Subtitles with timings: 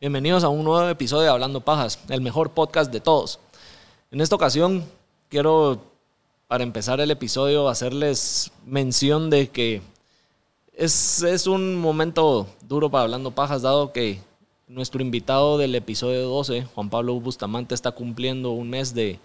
[0.00, 3.40] Bienvenidos a un nuevo episodio de Hablando Pajas, el mejor podcast de todos.
[4.12, 4.84] En esta ocasión
[5.28, 5.80] quiero,
[6.46, 9.82] para empezar el episodio, hacerles mención de que
[10.72, 14.20] es, es un momento duro para Hablando Pajas, dado que
[14.68, 19.18] nuestro invitado del episodio 12, Juan Pablo Bustamante, está cumpliendo un mes de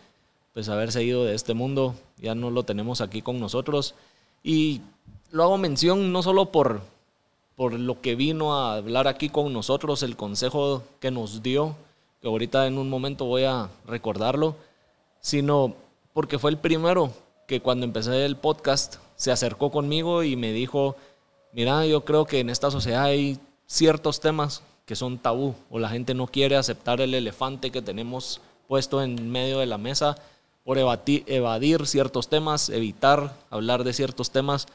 [0.56, 1.94] pues, haberse ido de este mundo.
[2.18, 3.94] Ya no lo tenemos aquí con nosotros.
[4.42, 4.82] Y
[5.30, 6.82] lo hago mención no solo por,
[7.56, 11.76] por lo que vino a hablar aquí con nosotros, el consejo que nos dio,
[12.22, 14.56] que ahorita en un momento voy a recordarlo,
[15.20, 15.76] sino
[16.14, 17.12] porque fue el primero
[17.48, 20.96] que cuando empecé el podcast se acercó conmigo y me dijo,
[21.52, 25.90] mira, yo creo que en esta sociedad hay ciertos temas que son tabú o la
[25.90, 30.18] gente no quiere aceptar el elefante que tenemos puesto en medio de la mesa
[30.64, 34.68] por evadir ciertos temas, evitar hablar de ciertos temas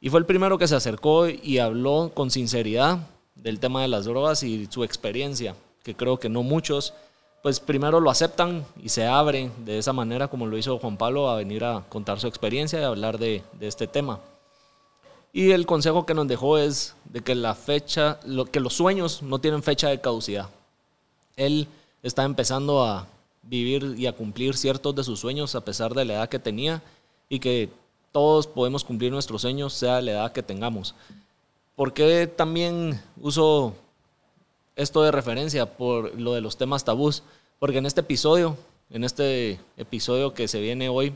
[0.00, 2.98] y fue el primero que se acercó y habló con sinceridad
[3.34, 6.94] del tema de las drogas y su experiencia, que creo que no muchos,
[7.42, 11.28] pues primero lo aceptan y se abren de esa manera como lo hizo Juan Pablo
[11.28, 14.20] a venir a contar su experiencia y hablar de, de este tema.
[15.32, 19.22] Y el consejo que nos dejó es de que la fecha, lo, que los sueños
[19.22, 20.48] no tienen fecha de caducidad.
[21.36, 21.68] Él
[22.02, 23.06] está empezando a
[23.42, 26.82] vivir y a cumplir ciertos de sus sueños a pesar de la edad que tenía
[27.28, 27.70] y que
[28.12, 30.94] todos podemos cumplir nuestros sueños, sea la edad que tengamos.
[31.76, 33.74] ¿Por qué también uso
[34.76, 37.22] esto de referencia por lo de los temas tabús?
[37.58, 38.56] Porque en este episodio,
[38.90, 41.14] en este episodio que se viene hoy,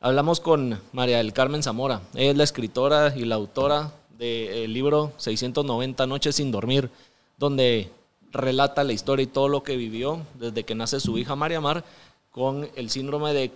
[0.00, 2.02] hablamos con María del Carmen Zamora.
[2.14, 6.90] Ella es la escritora y la autora del libro 690 Noches sin Dormir,
[7.38, 7.90] donde
[8.30, 11.84] relata la historia y todo lo que vivió desde que nace su hija María Mar
[12.30, 13.50] con el síndrome de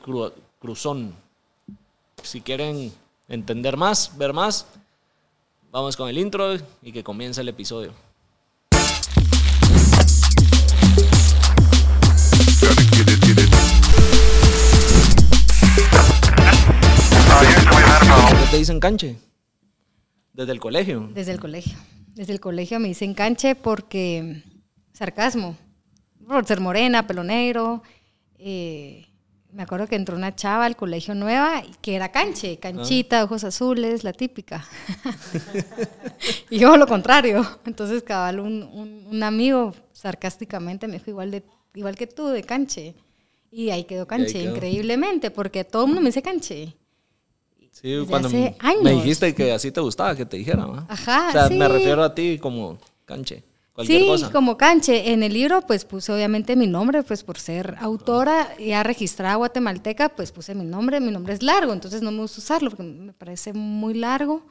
[0.61, 1.15] Cruzón,
[2.27, 2.93] si quieren
[3.29, 4.67] entender más, ver más,
[5.71, 7.93] vamos con el intro y que comience el episodio.
[18.29, 19.17] ¿Qué te dicen canche?
[20.33, 21.09] Desde el colegio.
[21.15, 21.79] Desde el colegio.
[22.15, 24.43] Desde el colegio me dicen canche porque
[24.93, 25.57] sarcasmo.
[26.27, 27.83] Por morena, pelo negro.
[28.39, 29.07] Eh,
[29.57, 34.05] me acuerdo que entró una chava al colegio nueva que era canche, canchita, ojos azules,
[34.05, 34.69] la típica.
[36.51, 37.43] y yo lo contrario.
[37.65, 38.63] Entonces, cabal, un,
[39.11, 41.43] un, amigo sarcásticamente me dijo igual, de,
[41.75, 42.95] igual que tú, de canche.
[43.51, 46.77] Y ahí quedó canche, increíblemente, porque todo el mundo me dice canche.
[47.71, 50.87] Sí, cuando me, me dijiste que así te gustaba que te dijera, ¿no?
[50.87, 51.29] Ajá.
[51.31, 53.43] O sea, me refiero a ti como canche
[53.85, 55.13] sí, como canche.
[55.13, 60.11] En el libro, pues puse obviamente mi nombre, pues por ser autora, ya registrada guatemalteca,
[60.11, 61.01] pues puse mi nombre.
[61.01, 64.47] Mi nombre es largo, entonces no me gusta usarlo porque me parece muy largo.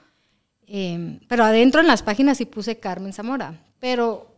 [0.68, 3.63] Em, pero adentro en las páginas sí puse Carmen Zamora.
[3.80, 4.36] Pero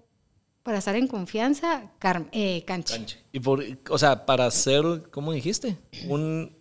[0.64, 1.92] para estar en confianza,
[2.34, 3.24] eh, canche.
[3.32, 5.78] Y por, o sea, para ser, ¿cómo dijiste?
[6.10, 6.58] Un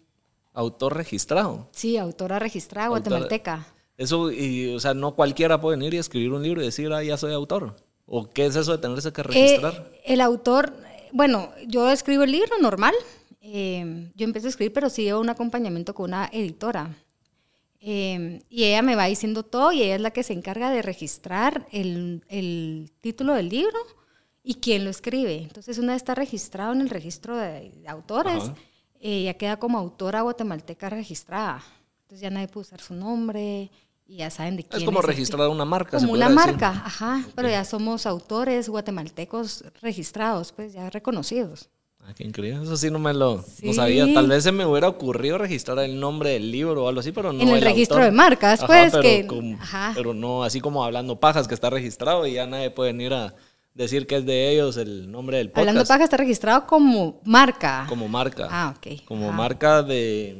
[0.52, 1.68] autor registrado.
[1.72, 3.66] Sí, autora registrada guatemalteca.
[3.96, 7.02] Eso, y, o sea, no cualquiera puede venir y escribir un libro y decir, ah,
[7.02, 7.76] ya soy autor.
[8.06, 9.74] ¿O qué es eso de tenerse que registrar?
[9.74, 10.72] Eh, el autor,
[11.12, 12.94] bueno, yo escribo el libro normal.
[13.40, 16.96] Eh, yo empiezo a escribir, pero sí llevo un acompañamiento con una editora.
[17.80, 20.82] Eh, y ella me va diciendo todo y ella es la que se encarga de
[20.82, 23.78] registrar el, el título del libro
[24.42, 25.38] y quién lo escribe.
[25.38, 28.44] Entonces, una vez está registrado en el registro de, autores,
[29.00, 31.62] ella queda como autora guatemalteca registrada.
[32.02, 33.70] Entonces ya nadie puede usar su nombre,
[34.08, 34.86] y ya saben de quién es.
[34.86, 35.98] como registrar una marca.
[35.98, 37.24] Como una marca, ajá.
[37.34, 41.68] Pero ya somos autores guatemaltecos registrados, pues ya reconocidos.
[42.00, 42.62] Ah, qué increíble.
[42.62, 43.44] Eso sí no me lo
[43.74, 44.06] sabía.
[44.14, 47.32] Tal vez se me hubiera ocurrido registrar el nombre del libro o algo así, pero
[47.32, 47.42] no.
[47.42, 48.92] En el, registro de marcas, pues.
[48.92, 49.56] Pero, que,
[49.94, 53.34] pero no así como hablando pajas que está registrado y ya nadie puede venir a
[53.74, 55.68] decir que es de ellos el nombre del podcast.
[55.68, 57.86] Hablando pajas está registrado como marca.
[57.88, 58.46] Como marca.
[58.52, 59.04] Ah, ok.
[59.04, 60.38] Como marca de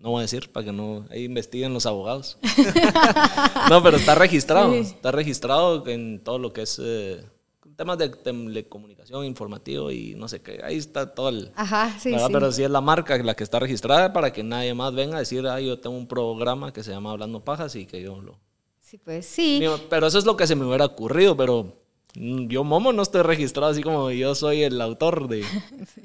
[0.00, 2.38] no voy a decir para que no ahí investiguen los abogados.
[3.70, 4.72] no, pero está registrado.
[4.74, 7.22] Está registrado en todo lo que es eh,
[7.76, 10.60] temas de telecomunicación, informativo y no sé qué.
[10.64, 11.52] Ahí está todo el.
[11.54, 12.26] Ajá, sí, sí.
[12.32, 15.20] Pero sí es la marca la que está registrada para que nadie más venga a
[15.20, 18.38] decir, ah, yo tengo un programa que se llama Hablando Pajas y que yo lo.
[18.80, 19.62] Sí, pues sí.
[19.88, 21.76] Pero eso es lo que se me hubiera ocurrido, pero
[22.16, 25.44] mm, yo, Momo, no estoy registrado así como yo soy el autor de.
[25.94, 26.02] Sí,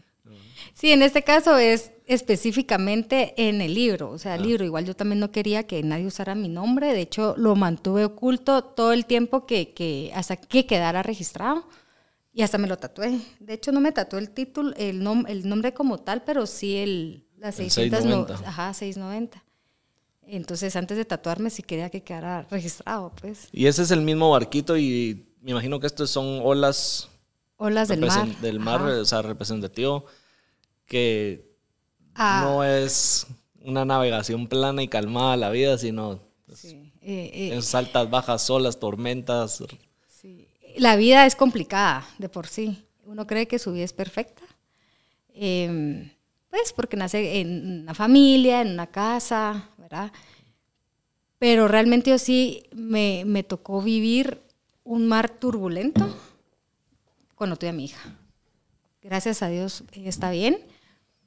[0.83, 4.45] en este caso es específicamente en el libro, o sea, el ah.
[4.45, 4.66] libro.
[4.66, 8.63] Igual yo también no quería que nadie usara mi nombre, de hecho lo mantuve oculto
[8.63, 11.68] todo el tiempo que, que hasta que quedara registrado
[12.33, 13.19] y hasta me lo tatué.
[13.39, 17.25] De hecho no me tatué el título, el, el nombre como tal, pero sí el,
[17.38, 18.33] las 690.
[18.48, 19.44] ajá, 690.
[20.27, 23.48] Entonces antes de tatuarme sí quería que quedara registrado, pues.
[23.51, 27.10] Y ese es el mismo barquito y me imagino que estos son olas
[27.57, 28.27] Olas del mar.
[28.42, 29.01] Del mar, Ajá.
[29.01, 30.06] o sea, representativo,
[30.85, 31.43] que
[32.15, 32.41] Ah.
[32.43, 33.27] no es
[33.61, 36.19] una navegación plana y calmada la vida, sino
[36.53, 39.63] Sí, eh, eh, es altas, bajas, olas, tormentas.
[40.07, 40.47] sí.
[40.77, 42.85] La vida es complicada de por sí.
[43.05, 44.43] Uno cree que su vida es perfecta.
[45.33, 46.09] Em,
[46.49, 50.11] pues porque nace en una familia, en una casa, ¿verdad?
[51.39, 54.41] Pero realmente yo sí me, me tocó vivir
[54.83, 56.07] un mar turbulento
[57.35, 58.15] cuando tuve a mi hija.
[59.01, 60.57] Gracias a Dios ella está bien,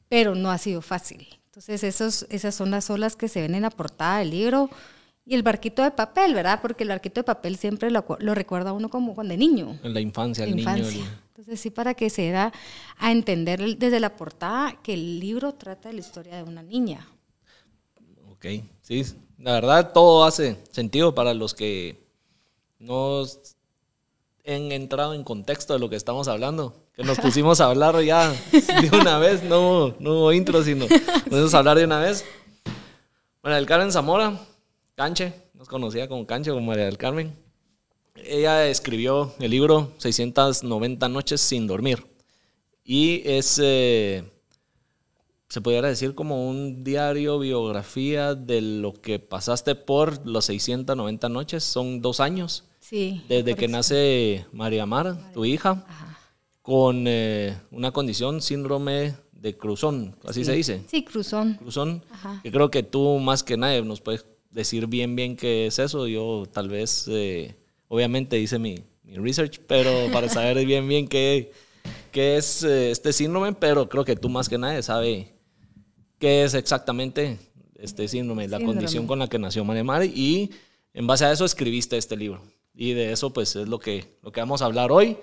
[0.09, 1.27] pero no ha sido fácil.
[1.47, 4.71] Entonces esos, esas son las olas que se ven en la portada del libro.
[5.27, 6.61] Y el barquito de papel, ¿verdad?
[6.63, 9.79] Porque el barquito de papel siempre lo, lo recuerda a uno como cuando de niño.
[9.83, 10.61] En la infancia, el niño.
[10.61, 11.03] infancia.
[11.05, 12.51] el- Entonces sí, para que se da
[12.97, 17.07] a entender desde la portada que el libro trata de la historia de una niña.
[18.31, 18.47] Ok,
[18.81, 19.05] sí,
[19.39, 21.99] la verdad todo hace sentido para los que
[22.79, 23.25] no
[24.55, 26.75] han entrado en contexto de lo que estamos hablando.
[26.95, 31.23] Que nos pusimos a hablar ya de una vez, no, no hubo intro, sino nos
[31.25, 32.25] pusimos a hablar de una vez.
[33.43, 34.41] María del Carmen Zamora,
[34.95, 37.35] Canche, nos conocía como Canche, como María del Carmen.
[38.17, 42.05] Ella escribió el libro 690 noches sin dormir.
[42.85, 43.61] Y es...
[43.63, 44.25] eh,
[45.49, 51.65] se pudiera decir como un diario, biografía de lo que pasaste por los 690 noches.
[51.65, 53.23] Son dos años Sí.
[53.29, 53.73] desde que eso.
[53.73, 56.19] nace María Mar, tu hija, Ajá.
[56.63, 60.83] con eh, una condición, síndrome de Cruzón, así se dice.
[60.89, 61.55] Sí, Cruzón.
[61.55, 62.41] Cruzón, Ajá.
[62.43, 66.07] que creo que tú más que nadie nos puedes decir bien bien qué es eso.
[66.07, 67.55] Yo tal vez, eh,
[67.89, 71.53] obviamente hice mi, mi research, pero para saber bien bien qué,
[72.11, 75.35] qué es eh, este síndrome, pero creo que tú más que nadie sabe
[76.19, 77.39] qué es exactamente
[77.79, 80.51] este síndrome, la condición con la que nació María Mar y
[80.95, 82.43] en base a eso escribiste este libro.
[82.81, 85.19] Y de eso pues es lo que, lo que vamos a hablar hoy.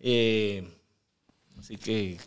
[0.00, 0.68] Eh,
[1.56, 2.18] así que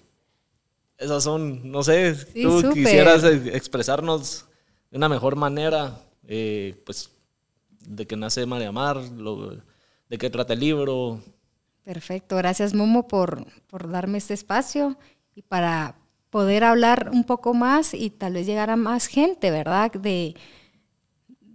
[0.98, 4.46] esas son, no sé, Sí, tú quisieras eh, expresarnos
[4.90, 7.12] de una mejor manera, eh, pues
[7.82, 11.22] de que nace María Mar, de qué trata el libro.
[11.84, 12.38] Perfecto.
[12.38, 14.98] Gracias, Momo, por, por darme este espacio
[15.36, 15.98] y para
[16.30, 19.92] poder hablar un poco más y tal vez llegar a más gente, ¿verdad?
[19.92, 20.36] De,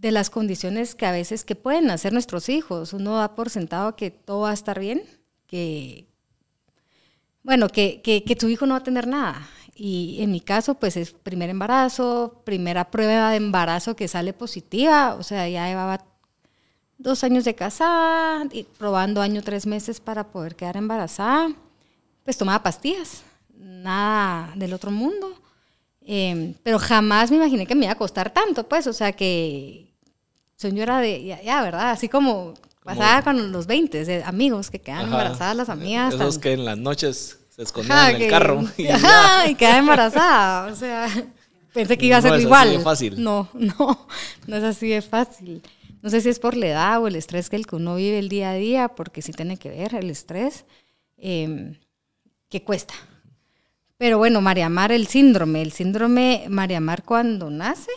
[0.05, 2.93] de las condiciones que a veces que pueden hacer nuestros hijos.
[2.93, 5.03] Uno da por sentado que todo va a estar bien,
[5.47, 6.07] que,
[7.43, 9.49] bueno, que, que, tu hijo no va a tener nada.
[9.75, 15.15] Y en mi caso, pues es primer embarazo, primera prueba de embarazo que sale positiva,
[15.15, 16.05] o sea, ya llevaba
[16.99, 21.51] dos años de casada, y probando año tres meses para poder quedar embarazada.
[22.25, 23.23] Pues tomaba pastillas,
[23.57, 25.41] nada del otro mundo.
[26.03, 29.94] Eh, pero jamás me imaginé que me iba a costar tanto, pues, o sea que
[30.57, 31.91] señora de, ya, ya, ¿verdad?
[31.91, 32.55] Así como
[32.85, 35.07] pasaba con los 20, de amigos que quedan Ajá.
[35.07, 36.15] embarazadas las amigas.
[36.15, 38.65] Esos tan- que en las noches se escondían Ajá, en el carro.
[38.77, 40.73] y ajá, y quedaba embarazada.
[40.73, 41.09] O sea,
[41.73, 42.71] pensé que iba a No ser así igual.
[42.71, 43.23] de fácil.
[43.23, 44.07] No, no,
[44.47, 45.63] no es así de fácil.
[46.03, 48.19] No sé si es por la edad o el estrés que el que uno vive
[48.19, 50.67] el día a día, porque sí tiene que ver el estrés,
[51.17, 51.79] eh,
[52.51, 52.93] que cuesta.
[53.97, 57.91] Pero bueno, María Mar, el síndrome, el síndrome María Mar cuando nace.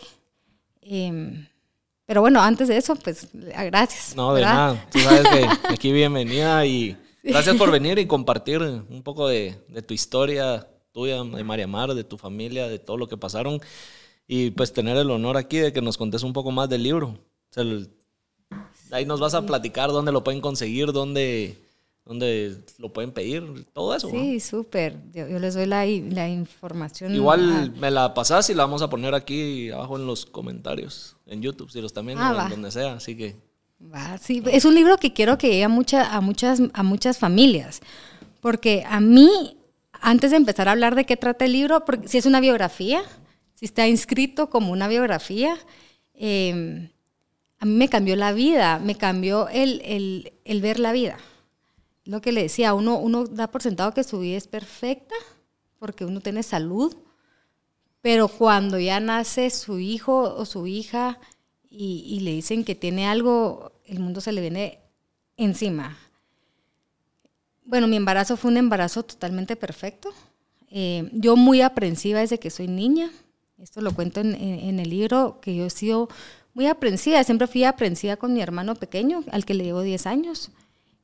[0.81, 1.45] eh,
[2.07, 4.15] pero bueno, antes de eso, pues gracias.
[4.15, 4.55] No, de ¿verdad?
[4.55, 4.87] nada.
[4.91, 9.81] Tú sabes que aquí bienvenida y gracias por venir y compartir un poco de, de
[9.83, 13.59] tu historia tuya, de María Mar, de tu familia, de todo lo que pasaron
[14.25, 17.09] y pues tener el honor aquí de que nos contes un poco más del libro.
[17.09, 17.19] O
[17.53, 17.89] sea, el-
[18.91, 21.57] ahí nos vas a platicar dónde lo pueden conseguir, dónde,
[22.07, 24.07] dónde lo pueden pedir, todo eso.
[24.07, 24.13] ¿no?
[24.19, 24.95] Sí, súper.
[25.13, 27.13] Yo, yo les doy la, la información.
[27.13, 31.41] Igual me la pasás y la vamos a poner aquí abajo en los comentarios, en
[31.41, 32.93] YouTube, si los también, Ah, en donde sea.
[32.93, 33.35] Así que
[33.93, 37.19] Va, sí, es un libro que quiero que llegue a, mucha- a, muchas, a muchas
[37.19, 37.81] familias,
[38.41, 39.29] porque a mí,
[40.01, 43.03] antes de empezar a hablar de qué trata el libro, porque si es una biografía,
[43.53, 45.55] si está inscrito como una biografía,
[46.15, 46.89] eh,
[47.59, 51.17] a mí me cambió la vida, me cambió el, el- el ver la vida.
[52.07, 55.13] Lo que le decía, uno, uno da por sentado que su vida es perfecta,
[55.77, 56.95] porque uno tiene salud,
[58.01, 61.19] pero cuando ya nace su hijo o su hija
[61.69, 64.79] y, le dicen que tiene algo, el mundo se le viene
[65.35, 65.97] encima.
[67.65, 70.13] Bueno, mi embarazo fue un embarazo totalmente perfecto.
[70.71, 73.11] Eh, yo muy aprensiva desde que soy niña.
[73.57, 76.07] Esto lo cuento en, el libro, que yo he sido
[76.53, 77.21] muy aprensiva.
[77.25, 80.51] Siempre fui aprensiva con mi hermano pequeño, al que le llevo 10 años.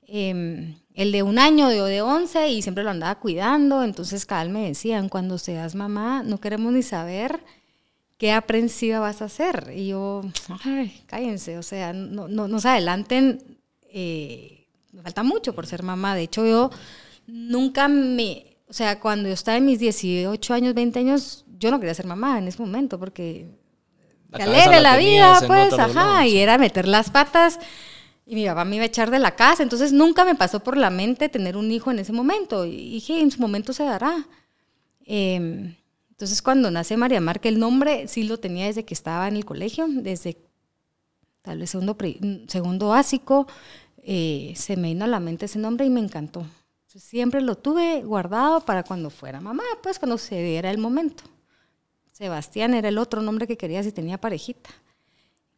[0.08, 3.84] Eh, el de un año, yo de 11, y siempre lo andaba cuidando.
[3.84, 7.44] Entonces, cada vez me decían, cuando seas mamá, no queremos ni saber
[8.18, 9.74] qué aprensiva vas a hacer.
[9.76, 10.22] Y yo,
[10.64, 13.58] ay, cállense, o sea, no, no, no se adelanten,
[13.90, 16.16] eh, me falta mucho por ser mamá.
[16.16, 16.70] De hecho, yo
[17.26, 21.80] nunca me, o sea, cuando yo estaba en mis 18 años, 20 años, yo no
[21.80, 23.48] quería ser mamá en ese momento porque
[24.30, 26.32] La la vida, pues, ajá, lados.
[26.32, 27.60] y era meter las patas
[28.26, 30.78] y mi papá me iba a echar de la casa, entonces nunca me pasó por
[30.78, 34.26] la mente tener un hijo en ese momento y dije, en su momento se dará.
[35.06, 35.76] Eh,
[36.10, 39.36] entonces cuando nace María Mar, que el nombre sí lo tenía desde que estaba en
[39.36, 40.38] el colegio, desde
[41.42, 41.98] tal vez segundo,
[42.48, 43.48] segundo básico,
[43.98, 46.46] eh, se me vino a la mente ese nombre y me encantó.
[46.88, 51.24] Siempre lo tuve guardado para cuando fuera mamá, pues cuando se diera el momento.
[52.12, 54.70] Sebastián era el otro nombre que quería si tenía parejita.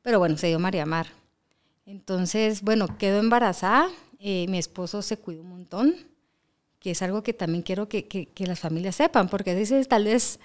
[0.02, 1.08] Pero bueno, se dio María Mar.
[1.86, 3.90] Entonces, bueno, quedó embarazada.
[4.20, 5.96] eh, mi esposo se cuidó un montón,
[6.80, 9.56] que es algo que también quiero que, que- las familias sepan, porque a
[9.88, 10.40] tal vez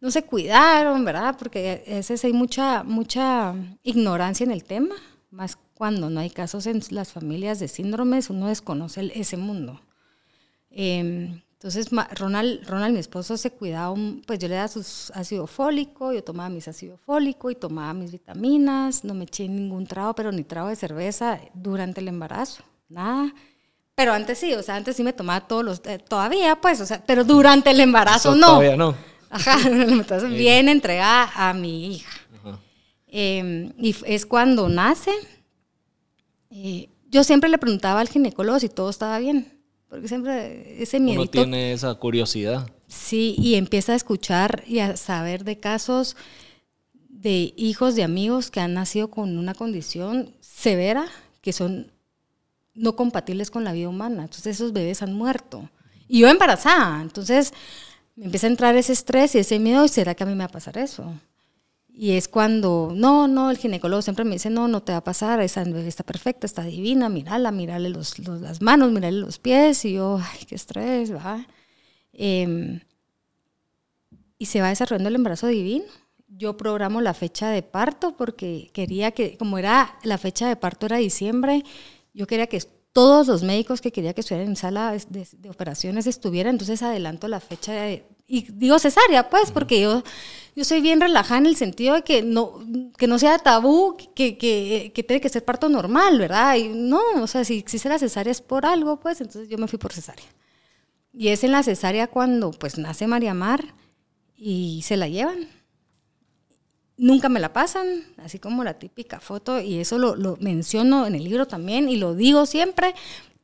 [0.00, 1.36] no se cuidaron, ¿verdad?
[1.38, 4.96] Porque a veces hay mucha, mucha ignorancia en el tema,
[5.30, 9.80] más cuando no hay casos en las familias de síndromes, uno desconoce ese mundo.
[10.70, 15.46] Eh, entonces, Ronald, Ronald, mi esposo, se cuidaba, un- pues yo le daba sus ácido
[15.46, 20.14] fólico, yo tomaba mis ácido fólico y tomaba mis vitaminas, no me eché ningún trago,
[20.14, 23.32] pero ni trago de cerveza durante el embarazo, nada.
[23.94, 26.86] Pero antes sí, o sea, antes sí me tomaba todos los, eh, todavía pues, o
[26.86, 28.46] sea, pero durante el embarazo Eso no.
[28.48, 28.94] Todavía no.
[29.30, 32.10] Ajá, entonces bien entregada a mi hija.
[32.44, 32.58] Ajá.
[33.08, 35.10] Eh, y es cuando nace.
[36.50, 39.55] eh, yo siempre le preguntaba al ginecólogo si todo estaba bien,
[39.96, 41.30] porque siempre ese Uno miedito.
[41.30, 42.68] tiene esa curiosidad.
[42.86, 46.16] Sí, y empieza a escuchar y a saber de casos
[47.08, 51.06] de hijos de amigos que han nacido con una condición severa
[51.40, 51.90] que son
[52.74, 54.24] no compatibles con la vida humana.
[54.24, 55.70] Entonces esos bebés han muerto.
[56.08, 57.00] Y yo embarazada.
[57.00, 57.54] Entonces
[58.16, 59.82] me empieza a entrar ese estrés y ese miedo.
[59.82, 61.10] ¿Y será que a mí me va a pasar eso?
[61.98, 65.04] Y es cuando, no, no, el ginecólogo siempre me dice, no, no te va a
[65.04, 69.82] pasar, esa está perfecta, está divina, mírala, mírale los, las manos, mírale los pies.
[69.86, 71.46] Y yo, ay, qué estrés, va.
[72.12, 72.80] Em,
[74.36, 75.86] y se va desarrollando el embarazo divino.
[76.28, 80.84] Yo programo la fecha de parto porque quería que, como era la fecha de parto
[80.84, 81.64] era diciembre,
[82.12, 82.60] yo quería que
[82.92, 87.40] todos los médicos que quería que estuvieran en sala de operaciones estuvieran, entonces adelanto la
[87.40, 90.02] fecha de, y digo cesárea, pues, porque yo,
[90.56, 92.58] yo soy bien relajada en el sentido de que no,
[92.98, 96.56] que no sea tabú, que, que, que tiene que ser parto normal, ¿verdad?
[96.56, 99.68] Y no, o sea, si existe la cesárea es por algo, pues, entonces yo me
[99.68, 100.26] fui por cesárea.
[101.12, 103.74] Y es en la cesárea cuando pues nace María Mar
[104.36, 105.48] y se la llevan.
[106.98, 107.86] Nunca me la pasan,
[108.18, 111.96] así como la típica foto, y eso lo, lo menciono en el libro también y
[111.96, 112.94] lo digo siempre.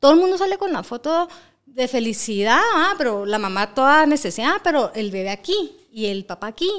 [0.00, 1.28] Todo el mundo sale con la foto
[1.74, 6.48] de felicidad, ah, pero la mamá toda necesidad, pero el bebé aquí y el papá
[6.48, 6.70] aquí.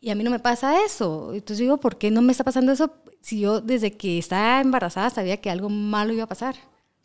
[0.00, 1.30] Y a mí no me pasa eso.
[1.32, 5.10] Entonces digo, ¿por qué no me está pasando eso si yo desde que estaba embarazada
[5.10, 6.56] sabía que algo malo iba a pasar?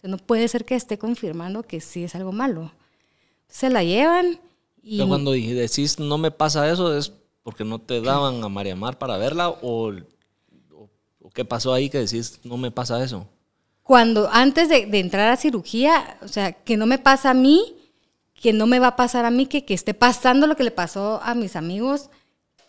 [0.03, 2.71] No puede ser que esté confirmando que sí es algo malo.
[3.47, 4.39] Se la llevan
[4.81, 7.11] y Pero cuando decís no me pasa eso, ¿es
[7.43, 9.49] porque no te daban a María Mar para verla?
[9.49, 10.89] ¿O, o-
[11.21, 13.27] o qué pasó ahí que decís no me pasa eso?
[13.87, 17.73] Cuando antes de, de entrar a cirugía, o sea, que no me pasa a mí,
[18.33, 20.71] que no me va a pasar a mí, que, que esté pasando lo que le
[20.71, 22.09] pasó a mis amigos,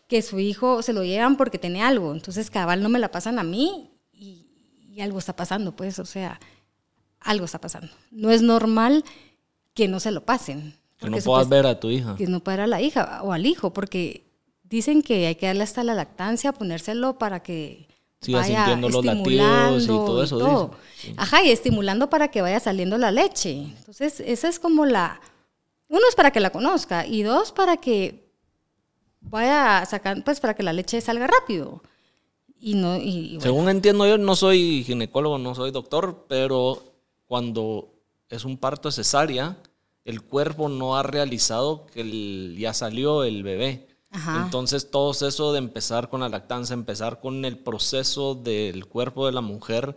[0.07, 2.13] que su hijo se lo llevan porque tiene algo.
[2.15, 4.47] Entonces, cabal, no me la pasan a mí y,
[4.93, 6.39] y algo está pasando, pues, o sea,
[7.19, 7.89] algo está pasando.
[8.13, 9.05] No es normal
[9.75, 10.77] que no se lo pasen.
[10.99, 12.15] Que no puedas ver a tu hija.
[12.15, 14.31] que no pueda a la hija o al hijo, porque
[14.63, 17.89] dicen que hay que darle hasta la lactancia, ponérselo para que
[18.21, 20.71] Siga vaya sintiendo los latidos y todo eso.
[21.17, 23.53] Ajá, y estimulando para que vaya saliendo la leche.
[23.79, 25.21] Entonces, esa es como la...
[25.89, 28.29] Uno es para que la conozca y dos para que
[29.21, 31.83] vaya sacando, pues para que la leche salga rápido.
[32.61, 36.83] Y no, y, y bueno, Según entiendo yo, no soy ginecólogo, no soy doctor, pero
[37.27, 37.95] cuando
[38.29, 39.57] es un parto cesárea,
[40.05, 43.88] el cuerpo no ha realizado que el- ya salió el bebé.
[44.11, 44.43] Ajá.
[44.45, 49.33] Entonces, todo eso de empezar con la lactancia, empezar con el proceso del cuerpo de
[49.33, 49.95] la mujer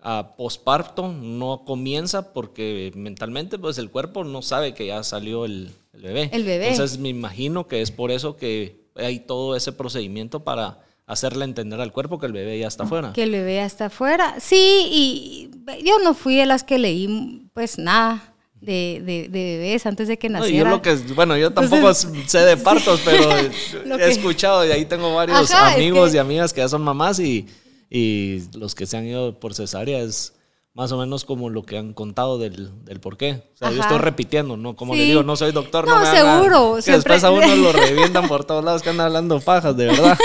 [0.00, 5.72] a posparto, no comienza porque mentalmente, pues el cuerpo no sabe que ya salió el,
[5.92, 6.30] el bebé.
[6.32, 6.70] El bebé.
[6.70, 11.80] Entonces, me imagino que es por eso que hay todo ese procedimiento para hacerle entender
[11.80, 13.12] al cuerpo que el bebé ya está afuera.
[13.12, 14.36] que el bebé ya está afuera.
[14.40, 15.50] Sí, y
[15.84, 18.33] yo no fui de las que leí pues nada
[18.64, 20.70] de, de- de bebés antes de que No, naciera.
[20.70, 23.28] yo lo que, bueno, yo tampoco sé de partos, pero
[23.86, 26.60] Lo he que- escuchado y ahí tengo varios Ajá, es amigos que- y amigas que
[26.60, 27.46] ya son mamás y,
[27.90, 30.32] y los que se han ido por cesárea es
[30.72, 33.44] más o menos como lo que han contado del, del por qué.
[33.54, 33.82] O sea, yo Ajá.
[33.90, 34.74] estoy repitiendo, ¿no?
[34.74, 34.98] Como Sí.
[34.98, 37.54] les digo, no soy doctor, No, no, me hagan- seguro, Que siempre- después a uno
[37.54, 40.18] lo revientan por todos lados que andan hablando pajas, de verdad.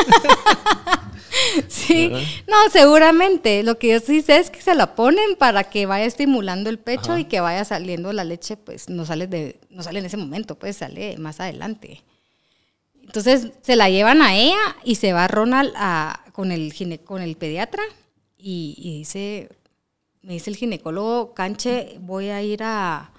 [1.67, 2.11] sí,
[2.47, 3.63] no, seguramente.
[3.63, 6.79] Lo que yo sí sé es que se la ponen para que vaya estimulando el
[6.79, 10.17] pecho y que vaya saliendo la leche, pues no sale, de, no sale en ese
[10.17, 12.03] momento, pues sale más adelante.
[13.03, 17.37] Entonces se la llevan a ella y se va Ronald a, con, el con el
[17.37, 17.81] pediatra
[18.37, 19.49] y, dice,
[20.21, 23.11] me dice el ginecólogo, Canche, voy a ir a,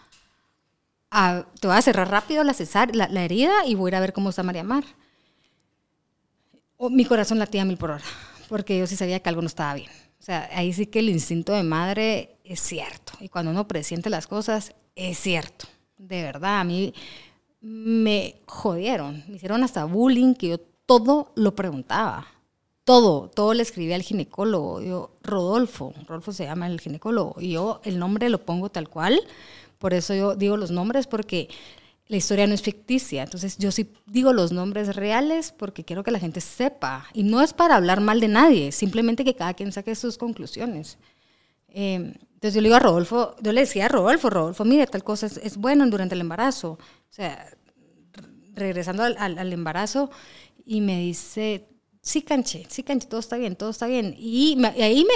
[1.60, 2.54] te voy a cerrar rápido la,
[3.10, 4.84] la, herida y voy a ir a ver cómo está María Mar.
[6.82, 8.04] Oh, mi corazón latía mil por hora,
[8.49, 9.90] porque yo sí sabía que algo no estaba bien.
[10.18, 13.12] O sea, ahí sí que el instinto de madre es cierto.
[13.20, 15.66] Y cuando uno presiente las cosas, es cierto.
[15.99, 16.94] De verdad, a mí
[17.60, 22.26] me jodieron, me hicieron hasta bullying, que yo todo lo preguntaba,
[22.84, 27.82] todo, todo le escribía al ginecólogo, yo, Rodolfo, Rodolfo se llama el ginecólogo, y yo
[27.84, 29.20] el nombre lo pongo tal cual,
[29.76, 31.50] por eso yo digo los nombres, porque
[32.11, 36.11] la historia no es ficticia, entonces yo sí digo los nombres reales porque quiero que
[36.11, 39.71] la gente sepa, y no es para hablar mal de nadie, simplemente que cada quien
[39.71, 40.99] saque sus conclusiones.
[41.69, 45.05] Em, entonces yo le digo a Rodolfo, yo le decía a Rodolfo, Rodolfo, mire, tal
[45.05, 46.73] cosa es, es bueno durante el embarazo.
[46.73, 47.47] O sea,
[48.55, 50.11] regresando al, embarazo
[50.64, 51.69] y me dice,
[52.02, 54.17] sí, canche, sí, canche, todo está bien, todo está bien.
[54.19, 55.07] Y, ahí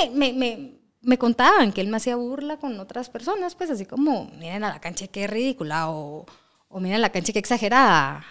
[1.03, 4.69] me, contaban que él me hacía burla con otras personas, pues así como, miren a
[4.69, 6.25] la cancha qué ridícula o,
[6.75, 8.25] o miren a la cancha qué exagerada.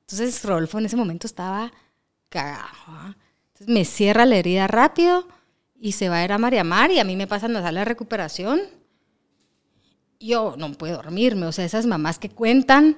[0.00, 1.70] Entonces Rodolfo en ese momento estaba
[2.30, 3.14] cagado.
[3.48, 5.28] Entonces me cierra la herida rápido
[5.78, 7.80] y se va a ir a María Mar y a mí me pasan a sala
[7.80, 8.60] de recuperación
[10.18, 12.96] yo no puedo dormirme, o sea, esas mamás que cuentan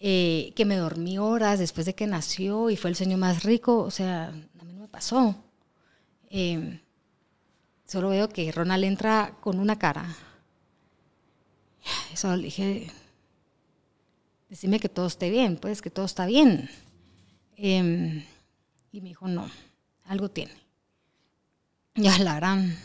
[0.00, 3.78] eh, que me dormí horas después de que nació y fue el sueño más rico,
[3.78, 5.34] o sea, a mí no me pasó.
[6.30, 6.80] Em,
[7.86, 10.14] solo veo que Ronald entra con una cara.
[12.12, 12.90] Eso le dije,
[14.48, 16.70] decime que todo esté bien, pues que todo está bien.
[17.56, 18.24] Em,
[18.92, 19.50] y me dijo, no,
[20.04, 20.52] algo tiene.
[21.94, 22.76] Ya la gran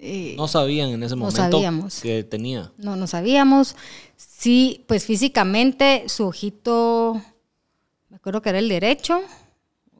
[0.00, 1.60] eh, no sabían en ese momento
[2.02, 2.70] que tenía.
[2.78, 3.74] No, no sabíamos.
[4.16, 7.20] Sí, pues físicamente su ojito,
[8.08, 9.20] me acuerdo que era el derecho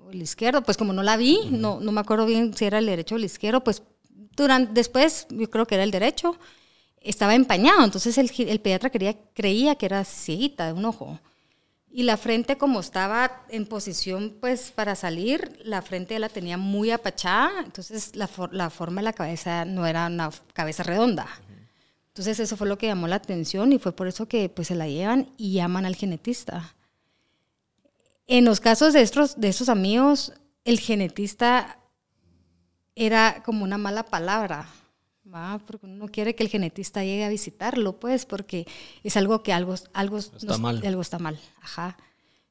[0.05, 2.79] o el izquierdo, pues como no la vi, no, no me acuerdo bien si era
[2.79, 3.83] el derecho o el izquierdo, pues
[4.37, 6.37] durante, después yo creo que era el derecho,
[7.01, 11.19] estaba empañado, entonces el, el pediatra quería, creía que era cieguita de un ojo.
[11.91, 16.91] Y la frente, como estaba en posición pues para salir, la frente la tenía muy
[16.91, 21.27] apachada, entonces la, la forma de la cabeza no era una cabeza redonda.
[22.09, 24.75] Entonces eso fue lo que llamó la atención y fue por eso que pues se
[24.75, 26.75] la llevan y llaman al genetista.
[28.27, 30.33] En los casos de estos, de estos amigos,
[30.65, 31.79] el genetista
[32.95, 34.69] era como una mala palabra,
[35.33, 35.59] ¿va?
[35.67, 38.67] porque uno quiere que el genetista llegue a visitarlo, pues, porque
[39.03, 40.81] es algo que algo, algo está mal.
[40.85, 41.97] Algo está mal, ajá.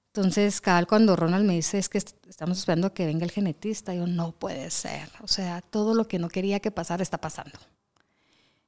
[0.08, 4.08] Entonces, cada cuando Ronald me dice es que estamos esperando que venga el genetista, yo
[4.08, 5.10] no puede ser.
[5.22, 7.60] O sea, todo lo que no quería que pasara está pasando.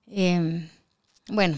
[0.06, 0.70] Em,
[1.28, 1.58] bueno,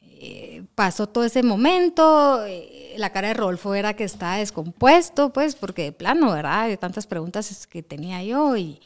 [0.00, 5.54] eh, pasó todo ese momento, eh, la cara de Rolfo era que está descompuesto, pues,
[5.54, 6.68] porque de plano, ¿verdad?
[6.68, 8.80] De tantas preguntas que tenía yo y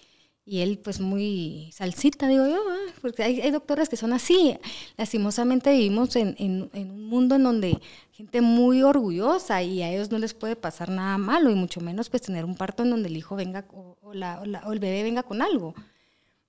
[0.44, 2.92] y él pues muy salsita, digo yo, ¿eh?
[3.00, 4.58] porque hay, hay, doctores que son así.
[4.96, 10.18] Lastimosamente vivimos en, en, un mundo en donde gente muy orgullosa y a ellos no
[10.18, 13.16] les puede pasar nada malo y mucho menos pues tener un parto en donde el
[13.16, 15.74] hijo venga o, la, o, el bebé venga con algo.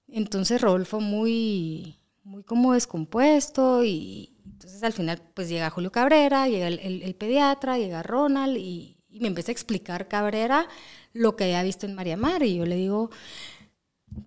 [0.08, 6.68] Entonces Rodolfo muy, muy como descompuesto y entonces al final pues llega Julio Cabrera, llega
[6.68, 10.68] el, el, pediatra, llega Ronald y, y me empieza a explicar Cabrera
[11.14, 13.12] lo que había visto en María Mar y yo le digo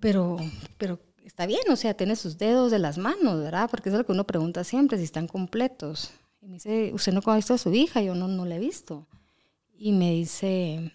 [0.01, 0.38] pero,
[0.79, 3.68] pero está bien, o sea, tiene sus dedos de las manos, ¿verdad?
[3.70, 6.11] Porque eso es lo que uno pregunta siempre, si están completos.
[6.40, 8.01] Y me dice, ¿usted no ha visto a su hija?
[8.03, 9.07] Yo no, no la he visto.
[9.77, 10.92] Y me dice,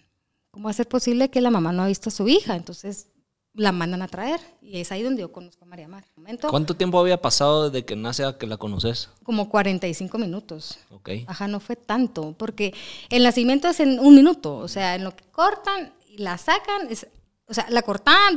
[0.50, 2.56] ¿cómo va a ser posible que la mamá no ha visto a su hija?
[2.56, 3.08] Entonces
[3.54, 4.40] la mandan a traer.
[4.60, 6.04] Y es ahí donde yo conozco a María Mar.
[6.16, 9.10] Momento, ¿Cuánto tiempo había pasado desde que nace a que la conoces?
[9.22, 10.78] Como 45 minutos.
[10.90, 11.10] Ok.
[11.26, 12.74] Ajá, no fue tanto, porque
[13.10, 14.56] el nacimiento es en un minuto.
[14.56, 17.06] O sea, en lo que cortan y la sacan, es
[17.52, 18.30] o sea, la cortada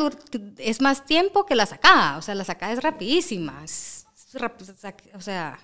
[0.58, 2.18] es más tiempo que la sacada.
[2.18, 3.64] O sea, la sacada es rapidísima.
[3.64, 5.58] o sea,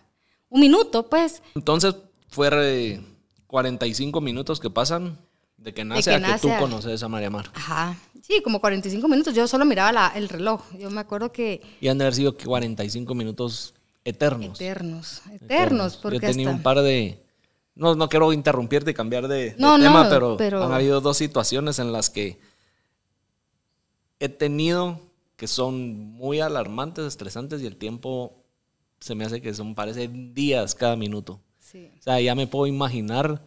[0.47, 1.43] un minuto, pues.
[1.53, 1.95] Entonces,
[2.29, 3.01] fue
[3.47, 5.17] 45 minutos que pasan
[5.57, 7.51] de que nace a que tú conoces a María Mar.
[7.53, 7.97] Ajá.
[8.21, 9.35] Sí, como 45 minutos.
[9.35, 10.61] Yo solo miraba el reloj.
[10.79, 11.61] Yo me acuerdo que...
[11.81, 13.73] Y han de haber sido 45 minutos
[14.05, 14.61] eternos.
[14.61, 15.97] Eternos, eternos.
[15.97, 17.21] Porque Yo tenido un par de...
[17.75, 21.91] No, no quiero interrumpirte y cambiar de, tema, pero, pero, han habido dos situaciones en
[21.91, 22.39] las que
[24.21, 24.99] he tenido
[25.35, 28.33] que son muy alarmantes, estresantes y el tiempo
[28.99, 31.41] se me hace que son, parece días cada minuto.
[31.59, 33.41] O sea, ya me puedo imaginar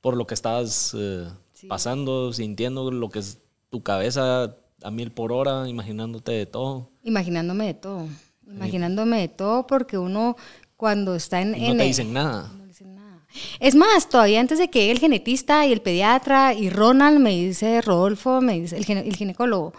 [0.00, 1.28] por lo que estabas eh,
[1.68, 3.20] pasando, sintiendo, lo que
[3.68, 6.88] tu cabeza a mil por hora, imaginándote de todo.
[7.02, 8.08] Imaginándome de todo.
[8.46, 10.36] Imaginándome de todo porque uno
[10.78, 11.50] cuando está en...
[11.50, 12.50] no te dicen nada.
[12.56, 13.26] No dicen nada.
[13.60, 17.82] Es más, todavía antes de que el genetista y el pediatra y Ronald me dice,
[17.82, 19.74] Rodolfo, me dice, el, el ginecólogo,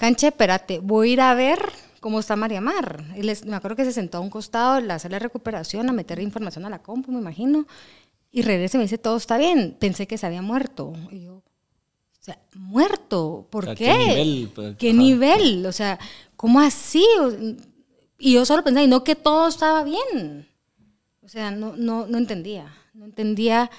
[0.00, 1.60] Canche, espérate, voy a ir a ver
[2.00, 3.04] cómo está María Mar.
[3.44, 6.20] me acuerdo que se sentó a un costado en la sala de recuperación a meter
[6.20, 7.66] información a la compu, me imagino.
[8.32, 9.76] Y regresa y me dice, todo está bien.
[9.78, 10.94] Pensé que se había muerto.
[11.10, 11.42] Y yo, o
[12.18, 13.84] sea, muerto, ¿por qué?
[13.84, 14.50] ¿Qué nivel?
[14.54, 15.66] Pues, ¿Qué nivel?
[15.66, 15.98] O sea,
[16.34, 17.04] ¿cómo así?
[18.18, 20.48] Y yo solo pensaba, y no que todo estaba bien.
[21.20, 22.74] O sea, no, no, no entendía.
[22.94, 23.70] No entendía.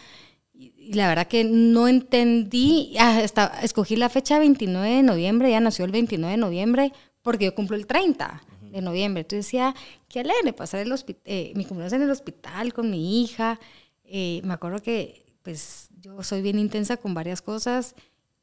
[0.61, 2.95] Y la verdad que no entendí.
[2.99, 6.93] Hasta escogí la fecha 29 de noviembre, ya nació el 29 de noviembre,
[7.23, 9.21] porque yo cumplo el 30 de noviembre.
[9.21, 9.73] Entonces decía,
[10.07, 10.93] qué alegre pasar el
[11.25, 13.59] eh, mi cumpleaños en el hospital con mi hija.
[14.03, 17.95] Eh, me acuerdo que pues yo soy bien intensa con varias cosas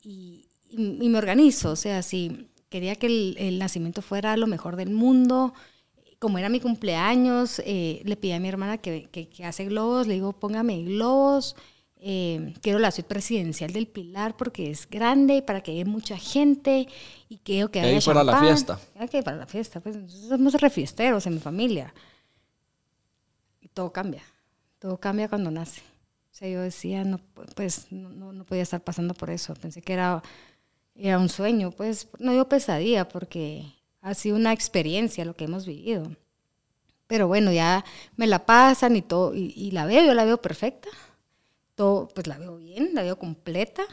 [0.03, 1.71] y, me organizo.
[1.71, 5.55] O sea, si quería que el, nacimiento fuera lo mejor del mundo,
[6.19, 10.15] como era mi cumpleaños, eh, le pedí a mi hermana que, que, hace globos, le
[10.15, 11.55] digo, póngame globos.
[12.01, 16.87] Eh, quiero la suite presidencial del Pilar porque es grande para que haya mucha gente
[17.29, 18.79] y quiero que haya para la fiesta.
[19.11, 19.97] que para la fiesta, pues
[20.29, 21.93] somos refiesteros en mi familia.
[23.61, 24.23] Y todo cambia,
[24.79, 25.81] todo cambia cuando nace.
[26.31, 27.19] O sea, yo decía, no,
[27.57, 29.55] pues no, no podía estar pasando por eso.
[29.55, 30.23] Pensé que era,
[30.95, 35.67] era un sueño, pues no digo pesadilla porque ha sido una experiencia lo que hemos
[35.67, 36.13] vivido.
[37.09, 37.85] Pero bueno, ya
[38.17, 40.91] me la pasan y todo, y, y la veo, yo la veo perfecta
[42.15, 43.85] pues la veo bien, la veo completa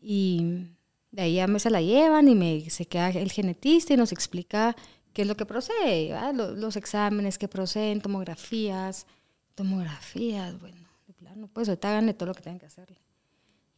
[0.00, 0.66] y
[1.10, 4.12] de ahí ya me se la llevan y me se queda el genetista y nos
[4.12, 4.74] explica
[5.12, 9.06] qué es lo que procede, los, exámenes que proceden, tomografías,
[9.54, 12.98] tomografías, bueno, de plano, pues ahorita háganle todo lo que tengan que hacerle.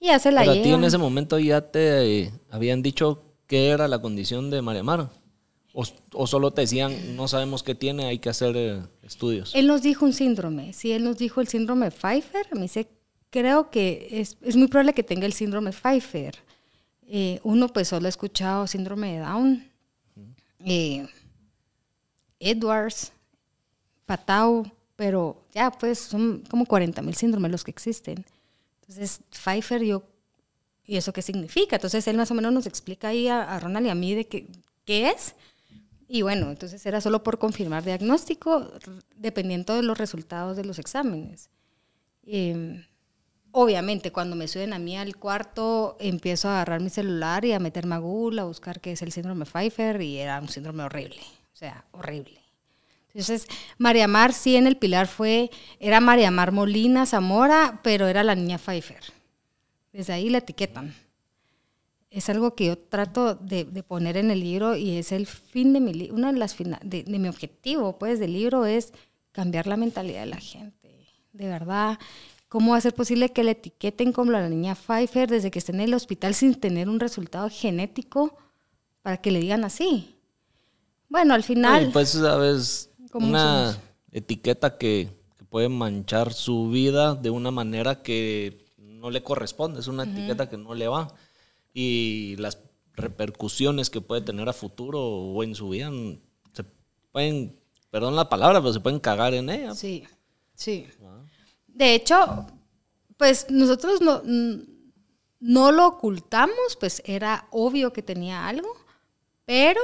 [0.01, 3.69] Y ya se la Pero a ti en ese momento ya te habían dicho qué
[3.69, 5.11] era la condición de María Mar.
[5.73, 9.53] O, solo te decían, no sabemos qué tiene, hay que hacer eh, estudios.
[9.57, 12.89] Él nos dijo un síndrome, sí, él nos dijo el síndrome Pfeiffer, me dice
[13.35, 16.37] creo que es, es, muy probable que tenga el síndrome Pfeiffer.
[17.09, 19.69] Eh, uno pues solo ha escuchado síndrome de Down,
[20.65, 21.09] eh,
[22.39, 23.11] Edwards,
[24.07, 28.25] Patau, pero ya pues son como 40 mil síndromes los que existen.
[28.83, 30.05] Entonces, Pfeiffer, yo,
[30.87, 31.75] ¿y eso qué significa?
[31.75, 34.47] Entonces él más o menos nos explica ahí a, Ronald y a mí de qué,
[34.85, 35.35] qué es.
[36.07, 38.71] Y bueno, entonces era solo por confirmar diagnóstico,
[39.17, 41.51] dependiendo de los resultados de los exámenes.
[42.27, 42.87] Eh,
[43.57, 47.61] Obviamente, cuando me suben a mí al cuarto, empiezo a agarrar mi celular y a
[47.61, 51.21] meterme a Google, a buscar qué es el síndrome Pfeiffer, y era un síndrome horrible,
[51.53, 52.41] o sea, horrible.
[53.11, 53.47] Entonces,
[53.79, 58.35] María Mar sí en el Pilar fue, era María Mar Molina Zamora, pero era la
[58.35, 59.05] niña Pfeiffer.
[59.93, 60.93] Desde ahí la etiquetan.
[62.11, 65.79] Es algo que yo trato de, poner en el libro y es el fin de
[65.79, 68.93] mi una de las de, de mi objetivo, pues, del libro es
[69.31, 70.75] cambiar la mentalidad de la gente.
[71.33, 71.99] De verdad,
[72.55, 75.73] ¿Cómo va a ser posible que la etiqueten como la niña Pfeiffer desde que esté
[75.73, 78.39] en el hospital sin tener un resultado genético
[79.03, 80.15] para que le digan así?
[81.09, 81.91] Bueno, al final...
[81.93, 83.77] pues, sabes, una
[84.13, 85.09] etiqueta que,
[85.49, 90.57] puede manchar su vida de una manera que no le corresponde, es una etiqueta que
[90.57, 91.13] no le va.
[91.73, 92.59] Y las
[92.93, 95.91] repercusiones que puede tener a futuro o en su vida
[96.53, 96.65] se
[97.11, 97.59] pueden,
[97.91, 99.75] perdón la palabra, pero se pueden cagar en ella.
[99.75, 100.05] Sí,
[100.55, 100.87] sí.
[101.05, 101.24] Ah.
[101.75, 102.47] De hecho,
[103.17, 104.23] pues nosotros no,
[105.41, 108.69] no lo ocultamos, pues era obvio que tenía algo,
[109.45, 109.81] pero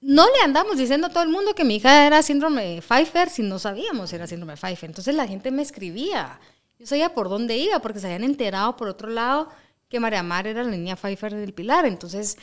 [0.00, 3.30] no le andamos diciendo a todo el mundo que mi hija era síndrome de Pfeiffer
[3.30, 4.90] si no sabíamos si era síndrome de Pfeiffer.
[4.90, 6.38] Entonces la gente me escribía.
[6.78, 9.48] Yo sabía por dónde iba, porque se habían enterado por otro lado
[9.88, 11.86] que María Mar era la niña Pfeiffer del Pilar.
[11.86, 12.36] Entonces,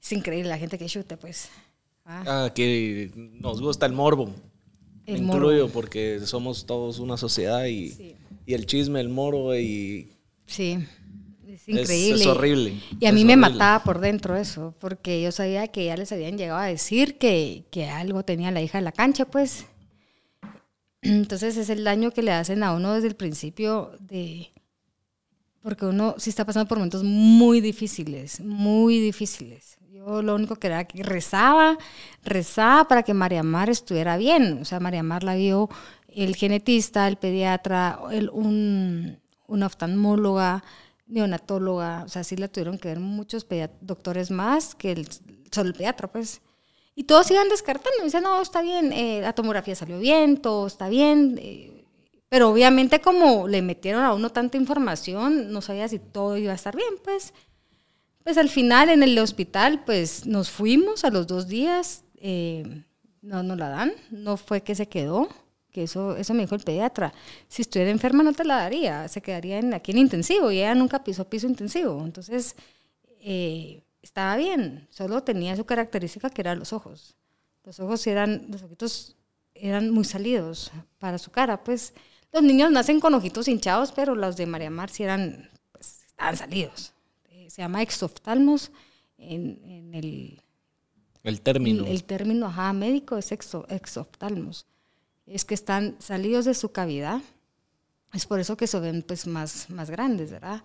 [0.00, 1.50] es increíble la gente que chute, pues.
[2.04, 4.32] Ah, ah que nos gusta el morbo
[5.06, 8.16] incluyo porque somos todos una sociedad y,
[8.46, 10.12] el chisme, el moro y...
[10.46, 10.78] Sí,
[11.46, 12.20] es increíble.
[12.20, 12.80] Es, horrible.
[13.00, 16.38] Y a mí me mataba por dentro eso, porque yo sabía que ya les habían
[16.38, 19.66] llegado a decir que, algo tenía la hija de la cancha, pues.
[21.02, 24.50] Entonces es el daño que le hacen a uno desde el principio de...
[25.62, 29.75] Porque uno sí está pasando por momentos muy difíciles, muy difíciles
[30.06, 31.78] lo único que era que rezaba,
[32.24, 34.60] rezaba para que María Mar estuviera bien.
[34.62, 35.68] O sea, María Mar la vio
[36.08, 40.64] el genetista, el pediatra, el, un, una oftalmóloga,
[41.06, 42.04] neonatóloga.
[42.04, 43.46] O sea, sí la tuvieron que ver muchos
[43.80, 45.08] doctores más que el,
[45.50, 46.40] solo el pediatra, pues.
[46.94, 48.04] Y todos iban descartando.
[48.04, 51.38] Dicen, no, está bien, eh, la tomografía salió bien, todo está bien.
[51.42, 51.84] Eh,
[52.28, 56.56] pero obviamente como le metieron a uno tanta información, no sabía si todo iba a
[56.56, 57.34] estar bien, pues.
[58.26, 62.82] Pues al final en el hospital, pues nos fuimos a los dos días, eh,
[63.22, 65.28] no nos la dan, no fue que se quedó,
[65.70, 67.14] que eso, eso me dijo el pediatra.
[67.46, 70.74] Si estuviera enferma no te la daría, se quedaría en, aquí en intensivo y ella
[70.74, 72.02] nunca pisó piso intensivo.
[72.02, 72.56] Entonces,
[73.20, 77.14] eh, estaba bien, solo tenía su característica que eran los ojos.
[77.62, 79.14] Los ojos eran, los ojitos
[79.54, 81.94] eran muy salidos para su cara, pues
[82.32, 86.36] los niños nacen con ojitos hinchados, pero los de María Mar sí eran, pues, estaban
[86.36, 86.95] salidos.
[87.56, 88.70] Se llama exoftalmos
[89.16, 90.42] en, en el...
[91.22, 91.86] El término.
[91.86, 94.66] El, término ajá, médico es exo, exoftalmos.
[95.24, 97.22] Es que están salidos de su cavidad.
[98.12, 100.62] Es por eso que se ven pues, más, más grandes, ¿verdad?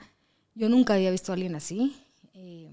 [0.53, 1.95] Yo nunca había visto a alguien así.
[2.33, 2.69] Eh,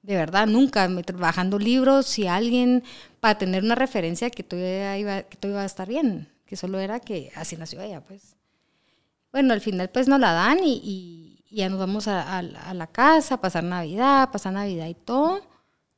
[0.00, 2.82] de verdad, nunca, me, trabajando libros, si alguien,
[3.20, 4.58] para tener una referencia que todo,
[4.96, 8.36] iba, que todo iba a estar bien, que solo era que así nació ella, pues.
[9.32, 12.74] Bueno, al final pues nos la dan y, y, ya nos vamos a, a, a,
[12.74, 15.40] la casa, a pasar Navidad, pasar Navidad y todo.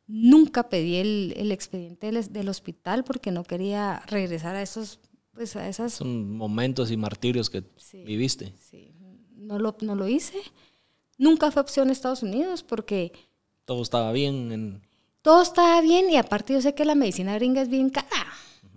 [0.07, 5.01] Nunca pedí el, el expediente del, del, hospital porque no quería regresar a esos,
[5.33, 5.93] pues a esas...
[5.93, 8.55] Son momentos y martirios que sí, viviste.
[8.59, 8.93] Sí,
[9.37, 10.39] no lo, no lo hice.
[11.19, 13.13] Nunca fue opción Estados Unidos porque
[13.65, 14.53] todo estaba bien.
[14.53, 14.83] En...
[15.23, 18.07] Todo estaba bien y aparte yo sé que la medicina gringa es bien cara.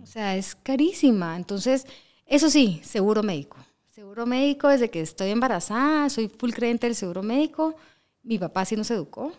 [0.02, 1.36] O sea, es carísima.
[1.36, 1.86] Entonces,
[2.26, 3.56] eso sí, seguro médico.
[4.14, 7.74] Seguro médico desde que estoy embarazada, soy full creyente del seguro médico.
[8.22, 9.32] Mi papá sí nos educó.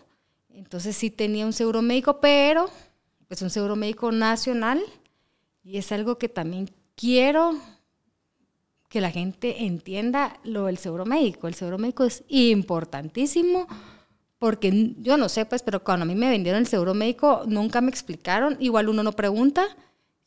[0.50, 2.68] Entonces sí tenía un seguro médico, pero
[3.26, 4.82] pues un seguro médico nacional.
[5.64, 7.58] Y es algo que también quiero
[8.90, 11.48] que la gente entienda lo del seguro médico.
[11.48, 13.66] El seguro médico es importantísimo
[14.38, 17.80] porque yo no sé, pues, pero cuando a mí me vendieron el seguro médico, nunca
[17.80, 18.58] me explicaron.
[18.60, 19.74] Igual uno no pregunta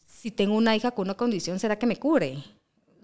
[0.08, 2.44] si tengo una hija con una condición, ¿será que me cubre?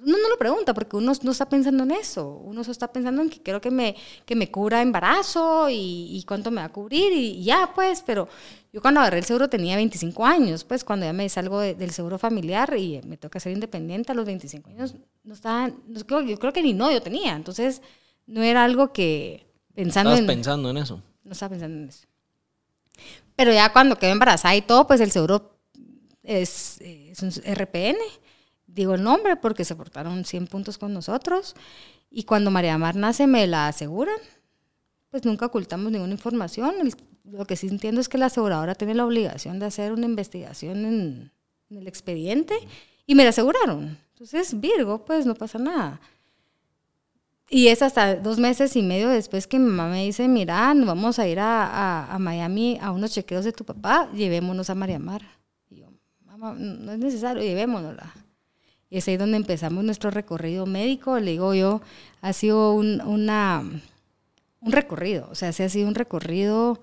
[0.06, 2.28] Uno no lo pregunta porque uno no está pensando en eso.
[2.44, 6.24] Uno solo está pensando en que quiero que me, que me cubra embarazo y, y
[6.28, 8.04] cuánto me va a cubrir y, y, ya, pues.
[8.06, 8.28] Pero
[8.72, 11.90] yo cuando agarré el seguro tenía 25 años, pues, cuando ya me salgo de, del
[11.90, 16.38] seguro familiar y me toca ser independiente a los 25 años, no estaba, no, yo
[16.38, 17.36] creo que ni no yo tenía.
[17.36, 17.82] Entonces,
[18.28, 21.02] no era algo que pensando ¿Estabas en, pensando en eso?
[21.24, 22.06] No estaba pensando en eso.
[23.36, 25.58] Pero ya cuando quedé embarazada y todo, pues el seguro
[26.22, 27.98] es, es un RPN.
[28.76, 31.56] Digo el nombre porque se portaron 100 puntos con nosotros.
[32.12, 34.18] Y cuando María Mar nace me la aseguran.
[35.10, 36.76] Pues nunca ocultamos ninguna información.
[37.24, 40.86] Lo que sí entiendo es que la aseguradora tiene la obligación de hacer una investigación
[40.86, 41.32] en,
[41.70, 42.54] en el expediente
[43.08, 43.98] y me la aseguraron.
[44.12, 46.02] Entonces, Virgo, pues no pasa nada.
[47.50, 50.86] Y es hasta dos meses y medio después que mi mamá me dice, mira, nos
[50.86, 54.76] vamos a ir a, a, a, Miami a unos chequeos de tu papá, llevémonos a
[54.76, 55.22] María Mar.
[55.70, 55.88] Y yo,
[56.26, 58.25] mamá, no es necesario, llevémonosla.
[58.96, 61.20] Y es ahí donde empezamos nuestro recorrido médico.
[61.20, 61.82] Le digo yo,
[62.22, 63.62] ha sido un, una,
[64.62, 66.82] un recorrido, o sea, se ha sido un recorrido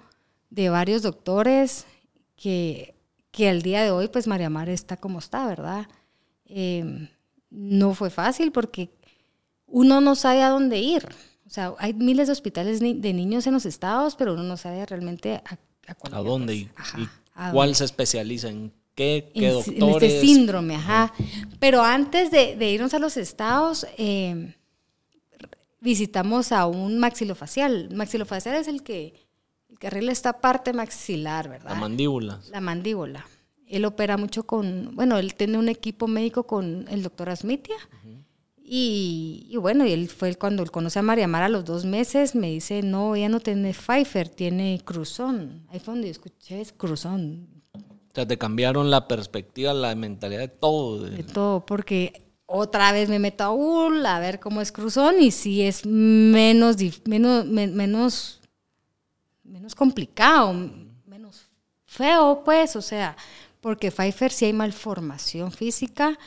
[0.51, 1.87] de varios doctores
[2.37, 2.95] que,
[3.31, 5.87] que al día de hoy, pues María Mar está como está, ¿verdad?
[6.45, 7.09] Eh,
[7.49, 8.91] no fue fácil porque
[9.65, 11.09] uno no sabe a dónde ir.
[11.47, 14.85] O sea, hay miles de hospitales de niños en los estados, pero uno no sabe
[14.85, 17.75] realmente a, a, cuál ¿A dónde y, ajá, y ¿a cuál dónde?
[17.79, 19.79] se especializa en qué, qué en, doctores.
[19.79, 21.13] En este síndrome, ajá.
[21.59, 24.55] Pero antes de, de irnos a los estados, eh,
[25.81, 27.91] visitamos a un maxilofacial.
[27.95, 29.15] Maxilofacial es el que,
[29.69, 31.71] el que arregla esta parte maxilar, ¿verdad?
[31.71, 32.41] La mandíbula.
[32.51, 33.27] La mandíbula.
[33.67, 37.77] Él opera mucho con, bueno, él tiene un equipo médico con el doctor Asmitia.
[38.05, 38.23] Uh -huh
[38.75, 41.85] y, y, bueno, y él fue cuando él conoce a María Mara a los dos
[41.85, 45.67] meses, me dice, no, ella no tiene Pfeiffer, tiene Cruzón.
[45.69, 47.49] Ahí fue donde yo escuché, es Cruzón.
[48.13, 51.05] O sea, te cambiaron la perspectiva, la mentalidad de todo.
[51.05, 55.31] De, todo, porque otra vez me meto a UL a ver cómo es Cruzón y
[55.31, 58.41] sí es menos, menos, menos,
[59.43, 60.53] menos complicado,
[61.07, 61.47] menos
[61.87, 63.17] feo, pues, o sea,
[63.63, 66.19] porque Pfeiffer sí hay malformación física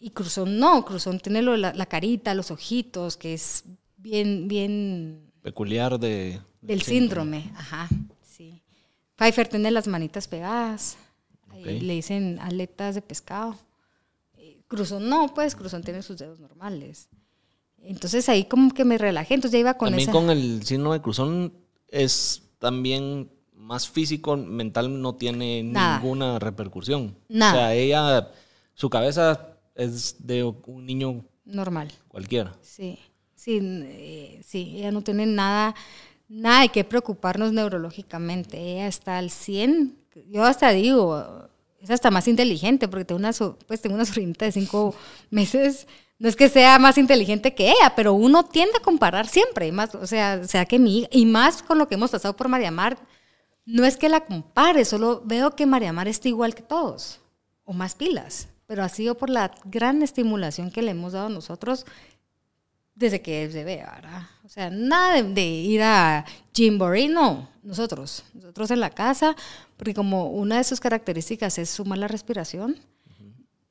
[0.00, 3.64] y Cruzón no, Cruzón tiene lo, la, la, carita, los ojitos, que es
[3.98, 5.30] bien, bien...
[5.42, 6.40] Peculiar de...
[6.62, 7.42] Del síndrome.
[7.42, 7.88] síndrome, ajá,
[8.22, 8.62] sí.
[9.16, 10.96] Pfeiffer tiene las manitas pegadas,
[11.60, 11.80] okay.
[11.80, 13.56] le dicen aletas de pescado.
[14.68, 17.08] Cruzón no, pues Cruzón tiene sus dedos normales.
[17.82, 20.12] Entonces ahí como que me relajé, entonces ya iba con También esa...
[20.12, 21.52] con el síndrome de Cruzón
[21.88, 25.98] es también más físico, mental no tiene Nada.
[25.98, 27.16] ninguna repercusión.
[27.28, 27.52] Nada.
[27.52, 28.30] O sea, ella,
[28.74, 31.92] su cabeza es de un niño normal.
[32.08, 32.54] Cualquiera.
[32.62, 32.98] Sí,
[33.34, 35.74] sí, eh, sí, ella no tiene nada,
[36.28, 38.58] nada de qué preocuparnos neurológicamente.
[38.58, 39.96] Ella está al 100.
[40.28, 41.48] Yo hasta digo,
[41.80, 43.32] es hasta más inteligente porque tengo una,
[43.66, 44.94] pues tengo sobrinita de cinco
[45.30, 45.86] meses
[46.18, 49.94] no es que sea más inteligente que ella, pero uno tiende a comparar siempre, más,
[49.94, 52.98] o sea, sea que mi y más con lo que hemos pasado por María Mar,
[53.64, 57.20] no es que la compare, solo veo que María Mar está igual que todos,
[57.64, 61.86] o más pilas, pero ha sido por la gran estimulación que le hemos dado nosotros
[62.94, 64.22] desde que es bebé, ¿verdad?
[64.48, 69.36] O sea, nada de, ir a Jimboree, no, nosotros, nosotros en la casa,
[69.76, 72.76] porque como una de sus características es sumar la respiración,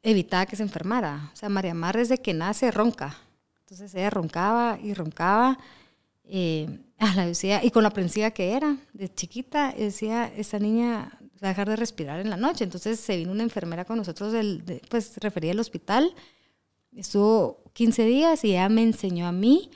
[0.03, 1.31] evitaba que se enfermara.
[1.33, 3.17] O sea, María Mar desde que nace ronca.
[3.61, 5.57] Entonces ella roncaba y roncaba.
[6.25, 11.47] Eh, la decía, y con la aprensiva que era, de chiquita, decía, esta niña va
[11.47, 12.63] a dejar de respirar en la noche.
[12.63, 16.13] Entonces se vino una enfermera con nosotros, del, pues refería al hospital,
[16.95, 19.71] estuvo 15 días y ella me enseñó a mí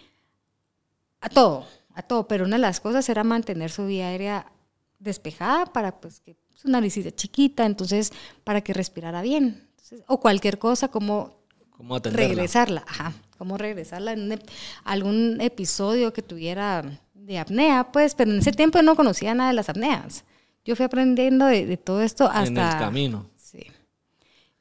[1.21, 4.51] a todo, a todo, pero una de las cosas era mantener su vía aérea
[4.99, 8.11] despejada para pues que su nariz chiquita, entonces
[8.43, 9.67] para que respirara bien
[10.07, 11.35] o cualquier cosa, como
[12.03, 14.39] regresarla, ajá, cómo regresarla en
[14.83, 19.55] algún episodio que tuviera de apnea, pues, pero en ese tiempo no conocía nada de
[19.55, 20.23] las apneas.
[20.63, 22.47] Yo fui aprendiendo de, todo esto hasta...
[22.47, 23.25] En el camino.
[23.35, 23.65] Sí,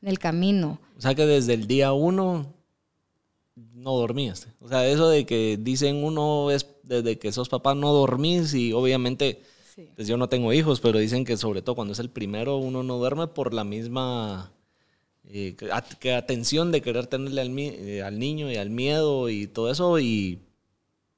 [0.00, 0.78] en el camino.
[0.96, 2.46] O sea que desde el día uno
[3.74, 4.48] no dormías.
[4.60, 8.72] O sea, eso de que dicen uno es desde que sos papá no dormís y
[8.72, 9.42] obviamente...
[9.96, 12.82] Pues yo no tengo hijos, pero dicen que sobre todo cuando es el primero uno
[12.82, 14.52] no duerme por la misma
[15.32, 15.54] eh,
[16.00, 20.00] que, atención de querer tenerle al, eh, al, niño y al miedo y todo eso,
[20.00, 20.40] y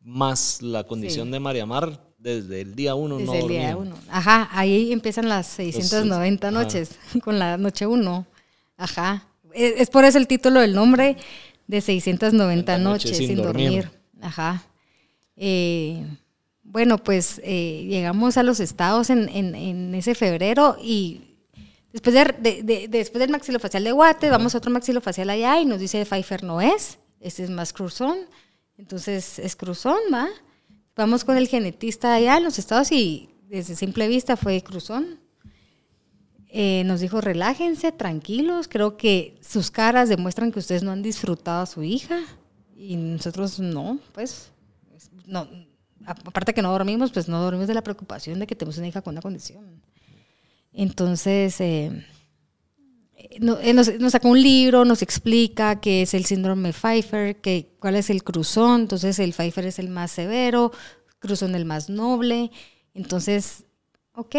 [0.02, 3.16] más la condición de María Mar desde el día uno.
[3.16, 3.96] Desde el día uno.
[4.11, 8.26] Ajá, ahí empiezan las 690 noches, con la noche uno.
[8.76, 9.26] Ajá.
[9.55, 11.16] Es, por eso el título del nombre
[11.66, 13.90] de 690 noches, sin, dormir.
[14.20, 14.64] Ajá.
[15.37, 16.07] Eh,
[16.62, 21.33] bueno, pues llegamos a los estados en, en, en ese febrero y
[21.92, 26.07] Después, de, después del maxilofacial de Guate, vamos a otro maxilofacial allá y nos dice
[26.07, 28.18] Pfeiffer no es, este es más cruzón.
[28.79, 30.29] Entonces es cruzón, ¿va?
[30.96, 35.20] Vamos con el genetista allá en los estados y desde simple vista fue cruzón.
[36.55, 41.62] Eh, nos dijo, relájense, tranquilos, creo que sus caras demuestran que ustedes no han disfrutado
[41.62, 42.21] a su hija
[42.77, 44.53] y nosotros no, pues,
[45.25, 45.49] no,
[46.05, 49.01] aparte que no dormimos, pues no dormimos de la preocupación de que tenemos una hija
[49.01, 49.83] con una condición.
[50.75, 52.05] Entonces, eh,
[53.17, 58.11] eh, nos, sacó un libro, nos explica qué es el síndrome Pfeiffer, que, cuál es
[58.11, 58.83] el cruzón.
[58.83, 60.71] Entonces, el Pfeiffer es el más severo,
[61.19, 62.51] cruzón el más noble.
[62.93, 63.65] Entonces,
[64.14, 64.37] ok,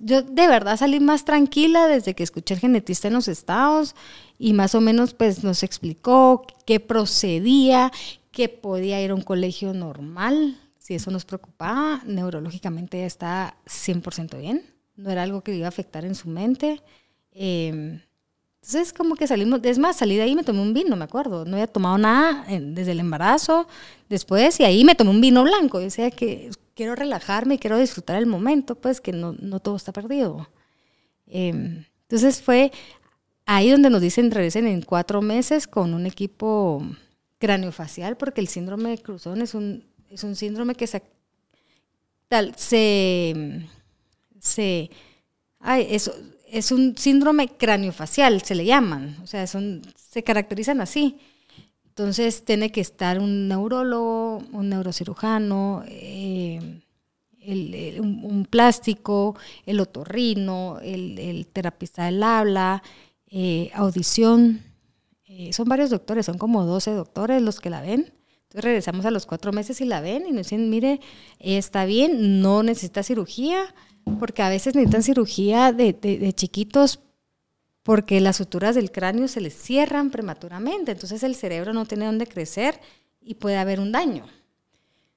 [0.00, 3.94] yo de verdad salí más tranquila desde que escuché al genetista en los estados
[4.38, 7.90] y más o menos pues nos explicó qué procedía,
[8.30, 14.74] que podía ir a un colegio normal, si eso nos preocupaba, neurológicamente está 100% bien
[14.96, 16.80] no era algo que iba a afectar en su mente.
[17.32, 18.00] Eh,
[18.62, 21.04] entonces, como que salimos, es más, salí de ahí y me tomé un vino, me
[21.04, 21.44] acuerdo.
[21.44, 23.66] No había tomado nada desde el embarazo,
[24.08, 25.78] después, y ahí me tomé un vino blanco.
[25.78, 29.92] Yo decía que quiero relajarme, quiero disfrutar el momento, pues que no, no todo está
[29.92, 30.48] perdido.
[31.26, 32.72] Eh, entonces fue
[33.46, 36.82] ahí donde nos dicen regresen en cuatro meses con un equipo
[37.38, 41.02] craneofacial, porque el síndrome de Cruzón es un, es un síndrome que se,
[42.28, 43.64] tal, se
[44.44, 44.90] se...
[45.58, 46.14] Ay, eso,
[46.50, 51.18] es un síndrome craniofacial, se le llaman, o sea, son, se caracterizan así.
[51.86, 55.84] Entonces tiene que estar un neurólogo, un neurocirujano,
[57.46, 62.82] un, plástico, el otorrino, el, terapista del habla,
[63.28, 64.62] eh, audición.
[65.26, 68.12] Eh, son varios doctores, son como 12 doctores los que la ven.
[68.44, 71.00] Entonces regresamos a los cuatro meses y la ven y nos dicen, mire,
[71.40, 73.74] está bien, no necesita cirugía,
[74.18, 77.00] porque a veces necesitan cirugía de, chiquitos
[77.82, 82.26] porque las suturas del cráneo se les cierran prematuramente, entonces el cerebro no tiene dónde
[82.26, 82.80] crecer
[83.20, 84.26] y puede haber un daño.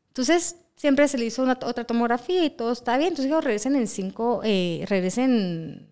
[0.10, 3.76] Entonces siempre se le hizo una, otra tomografía y todo está bien, entonces digo, regresen
[3.76, 5.88] en cinco, eh, regresen...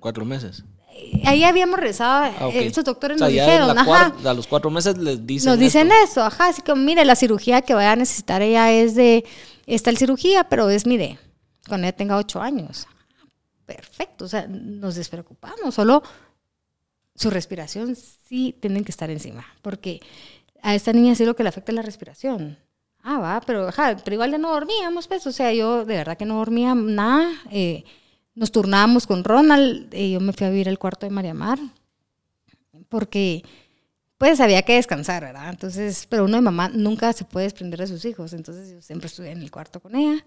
[0.00, 0.64] Cuatro meses.
[0.90, 4.12] Eh, ahí habíamos rezado, ah, estos doctores nos dijeron, ajá.
[4.24, 7.62] a los cuatro meses les dicen Nos dicen eso, ajá, así que mire, la cirugía
[7.62, 9.24] que vaya a necesitar ella es de,
[9.66, 11.18] esta el cirugía, pero es, mire,
[11.68, 12.86] cuando ella tenga ocho años.
[13.64, 16.02] Perfecto, o sea, nos despreocupamos, solo
[17.14, 20.00] su respiración sí tienen que estar encima, porque
[20.62, 22.58] a esta niña sí lo que le afecta es la respiración.
[23.02, 23.68] Ah, va, pero,
[24.04, 27.32] pero igual ya no dormíamos, pues, o sea, yo de verdad que no dormía nada.
[27.50, 27.84] Eh,
[28.34, 31.58] nos turnábamos con Ronald, y yo me fui a vivir al cuarto de María Mar,
[32.88, 33.44] porque
[34.16, 35.50] pues había que descansar, ¿verdad?
[35.50, 39.08] Entonces, pero uno de mamá nunca se puede desprender de sus hijos, entonces yo siempre
[39.08, 40.24] estuve en el cuarto con ella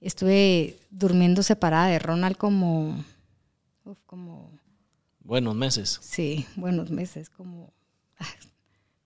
[0.00, 3.04] estuve durmiendo separada de Ronald como,
[4.06, 4.50] como...
[5.20, 5.98] Buenos meses.
[6.02, 7.72] Sí, buenos meses, como,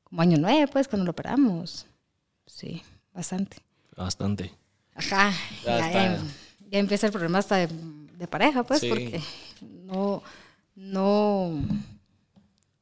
[0.05, 1.87] como año nueve, pues, cuando lo operamos.
[2.47, 2.83] Sí,
[3.15, 3.57] bastante.
[3.97, 4.53] Bastante.
[4.95, 5.33] Ajá,
[5.65, 6.23] Ya ya,
[6.71, 7.69] ya empieza el problema hasta de,
[8.19, 8.89] de pareja, pues, Sí.
[8.89, 9.21] porque
[9.87, 10.23] no,
[10.75, 11.61] no,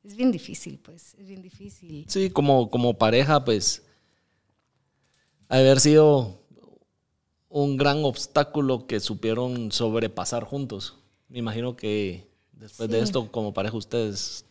[0.05, 2.05] es bien difícil, pues, es bien difícil.
[2.09, 3.83] Sí, como, como pareja, pues,
[5.49, 6.41] haber sido
[7.49, 10.97] un gran obstáculo que supieron sobrepasar juntos.
[11.29, 14.45] Me imagino que después de esto, como pareja, ustedes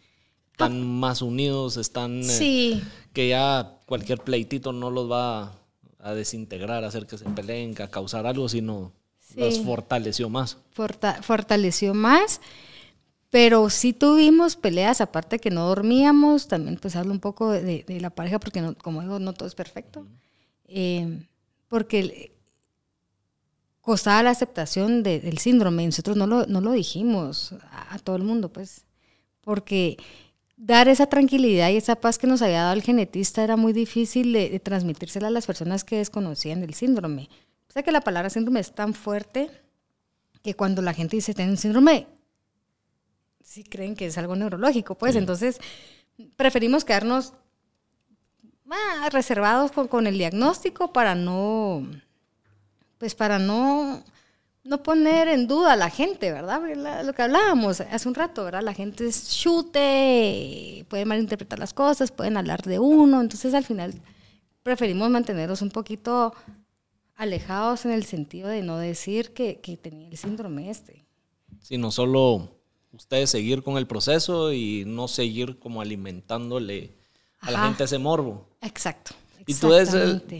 [0.52, 2.20] están más unidos, están...
[2.20, 2.82] eh, Sí,
[3.14, 5.56] que ya cualquier pleitito no los va
[6.00, 9.40] a desintegrar, a hacer que se peleen, a causar algo, sino Sí.
[9.40, 10.58] los fortaleció más.
[10.72, 12.42] forta- fortaleció más,
[13.30, 18.02] pero sí tuvimos peleas, aparte que no dormíamos, también pues hablo un poco de, de
[18.02, 20.08] la pareja, porque no, como digo, no todo es perfecto,
[20.72, 21.26] Eh,
[21.68, 22.32] porque
[23.82, 28.00] costaba la aceptación de- del síndrome, y nosotros no lo, no lo dijimos a, a
[28.00, 28.86] todo el mundo, pues,
[29.42, 29.98] porque
[30.60, 34.34] dar esa tranquilidad y esa paz que nos había dado el genetista era muy difícil
[34.34, 37.30] de, de transmitírsela a las personas que desconocían el síndrome.
[37.70, 39.50] O sea que la palabra síndrome es tan fuerte
[40.44, 42.08] que cuando la gente dice tiene un síndrome,
[43.42, 45.60] sí creen que es algo neurológico, pues entonces
[46.36, 47.34] preferimos quedarnos
[48.70, 51.88] ah, reservados con, con el diagnóstico para no,
[52.98, 54.04] pues para no,
[54.70, 56.60] no poner en duda a la gente, ¿verdad?
[56.60, 58.62] Porque la- lo que hablábamos hace un rato, ¿verdad?
[58.62, 63.94] La gente es chute, puede malinterpretar las cosas, pueden hablar de uno, entonces al final
[64.64, 66.34] preferimos mantenernos un poquito
[67.16, 71.04] alejados en el sentido de no decir que, que tenía el síndrome este.
[71.62, 72.50] Sino solo
[72.94, 76.94] ustedes seguir con el proceso y no seguir como alimentándole
[77.42, 78.48] a la gente ese morbo.
[78.62, 79.12] Exacto.
[79.50, 79.90] Y tú es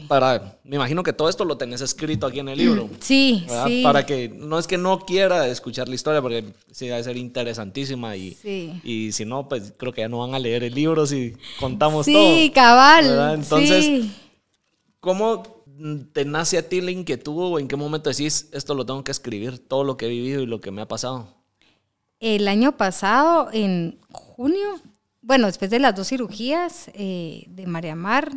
[0.08, 2.90] para, me imagino que todo esto lo tenés escrito aquí en el libro.
[3.00, 3.68] Sí, ¿verdad?
[3.68, 3.82] sí.
[3.84, 8.16] Para que no es que no quiera escuchar la historia, porque sí debe ser interesantísima
[8.16, 8.80] y, Sí.
[8.84, 12.06] y si no, pues creo que ya no van a leer el libro si contamos
[12.06, 12.54] Sí, todo.
[12.54, 13.06] cabal.
[13.08, 13.34] ¿verdad?
[13.34, 14.12] Entonces, sí.
[15.00, 15.64] ¿Cómo
[16.14, 19.12] te nace a ti la inquietud o en qué momento decís esto lo tengo que
[19.12, 21.34] escribir, todo lo que he vivido y lo que me ha pasado?
[22.20, 24.68] El año pasado, en junio,
[25.22, 28.30] bueno, después de las dos cirugías eh, de María Mar,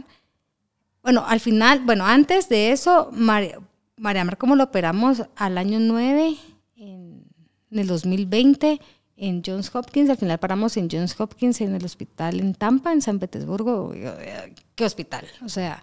[1.03, 3.59] bueno, al final, bueno, antes de eso, María,
[3.97, 6.37] Mar, como lo operamos al año 9,
[6.77, 7.25] en,
[7.71, 8.81] en el 2020,
[9.17, 13.03] en Johns Hopkins, al final paramos en Johns Hopkins, en el hospital en Tampa, en
[13.03, 13.93] San Petersburgo.
[13.95, 15.27] Eh, ¿Qué hospital?
[15.45, 15.83] O sea,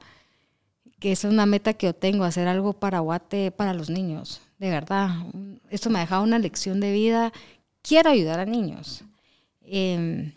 [1.00, 4.70] que es una meta que yo tengo, hacer algo para Guate, para los niños, de
[4.70, 5.12] verdad.
[5.70, 7.32] Esto me ha dejado una lección de vida.
[7.82, 9.04] Quiero ayudar a niños.
[9.62, 10.34] Em,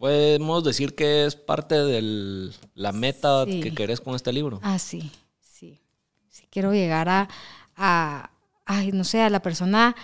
[0.00, 3.60] Podemos decir que es parte de la meta Sí.
[3.60, 4.58] que querés con este libro.
[4.62, 5.78] ah, sí, sí.
[6.30, 7.28] Sí, quiero llegar a,
[7.76, 8.30] a,
[8.64, 9.94] ay, no sé, a la persona,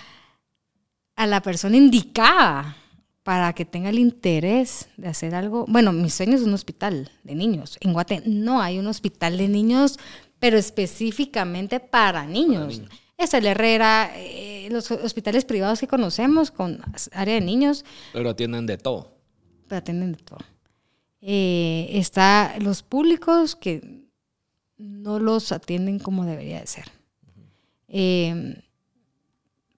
[1.16, 2.76] a la persona indicada
[3.22, 5.64] para que tenga el interés de hacer algo.
[5.66, 7.78] Bueno, mi sueño es un hospital de niños.
[7.80, 9.99] En Guate no hay un hospital de niños,
[10.38, 12.82] pero específicamente para niños.
[13.16, 16.82] Es el Herrera, eh, los hospitales privados que conocemos con
[17.12, 17.82] área de niños,
[18.12, 19.16] Pero atienden de todo.
[19.69, 20.39] Pero atienden de todo.
[21.21, 24.05] Eh, está los públicos que
[24.79, 26.85] no los atienden como debería de ser.
[27.89, 28.62] Eh,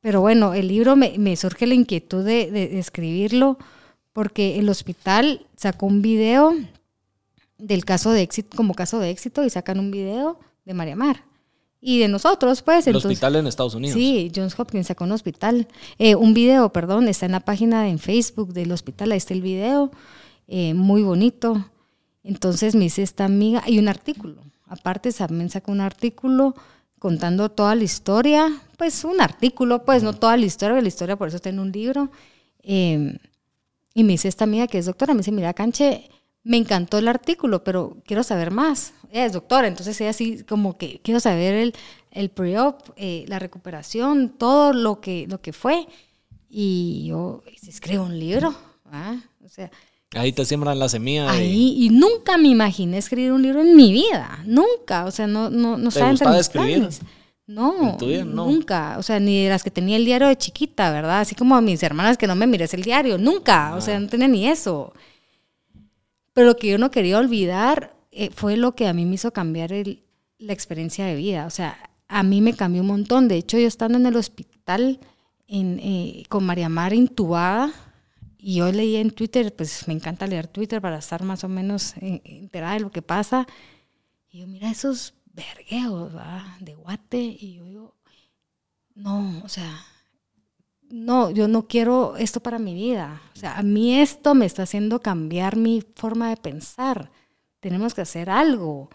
[0.01, 3.59] pero bueno, el libro me, surge la inquietud de, de- de escribirlo
[4.12, 6.55] porque el hospital sacó un video
[7.59, 11.24] del caso de éxito, como caso de éxito, y sacan un video de María Mar.
[11.80, 12.86] Y de nosotros, pues.
[12.86, 13.94] El entonces- hospital en Estados Unidos.
[13.94, 15.68] Sí, Johns Hopkins sacó un hospital.
[15.98, 19.42] Eh, un video, perdón, está en la página en Facebook del hospital, ahí está el
[19.42, 19.90] video,
[20.48, 21.66] eh, muy bonito.
[22.24, 24.42] Entonces me hice esta amiga, y un artículo.
[24.66, 26.54] Aparte también sacó un artículo
[26.98, 31.28] contando toda la historia, pues un artículo, pues no toda la historia, la historia por
[31.28, 32.10] eso está en un libro.
[32.62, 33.16] Eh,
[33.94, 36.10] y me dice esta amiga que es doctora, me dice, mira, Canche,
[36.45, 38.93] me encantó el artículo, pero quiero saber más.
[39.11, 41.74] Ella es doctora, entonces ella sí como que quiero saber el,
[42.11, 45.86] el pre-op, eh, la recuperación, todo lo que, lo que fue.
[46.51, 48.55] Y yo, ¿y si escribo un libro?
[48.91, 49.16] ¿Ah?
[49.45, 49.70] O sea,
[50.14, 51.30] Ahí te siembran la semilla.
[51.30, 55.51] ahí, y nunca me imaginé escribir un libro en mi vida, nunca, o sea, no,
[55.51, 56.78] no, no ¿Te gustaba escribir?
[56.78, 57.01] planes.
[57.47, 57.97] No.
[57.99, 58.47] No.
[58.47, 61.20] nunca, o sea, ni de las que tenía el diario de chiquita, ¿verdad?
[61.20, 64.07] Así como a mis hermanas que no me mires el diario, nunca, o sea, no
[64.09, 64.93] tenía ni eso.
[66.39, 69.32] Pero lo que yo no quería olvidar eh, fue lo que a mí me hizo
[69.32, 71.76] cambiar la experiencia de vida, o sea,
[72.07, 73.26] a mí me cambió un montón.
[73.26, 75.01] De hecho, yo estando en el hospital
[75.49, 77.72] eh, con María Mar intubada,
[78.39, 81.97] y yo leía en Twitter, pues me encanta leer Twitter para estar más o menos
[81.97, 83.49] eh, enterada de lo que pasa.
[84.30, 86.57] Y yo, mira esos vergueos, ¿va?
[86.61, 87.18] De guate.
[87.18, 87.97] Y yo digo,
[88.95, 89.76] no, o sea,
[90.91, 93.20] no, yo no quiero esto para mi vida.
[93.34, 97.11] O sea, a mí esto me está haciendo cambiar mi forma de pensar.
[97.61, 98.89] tenemos que hacer algo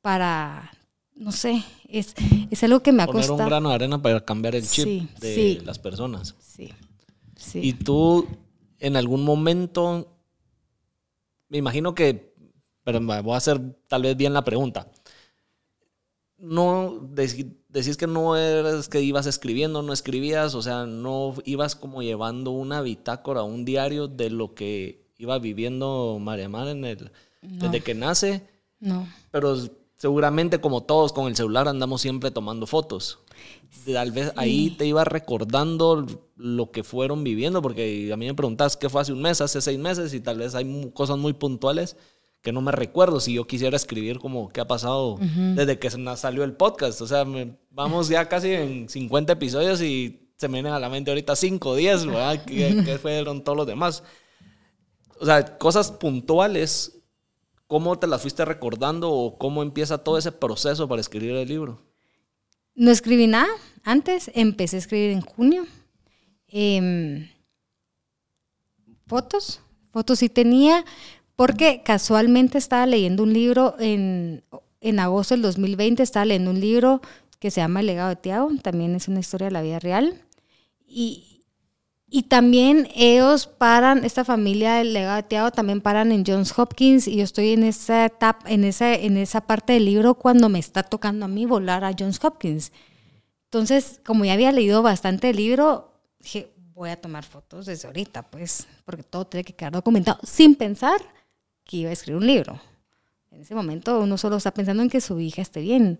[0.00, 0.72] para,
[1.14, 2.14] no sé, es,
[2.50, 3.48] es algo que me ha Poner un costado.
[3.48, 5.60] grano de arena para cambiar el chip Sí, de sí.
[5.64, 6.34] las personas.
[6.38, 6.72] Sí,
[7.36, 7.60] sí.
[7.62, 8.26] Y tú,
[8.78, 10.16] en algún momento,
[11.48, 12.34] me imagino que,
[12.84, 14.90] pero me voy a hacer tal vez bien la pregunta.
[16.38, 17.00] No,
[17.68, 22.50] decís que no eres que ibas escribiendo, no escribías, o sea, no ibas como llevando
[22.50, 27.10] una bitácora, un diario de lo que iba viviendo María Mar en el,
[27.42, 28.42] desde que nace,
[28.80, 29.06] no.
[29.30, 29.56] pero
[29.96, 33.18] seguramente como todos con el celular andamos siempre tomando fotos.
[33.84, 36.06] Tal vez ahí te iba recordando
[36.36, 39.60] lo que fueron viviendo, porque a mí me preguntas qué fue hace un mes, hace
[39.60, 41.96] seis meses, y tal vez hay cosas muy puntuales
[42.42, 43.20] que no me recuerdo.
[43.20, 45.18] Si yo quisiera escribir como qué ha pasado
[45.56, 47.00] desde que se na- salió el podcast.
[47.00, 50.88] O sea, me- vamos ya casi en 50 episodios y se me vienen a la
[50.88, 52.44] mente ahorita 5 o 10, ¿verdad?
[52.46, 54.02] ¿Qué, qué fueron todos los demás?
[55.20, 57.00] O sea, cosas puntuales,
[57.66, 61.82] ¿cómo te las fuiste recordando o cómo empieza todo ese proceso para escribir el libro?
[62.76, 63.48] No escribí nada
[63.82, 65.66] antes, empecé a escribir en junio.
[66.46, 67.28] Em,
[69.06, 69.60] fotos,
[69.92, 70.84] fotos sí tenía,
[71.38, 74.42] porque casualmente estaba leyendo un libro en,
[74.80, 77.00] en agosto del 2020, estaba leyendo un libro
[77.38, 80.20] que se llama El legado de Tiago, también es una historia de la vida real.
[80.84, 81.44] Y,
[82.08, 87.06] y también ellos paran, esta familia del legado de Tiago también paran en Johns Hopkins
[87.06, 90.58] y yo estoy en esa etapa, en esa, en esa parte del libro cuando me
[90.58, 92.72] está tocando a mí volar a Johns Hopkins.
[93.44, 98.28] Entonces, como ya había leído bastante el libro, dije, voy a tomar fotos desde ahorita,
[98.28, 101.00] pues, porque todo tiene que quedar documentado, sin pensar
[101.68, 102.58] que iba a escribir un libro.
[103.30, 105.98] En ese momento uno solo está pensando en que su hija esté bien.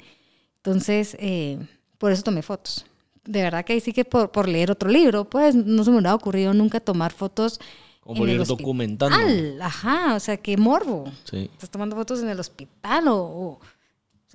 [0.56, 1.58] Entonces, eh,
[1.98, 2.86] por eso tomé fotos.
[3.24, 5.98] De verdad que ahí sí que por, por leer otro libro, pues no se me
[5.98, 7.60] hubiera ocurrido nunca tomar fotos.
[8.00, 8.58] Como en el ir hospital.
[8.64, 9.62] documentando.
[9.64, 11.04] Ajá, o sea, qué morbo.
[11.24, 11.50] Sí.
[11.52, 13.16] Estás tomando fotos en el hospital o...
[13.18, 13.60] o-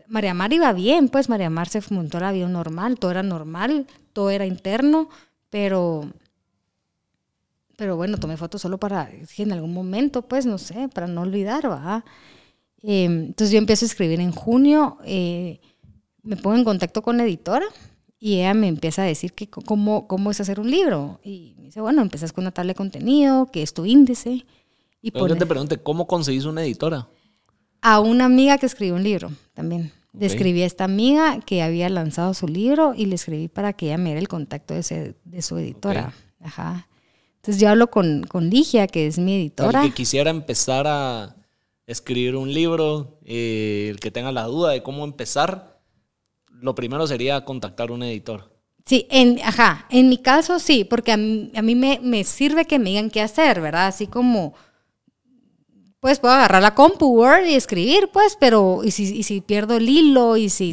[0.08, 3.88] María Mar iba bien, pues María Mar se montó el avión normal, todo era normal,
[4.14, 5.10] todo era interno,
[5.50, 6.08] pero...
[7.78, 11.70] Pero bueno, tomé fotos solo para, en algún momento, pues, no sé, para no olvidar,
[11.70, 12.06] ¿va?
[12.82, 15.60] Eh, entonces yo empiezo a escribir en junio, eh,
[16.22, 17.66] me pongo en contacto con la editora
[18.20, 21.20] y ella me empieza a decir que cómo, cómo es hacer un libro.
[21.24, 24.46] Y me dice, bueno, empiezas con una tabla de contenido, que es tu índice.
[25.02, 27.08] Y Pero que pone- te pregunte, ¿cómo conseguís una editora?
[27.86, 29.92] a una amiga que escribió un libro también.
[30.14, 30.32] Le Ok.
[30.32, 33.98] escribí a esta amiga que había lanzado su libro y le escribí para que ella
[33.98, 36.14] me diera el contacto de, ese- de su editora.
[36.40, 36.88] Ajá.
[37.44, 39.84] Entonces yo hablo con, con Ligia, que es mi editora.
[39.84, 41.36] el que quisiera empezar a
[41.86, 45.78] escribir un libro, eh, el que tenga la duda de cómo empezar,
[46.48, 48.56] lo primero sería contactar a un editor.
[48.86, 52.64] Sí, en, ajá, en mi caso sí, porque a mí, a mí me, me sirve
[52.64, 53.88] que me digan qué hacer, ¿verdad?
[53.88, 54.54] Así como,
[56.00, 59.76] pues puedo agarrar la compu Word y escribir, pues, pero y si, y si pierdo
[59.76, 60.72] el hilo y si...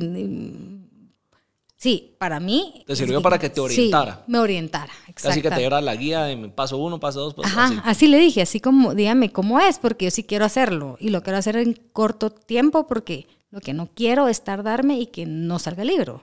[1.82, 2.84] Sí, para mí...
[2.86, 4.16] Te sirvió sí, para que te orientara.
[4.16, 5.58] Sí, me orientara, Casi que te exacto.
[5.60, 7.76] diera la guía de paso uno, paso dos, paso Ajá, así.
[7.84, 11.22] así le dije, así como, dígame cómo es, porque yo sí quiero hacerlo y lo
[11.22, 15.58] quiero hacer en corto tiempo porque lo que no quiero es tardarme y que no
[15.58, 16.22] salga el libro.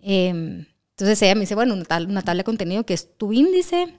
[0.00, 3.34] Eh, entonces ella me dice, bueno, una, tab- una tabla de contenido que es tu
[3.34, 3.98] índice,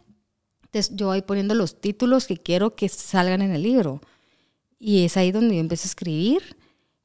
[0.64, 4.02] entonces yo voy poniendo los títulos que quiero que salgan en el libro.
[4.80, 6.58] Y es ahí donde yo empiezo a escribir.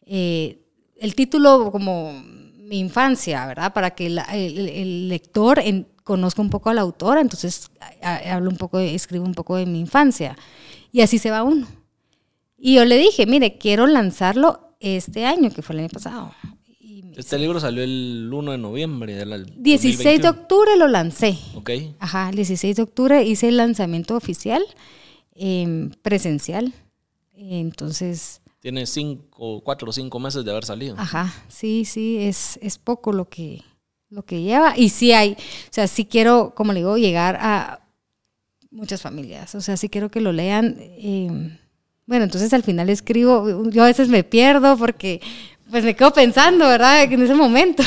[0.07, 0.63] Eh,
[0.99, 2.23] el título como
[2.67, 3.73] mi infancia, ¿verdad?
[3.73, 7.71] Para que la- el, el lector en- conozca un poco a la autora, entonces
[8.03, 10.37] a- hablo un poco, de- escribo un poco de mi infancia.
[10.93, 11.67] Y así se va uno.
[12.59, 16.33] Y yo le dije, mire, quiero lanzarlo este año, que fue el año pasado.
[17.17, 20.31] Este libro salió el 1 de noviembre del 16 de 2021.
[20.31, 21.39] octubre lo lancé.
[21.55, 21.71] Ok.
[21.99, 24.63] Ajá, el 16 de octubre hice el lanzamiento oficial,
[25.35, 26.75] em, presencial.
[27.35, 30.97] Entonces, Tiene cinco, cuatro o cinco meses de haber salido.
[30.99, 33.63] ajá, sí, sí, es, es poco lo que,
[34.11, 34.77] lo que lleva.
[34.77, 37.87] Y sí hay, o sea, sí quiero, como le digo, llegar a
[38.73, 39.55] muchas familias.
[39.55, 40.79] O sea, sí quiero que lo lean.
[40.81, 41.57] em,
[42.07, 45.21] bueno, entonces al final escribo, yo a veces me pierdo porque
[45.71, 47.03] pues me quedo pensando, ¿verdad?
[47.05, 47.83] En ese momento.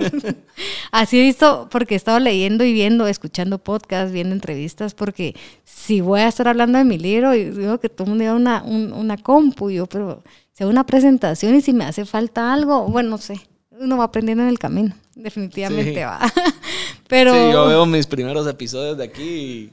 [0.92, 5.34] Así he visto, porque he estado leyendo y viendo, escuchando podcasts, viendo entrevistas, porque
[5.64, 8.36] si voy a estar hablando de mi libro, y digo que todo el mundo lleva
[8.36, 10.22] una, un- una compu, y yo, pero
[10.52, 13.40] si hago una presentación y si me hace falta algo, bueno, no sé,
[13.70, 16.00] uno va aprendiendo en el camino, definitivamente Sí.
[16.00, 16.20] va.
[17.08, 17.32] pero...
[17.32, 19.72] Sí, yo veo mis primeros episodios de aquí y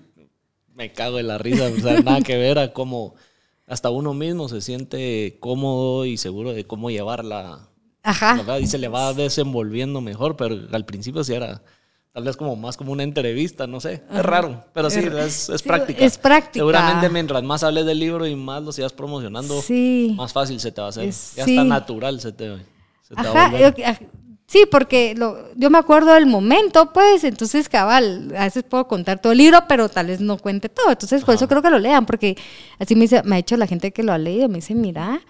[0.76, 1.66] me cago en la risa.
[1.76, 3.16] O sea, nada que ver a cómo
[3.68, 7.68] hasta uno mismo se siente cómodo y seguro de cómo llevarla.
[8.04, 8.36] Ajá.
[8.38, 8.60] ¿verdad?
[8.60, 11.62] Y se le va desenvolviendo mejor, pero al principio sí era
[12.14, 14.02] tal vez como más como una entrevista, no sé.
[14.12, 16.04] Es raro, pero sí, es, es Sí, práctica.
[16.06, 16.54] es práctica.
[16.62, 20.14] Seguramente mientras más hables del libro y más lo sigas promocionando, Sí.
[20.18, 21.04] más fácil se te va a hacer.
[21.04, 21.52] Es- ya sí.
[21.52, 22.56] está natural, se te,
[23.04, 23.76] se te va a volver.
[23.76, 23.84] yo-
[24.48, 29.20] sí, porque lo- yo me acuerdo del momento, pues, entonces cabal, a veces puedo contar
[29.22, 30.90] todo el libro, pero tal vez no cuente todo.
[30.92, 32.38] Entonces, por eso creo que lo lean, porque
[32.80, 35.22] así me, dice, me ha dicho la gente que lo ha leído, me dice, mira,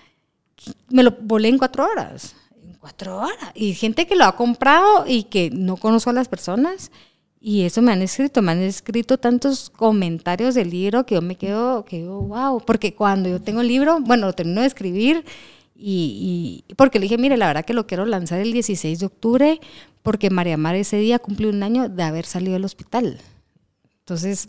[0.90, 2.36] me lo volé en cuatro horas.
[2.64, 3.52] En cuatro horas.
[3.56, 6.92] Y gente que lo ha comprado y que no conozco a las personas.
[7.40, 11.36] Y eso me han escrito, me han escrito tantos comentarios del libro que yo me
[11.36, 15.24] quedo, que yo, wow, porque cuando yo tengo el libro, bueno, lo termino de escribir
[15.78, 19.06] y, y- porque le dije, mire, la verdad que lo quiero lanzar el 16 de
[19.06, 19.60] octubre
[20.04, 23.20] porque María Mar ese día cumplió un año de haber salido del hospital.
[24.00, 24.48] Entonces,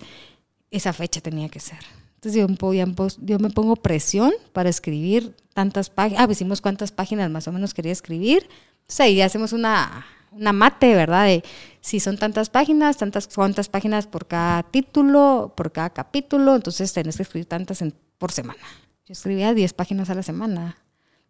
[0.71, 1.79] esa fecha tenía que ser.
[2.17, 2.47] Entonces yo,
[2.95, 6.23] pos- yo me pongo presión para escribir tantas páginas.
[6.23, 8.49] Ah, decimos cuántas páginas más o menos quería escribir.
[8.83, 11.27] Entonces ahí hacemos una, una mate, ¿verdad?
[11.27, 11.45] De
[11.81, 16.57] si son tantas páginas, tantas cuántas páginas por cada título, por cada capítulo.
[16.57, 18.63] Entonces tenés que escribir tantas en- por semana.
[19.07, 20.77] Yo escribía 10 páginas a la semana.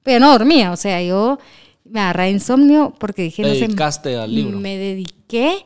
[0.02, 1.38] Pero no dormía, o sea, yo
[1.84, 4.58] me agarré insomnio porque dije, Te no sé, dedicaste al libro.
[4.58, 5.64] me dediqué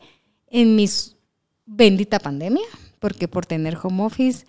[0.48, 1.16] en mis
[1.66, 2.66] bendita pandemia,
[2.98, 4.46] porque por tener home office,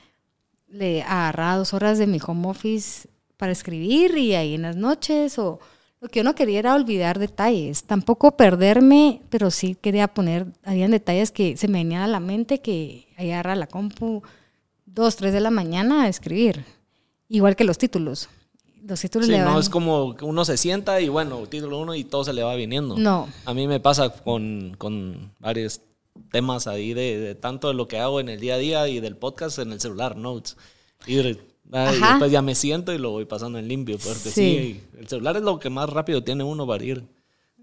[0.68, 3.08] le agarraba dos horas de mi home office
[3.38, 5.60] para escribir y ahí en las noches, o
[6.02, 10.92] lo que yo no quería era olvidar detalles, tampoco perderme, pero sí quería poner, habían
[10.92, 14.22] detalles que se me venían a la mente que ahí agarra la compu
[14.86, 16.66] dos, tres de la mañana a escribir,
[17.30, 18.30] igual que los títulos.
[18.86, 22.04] Los títulos Sí, le no es como uno se sienta y bueno, título uno y
[22.04, 22.98] todo se le va viniendo.
[22.98, 23.30] No.
[23.46, 25.82] A mí me pasa con, con varios
[26.32, 29.00] temas ahí de, de tanto de lo que hago en el día a día y
[29.00, 30.58] del podcast en el celular, notes.
[31.08, 31.24] Y, y
[31.72, 33.98] después ya me siento y lo voy pasando en limpio.
[33.98, 34.32] Porque sí.
[34.32, 34.84] Sí.
[35.00, 37.04] el celular es lo que más rápido tiene uno para ir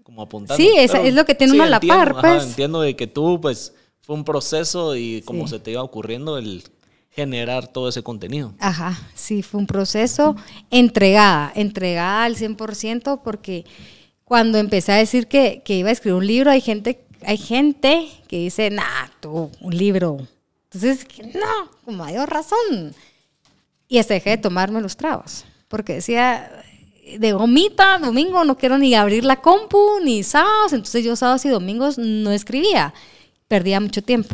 [0.03, 0.57] como apuntando.
[0.61, 2.43] Sí, es- lo que tiene uno a la entiendo, par, ajá, pues.
[2.49, 6.63] entiendo de que tú, pues, fue un proceso y como se te iba ocurriendo el
[7.11, 8.53] generar todo ese contenido.
[8.59, 10.35] Ajá, sí, fue un proceso
[10.69, 13.65] entregada, entregada al 100%, porque
[14.23, 18.09] cuando empecé a decir que, que iba a escribir un libro, hay gente, hay gente
[18.27, 20.25] que dice, nah, tú, un libro.
[20.71, 22.95] Entonces, no, con mayor razón.
[23.89, 26.49] Y hasta dejé de tomarme los tragos, porque decía,
[27.19, 31.49] de gomita, domingo, no quiero ni abrir la compu, ni sábados, entonces yo sábados y
[31.49, 32.93] domingos no escribía,
[33.49, 34.33] perdía mucho tiempo.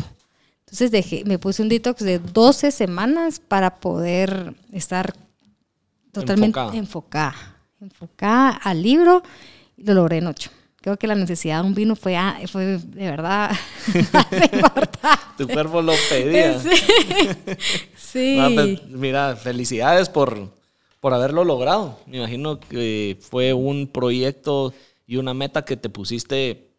[0.68, 5.14] Entonces dejé, me puse un detox de 12 semanas para poder estar
[6.12, 6.78] totalmente Enfocada.
[6.78, 7.36] enfocada,
[7.80, 9.24] enfocada, al libro
[9.78, 10.52] y lo logré en 8.
[10.82, 13.52] Creo que la necesidad de un vino fue, ah, fue de verdad
[14.54, 15.24] importante.
[15.38, 16.60] Tu cuerpo lo pedía.
[16.60, 16.76] Sí.
[17.96, 18.38] Sí.
[18.40, 20.52] Ah, pues, mira, felicidades por,
[21.00, 21.98] por haberlo logrado.
[22.08, 24.74] Me imagino que fue un proyecto
[25.06, 26.72] y una meta que te pusiste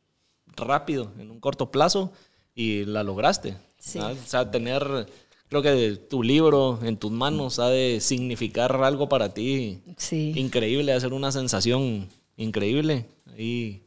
[0.57, 2.13] rápido, en un corto plazo,
[2.55, 3.57] y la lograste.
[3.79, 3.99] Sí.
[3.99, 5.07] O sea, tener,
[5.49, 10.33] creo que tu libro en tus manos ha de significar algo para ti Sí.
[10.37, 13.07] increíble, ha de ser una sensación increíble.
[13.37, 13.81] Y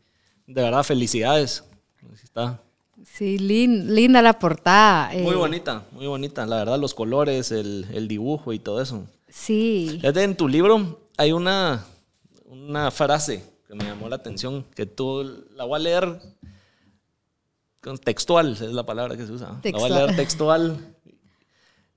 [0.48, 1.64] de verdad, felicidades.
[2.24, 2.62] Está.
[3.06, 5.12] Sí, lin- linda la portada.
[5.14, 6.46] Muy eh, bonita, muy bonita.
[6.46, 9.06] La verdad, los colores, el, el dibujo y todo eso.
[9.30, 9.88] Sí.
[10.02, 11.86] Fíjate, en tu libro hay una,
[12.46, 16.20] una frase que me llamó la atención, que tú la voy a leer
[18.04, 19.48] textual, es la palabra que se usa.
[19.48, 19.94] La voy a Textual.
[19.94, 20.96] leer textual,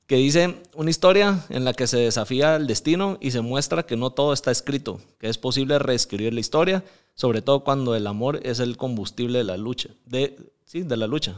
[0.07, 3.97] que dice una historia en la que se desafía el destino y se muestra que
[3.97, 8.41] no todo está escrito, que es posible reescribir la historia, sobre todo cuando el amor
[8.45, 11.37] es el combustible de la lucha, de, sí, de la lucha.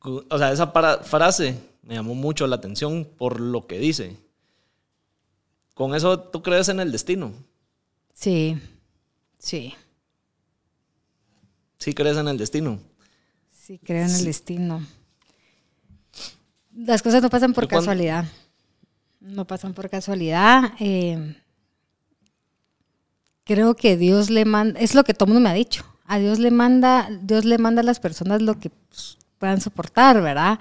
[0.00, 4.16] O sea, esa para- frase me llamó mucho la atención por lo que dice.
[5.74, 7.32] Con eso tú crees en el destino.
[8.12, 8.58] Sí.
[9.38, 9.74] Sí.
[11.82, 12.78] Sí crees en el destino.
[13.50, 14.86] Sí, creo en el destino.
[16.74, 18.24] Las cosas no pasan por ¿Tú cuándo- casualidad.
[19.20, 20.74] No pasan por casualidad.
[20.78, 21.36] eh,
[23.44, 25.84] creo que Dios le manda, es lo que todo el mundo me ha dicho.
[26.06, 30.20] A Dios le manda, Dios le manda a las personas lo que pues, puedan soportar,
[30.22, 30.58] ¿verdad?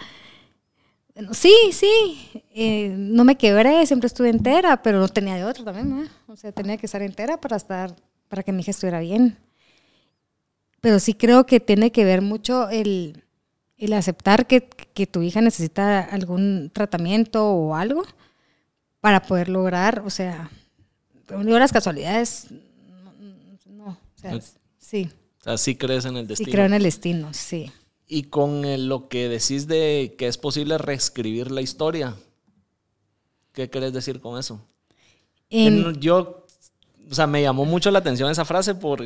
[1.13, 5.63] Bueno, sí, sí, eh, no me quebré, siempre estuve entera, pero no tenía de otro
[5.63, 6.11] también, ¿verdad?
[6.27, 7.95] O sea, tenía que estar entera para estar,
[8.29, 9.37] para que mi hija estuviera bien
[10.81, 13.23] pero sí creo que tiene que ver mucho el,
[13.77, 14.61] el aceptar que,
[14.93, 18.03] que tu hija necesita algún tratamiento o algo
[18.99, 20.49] para poder lograr, o sea,
[21.43, 23.13] digo, las casualidades, no,
[23.85, 24.39] no, o sea,
[24.77, 25.09] sí,
[25.39, 26.51] O sea, sí crees en el sí destino.
[26.51, 27.71] creo en el destino, sí.
[28.07, 32.15] Y con el- lo que decís de que es posible reescribir la historia,
[33.53, 34.61] ¿qué querés decir con eso?
[35.49, 36.45] En- yo,
[37.09, 39.01] o sea, me llamó mucho la atención esa frase por,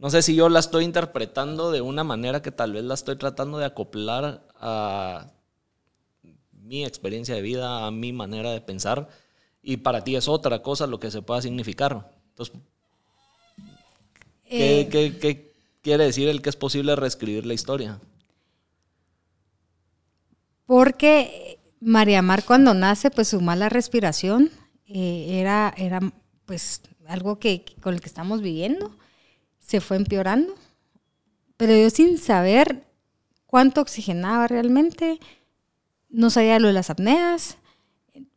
[0.00, 3.16] no sé si yo la estoy interpretando de una manera que tal vez la estoy
[3.16, 5.26] tratando de acoplar a
[6.52, 9.08] mi experiencia de vida, a mi manera de pensar,
[9.62, 12.10] y para ti es otra cosa lo que se pueda significar.
[12.30, 12.54] Entonces,
[14.54, 18.00] ¿qué, Eh, qué- qué quiere decir el que es posible reescribir la historia?
[20.66, 24.50] Porque María Mar cuando nace, pues su mala respiración
[24.86, 26.00] eh, era, era
[26.46, 28.96] pues algo que, con el que estamos viviendo.
[29.70, 30.52] Se fue empeorando.
[31.56, 32.82] Pero yo sin saber
[33.46, 35.20] cuánto oxigenaba realmente,
[36.08, 37.56] no sabía lo de las apneas.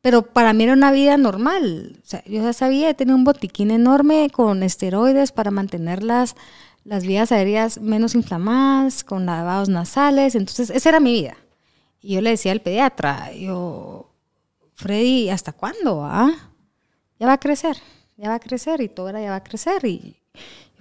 [0.02, 1.98] Pero para mí era una vida normal.
[2.28, 6.36] Yo ya sabía, tenía un botiquín enorme con esteroides para mantener las,
[6.84, 10.36] las vías aéreas menos inflamadas, con lavados nasales.
[10.36, 11.36] Entonces, esa era mi vida.
[12.00, 14.12] Y yo le decía al pediatra, yo,
[14.76, 16.06] Freddy, ¿hasta cuándo?
[16.06, 16.32] Ah?
[17.20, 17.78] Ya va a crecer,
[18.18, 19.84] ya va a crecer y todo era ya va a crecer.
[19.84, 20.16] Y,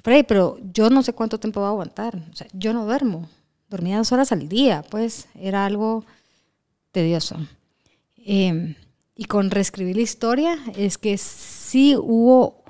[0.02, 2.16] Freddy, pero yo no sé cuánto tiempo va a aguantar.
[2.32, 3.28] O sea, yo no duermo.
[3.68, 6.04] Dormía dos horas al día, pues era algo
[6.90, 7.36] tedioso.
[8.16, 8.76] Eh,
[9.16, 12.62] y con reescribir la historia es que sí hubo...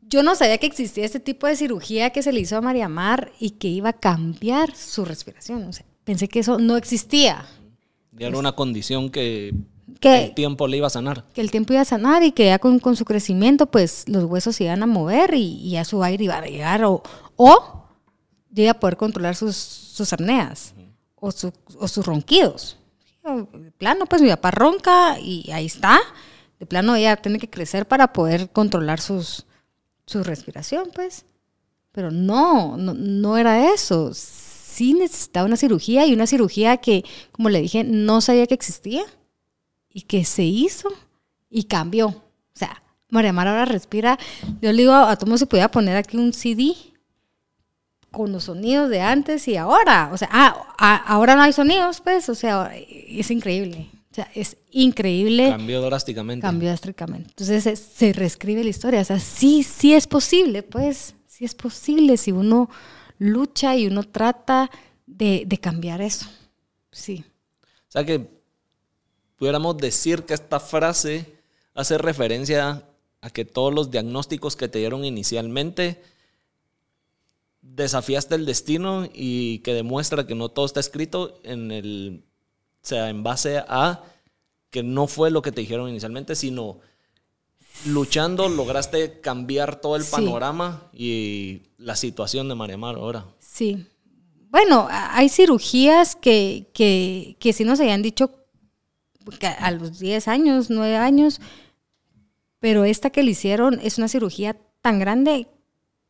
[0.00, 2.88] Yo no sabía que existía este tipo de cirugía que se le hizo a María
[2.88, 5.64] Mar y que iba a cambiar su respiración.
[5.64, 7.46] O sea, pensé que eso no existía.
[8.12, 9.54] Ya era una condición que
[10.02, 11.24] Que, el tiempo le iba a sanar.
[11.32, 14.24] que el tiempo iba a sanar y que ya con, con su crecimiento, pues los
[14.24, 16.84] huesos se iban a mover y, y a su aire iba a llegar.
[16.84, 17.02] O,
[17.36, 17.84] o
[18.50, 20.74] yo iba a poder controlar sus, sus apneas
[21.14, 22.76] o, su- o sus ronquidos.
[23.24, 26.00] De plano, pues mi papá ronca y ahí está.
[26.58, 29.46] De plano ella tiene que crecer para poder controlar sus,
[30.06, 31.24] su respiración, pues.
[31.92, 34.10] Pero no, no, no era eso.
[34.14, 39.04] Sí necesitaba una cirugía y una cirugía que, como le dije, no sabía que existía
[39.92, 40.88] y que se hizo
[41.50, 42.08] y cambió.
[42.08, 42.22] O
[42.54, 44.18] sea, María Mara ahora respira.
[44.60, 46.74] Yo le digo a Tomo si podía poner aquí un CD
[48.10, 50.10] con los sonidos de antes y ahora.
[50.12, 52.28] O sea, ah, a- ahora no hay sonidos, pues.
[52.28, 53.88] O sea, es increíble.
[54.10, 55.48] O sea, es increíble.
[55.48, 56.42] Cambió drásticamente.
[56.42, 57.30] Cambió drásticamente.
[57.30, 59.00] Entonces se, se reescribe la historia.
[59.00, 61.14] O sea, sí, sí es posible, pues.
[61.26, 62.68] Sí es posible si uno
[63.18, 64.70] lucha y uno trata
[65.06, 66.26] de, de cambiar eso.
[66.90, 67.24] Sí.
[67.88, 68.41] O sea que
[69.42, 71.34] pudiéramos decir que esta frase
[71.74, 72.84] hace referencia
[73.20, 76.00] a que todos los diagnósticos que te dieron inicialmente
[77.60, 82.22] desafiaste el destino y que demuestra que no todo está escrito en el
[82.84, 84.04] o sea, en base a
[84.70, 86.78] que no fue lo que te dijeron inicialmente, sino
[87.84, 90.12] luchando lograste cambiar todo el Sí.
[90.12, 93.26] panorama y la situación de María Mar ahora.
[93.40, 93.88] Sí.
[94.50, 98.30] Bueno, hay cirugías que, que, que sí nos habían dicho
[99.58, 101.40] a los 10 años, 9 años,
[102.58, 105.48] pero esta que le hicieron es una cirugía tan grande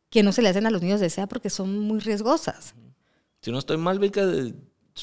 [0.09, 2.75] que no se le hacen a los niños de SEA porque son muy riesgosas.
[3.41, 4.53] Si no estoy mal, vi que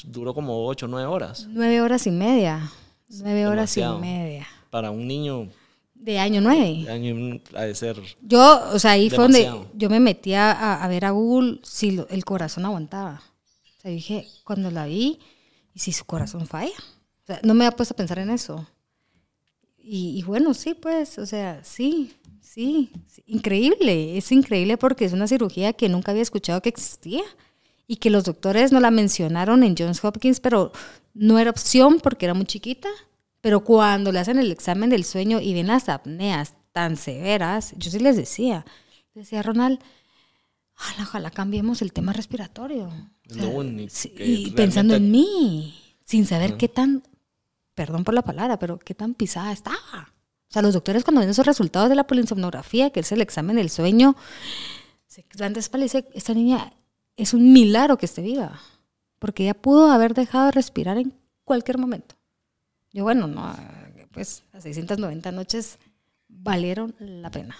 [0.05, 1.47] duró como 8 o 9 horas.
[1.49, 2.71] Nueve horas y media.
[3.09, 3.97] Nueve horas demasiado.
[3.97, 4.47] y media.
[4.69, 5.49] Para un niño
[5.93, 6.83] De año nueve.
[6.85, 9.69] de año ha de ser Yo, o sea, ahí fue donde Demasiado.
[9.75, 13.21] yo me metía a, a ver a Google si lo- el corazón aguantaba.
[13.77, 15.19] O sea, dije, cuando la vi,
[15.73, 16.71] ¿y si su corazón falla?
[17.41, 18.67] O no me había puesto a pensar en eso.
[19.77, 25.13] Y, y bueno, sí, pues, o sea, sí, sí, sí, increíble, es increíble porque es
[25.13, 27.23] una cirugía que nunca había escuchado que existía
[27.87, 30.71] y que los doctores no la mencionaron en Johns Hopkins, pero
[31.13, 32.89] no era opción porque era muy chiquita.
[33.41, 37.89] Pero cuando le hacen el examen del sueño y ven las apneas tan severas, yo
[37.89, 38.65] sí les decía,
[39.15, 39.79] decía Ronald,
[40.77, 42.91] ojalá, ojalá cambiemos el tema respiratorio.
[43.25, 45.75] Lo único que y pensando en mí,
[46.05, 47.03] sin saber qué tan,
[47.81, 50.13] perdón por la palabra, pero qué tan pisada estaba.
[50.49, 53.55] O sea, los doctores cuando ven esos resultados de la polinsomnografía, que es el examen
[53.55, 54.15] del sueño,
[55.07, 56.73] se dan de espalda y dice, esta niña
[57.17, 58.61] es un milagro que esté viva,
[59.17, 61.11] porque ella pudo haber dejado de respirar en
[61.43, 62.13] cualquier momento.
[62.93, 63.51] Yo, bueno, no,
[64.11, 65.79] pues las 690 noches
[66.27, 67.55] valieron la pena.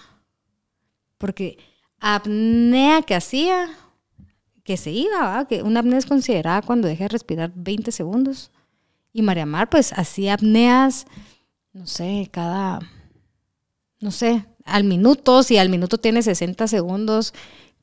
[1.17, 1.57] Porque
[1.99, 3.69] apnea que hacía,
[4.63, 5.47] que se iba, ¿va?
[5.47, 8.51] que una apnea es considerada cuando deja de respirar 20 segundos.
[9.13, 11.05] Y María Mar, pues, hacía apneas,
[11.73, 12.79] no sé, cada,
[13.99, 17.33] no sé, al minuto, si al minuto tiene 60 segundos,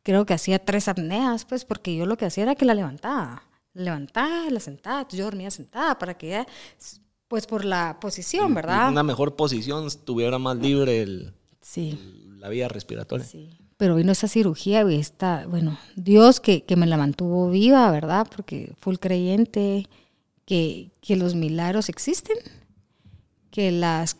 [0.03, 3.43] creo que hacía tres apneas, pues, porque yo lo que hacía era que la levantaba.
[3.75, 6.47] La levantaba, la sentaba, yo dormía sentada para que ella,
[7.29, 8.89] pues, por la posición, ¿verdad?
[8.91, 11.99] una mejor posición, estuviera más libre el- Sí.
[12.39, 13.27] la vía respiratoria.
[13.27, 13.51] Sí.
[13.77, 18.27] Pero vino esa cirugía y está, bueno, Dios que, que me la mantuvo viva, ¿verdad?
[18.35, 19.87] Porque fue el creyente
[20.49, 22.39] que, que los milagros existen,
[23.51, 24.17] que las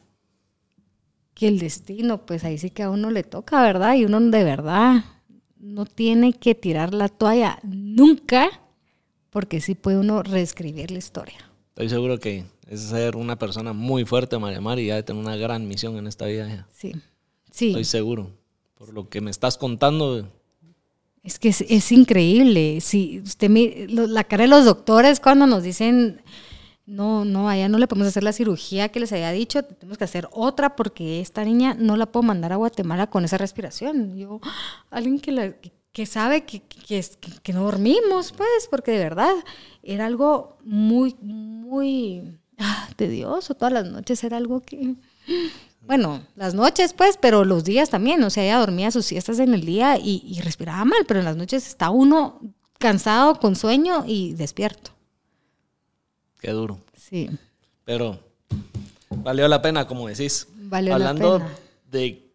[1.33, 3.95] que el destino, pues ahí sí que a uno le toca, ¿verdad?
[3.95, 5.07] Y uno de verdad
[5.57, 8.51] no tiene que tirar la toalla nunca,
[9.31, 11.51] porque sí puede uno reescribir la historia.
[11.71, 15.23] Estoy seguro que es ser una persona muy fuerte, María Mar, y ya de tener
[15.23, 16.69] una gran misión en esta vida.
[16.75, 16.93] Sí,
[17.51, 17.69] sí.
[17.69, 18.33] Estoy seguro.
[18.75, 20.29] Por lo que me estás contando.
[21.29, 22.81] Es que es, increíble.
[22.81, 23.51] Si usted
[23.91, 26.23] la cara de los doctores cuando nos dicen
[26.87, 30.05] no, no, allá no le podemos hacer la cirugía que les había dicho, tenemos que
[30.05, 34.17] hacer otra porque esta niña no la puedo mandar a Guatemala con esa respiración.
[34.17, 34.41] Yo,
[34.91, 35.55] alguien que,
[35.93, 37.05] que, sabe que, que,
[37.43, 39.35] que, no dormimos, pues, porque de verdad
[39.83, 43.55] era algo muy, muy ah, tedioso.
[43.55, 44.95] Todas las noches era algo que,
[45.89, 48.23] bueno, las noches, pues, pero los días también.
[48.23, 51.25] O sea, ella dormía sus siestas en el día y, y respiraba mal, pero en
[51.25, 52.41] las noches está uno
[52.79, 54.93] cansado, con sueño y despierto.
[56.41, 56.79] Qué duro.
[56.95, 57.29] Sí.
[57.85, 58.21] Pero
[59.11, 60.47] valió la pena, como decís.
[60.55, 61.59] Valió Hablando la pena.
[61.91, 62.33] de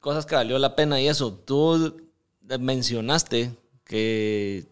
[0.00, 2.00] cosas que valió la pena y eso, tú
[2.58, 4.66] mencionaste que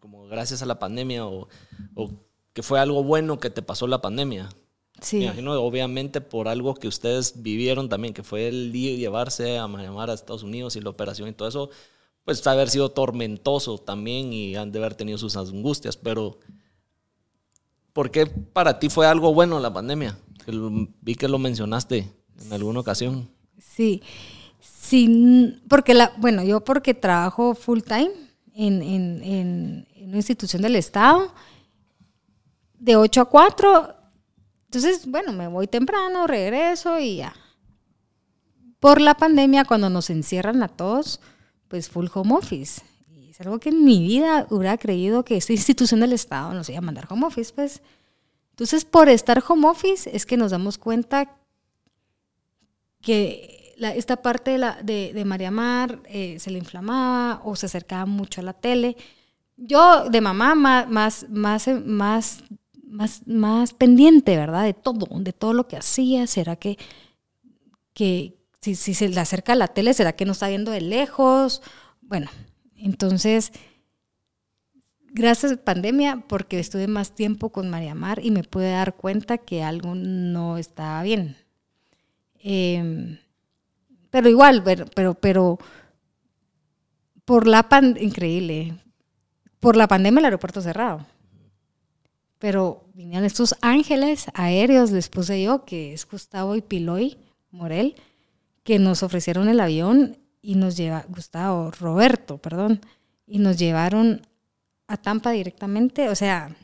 [0.00, 1.48] como gracias a la pandemia o,
[2.52, 4.48] que fue algo bueno que te pasó la pandemia.
[5.00, 5.18] Sí.
[5.18, 10.10] Me imagino, obviamente, por algo que ustedes vivieron también, que fue el llevarse a llamar
[10.10, 11.70] a Estados Unidos y la operación y todo eso,
[12.24, 16.38] pues haber sido tormentoso también y han de haber tenido sus angustias, pero
[17.94, 20.18] ¿Por qué para ti fue algo bueno la pandemia?
[21.00, 22.12] vi que lo mencionaste
[22.44, 23.30] en alguna ocasión.
[23.58, 24.02] Sí,
[24.60, 28.10] sí, porque la, bueno, yo porque trabajo full time
[28.52, 31.32] en, en, una institución del Estado,
[32.78, 33.94] de 8 a 4,
[34.74, 37.34] entonces, bueno, me voy temprano, regreso y ya.
[38.80, 41.20] Por la pandemia, cuando nos encierran a todos,
[41.68, 42.82] pues full home office.
[43.30, 46.78] Es algo que en mi vida hubiera creído que esta institución del Estado nos iba
[46.78, 47.82] a mandar home office, pues.
[48.50, 51.36] Entonces, por estar home office es que nos damos cuenta
[53.00, 58.06] que esta parte de, la, de, María Mar eh, se le inflamaba o se acercaba
[58.06, 58.96] mucho a la tele.
[59.56, 62.44] Yo, de mamá, más, más, más, más,
[62.94, 64.64] más, más pendiente, ¿verdad?
[64.64, 66.26] De todo, de todo lo que hacía.
[66.26, 66.78] ¿Será que,
[67.92, 71.60] que si, se le acerca la tele, será que no está viendo de lejos?
[72.02, 72.30] Bueno,
[72.76, 73.52] entonces,
[75.08, 79.38] gracias a pandemia, porque estuve más tiempo con María Mar y me pude dar cuenta
[79.38, 81.36] que algo no estaba bien.
[82.38, 83.18] Em,
[84.10, 85.58] pero igual, pero, pero,
[87.24, 88.74] por la pandemia, increíble,
[89.58, 91.06] por la pandemia el aeropuerto cerrado.
[92.44, 97.16] Pero vinieron estos ángeles aéreos, les puse yo, que es Gustavo y Piloy
[97.50, 97.94] Morel,
[98.64, 102.82] que nos ofrecieron el avión y nos lleva, Gustavo, Roberto, perdón,
[103.26, 104.26] y nos llevaron
[104.88, 106.54] a Tampa directamente, o sea,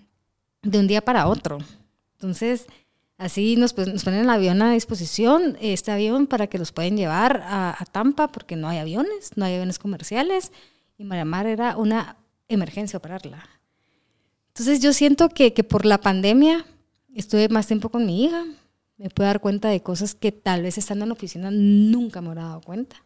[0.60, 1.56] de un día para otro.
[2.12, 2.66] Entonces,
[3.16, 7.86] así nos, ponen el avión a disposición, este avión para que los pueden llevar a,
[7.90, 10.52] Tampa, porque no hay aviones, no hay aviones comerciales,
[10.98, 12.18] y María Mar era una
[12.48, 13.59] emergencia operarla.
[14.60, 16.66] Entonces, yo siento que, que por la pandemia
[17.14, 18.44] estuve más tiempo con mi hija,
[18.98, 22.28] me pude dar cuenta de cosas que tal vez estando en la oficina nunca me
[22.28, 23.02] hubiera dado cuenta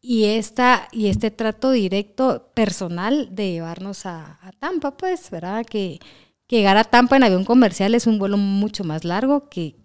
[0.00, 5.64] y, esta, y este trato directo personal de llevarnos a, Tampa, pues, ¿verdad?
[5.64, 6.00] Que,
[6.48, 9.76] llegar a Tampa en avión comercial es un vuelo mucho más largo que,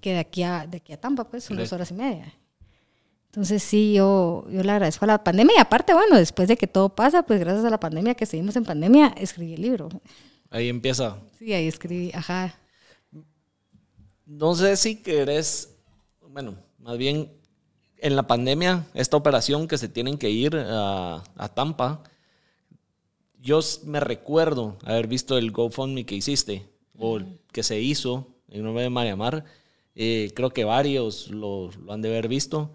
[0.00, 2.32] que de, aquí a, de aquí a Tampa, pues, son dos horas y media.
[3.36, 6.66] Entonces sí, yo, yo le agradezco a la pandemia y aparte, bueno, después de que
[6.66, 9.90] todo pasa, pues gracias a la pandemia, que seguimos en pandemia, escribí el libro.
[10.48, 11.18] Ahí empieza.
[11.38, 12.58] Sí, ahí escribí, ajá.
[14.24, 15.76] No sé si querés,
[16.30, 17.30] bueno, más bien
[17.98, 21.22] en la pandemia, esta operación que se tienen que ir a,
[21.54, 22.04] Tampa,
[23.38, 27.20] yo me recuerdo haber visto el GoFundMe que hiciste o
[27.52, 29.44] que se hizo en nombre de María Mar.
[29.94, 32.72] Eh, creo que varios lo, han de haber visto.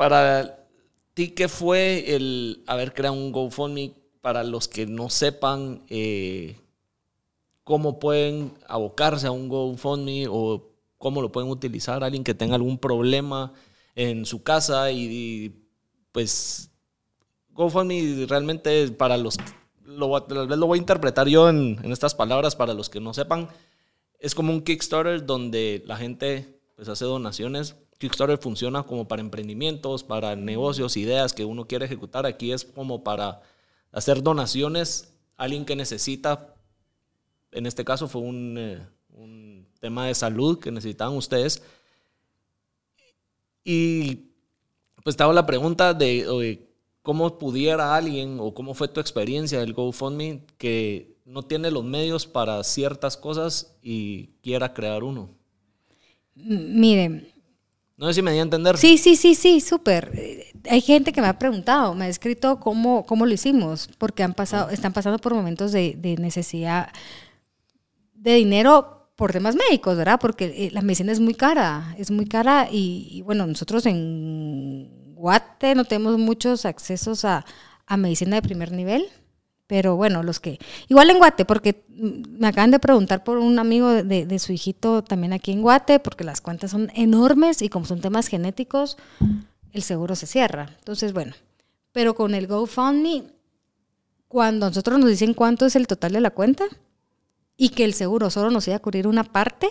[0.00, 0.66] Para
[1.12, 3.92] ti, ¿qué fue el haber creado un GoFundMe?
[4.22, 6.56] Para los que no sepan eh,
[7.64, 12.78] cómo pueden abocarse a un GoFundMe o cómo lo pueden utilizar alguien que tenga algún
[12.78, 13.52] problema
[13.94, 15.66] en su casa y,
[16.12, 16.70] pues
[17.50, 19.36] GoFundMe realmente para los
[19.84, 23.12] lo, tal vez lo voy a interpretar yo en, estas palabras para los que no
[23.12, 23.50] sepan
[24.18, 30.02] es como un Kickstarter donde la gente pues hace donaciones Kickstarter funciona como para emprendimientos
[30.02, 33.42] para negocios ideas que uno quiere ejecutar aquí es como para
[33.92, 36.56] hacer donaciones a alguien que necesita
[37.52, 41.62] en este caso fue un, eh, un tema de salud que necesitaban ustedes.
[43.64, 44.30] Y
[45.02, 46.68] pues estaba la pregunta de,
[47.02, 52.26] cómo pudiera alguien o cómo fue tu experiencia del GoFundMe que no tiene los medios
[52.26, 55.30] para ciertas cosas y quiera crear uno.
[56.34, 57.28] Miren.
[58.00, 58.78] No sé si me di a entender.
[58.78, 60.10] Sí, sí, sí, sí, súper.
[60.70, 64.32] hay gente que me ha preguntado, me ha escrito cómo, cómo lo hicimos, porque han
[64.32, 66.88] pasado, están pasando por momentos de, de necesidad
[68.14, 70.18] de dinero por temas médicos, ¿verdad?
[70.18, 75.74] Porque eh, la medicina es muy cara, es muy cara y, bueno, nosotros en Guate
[75.74, 77.44] no tenemos muchos accesos a,
[77.84, 79.04] a, medicina de primer nivel,
[79.70, 80.58] pero bueno, los que...
[80.88, 85.32] Igual en Guate, porque me acaban de preguntar por un amigo de, su hijito también
[85.32, 88.96] aquí en Guate, porque las cuentas son enormes y como son temas genéticos,
[89.72, 90.74] el seguro se cierra.
[90.80, 91.34] Entonces, bueno,
[91.92, 93.26] pero con el GoFundMe,
[94.26, 96.64] cuando nosotros nos dicen cuánto es el total de la cuenta,
[97.56, 99.68] y que el seguro solo nos iba a cubrir una parte,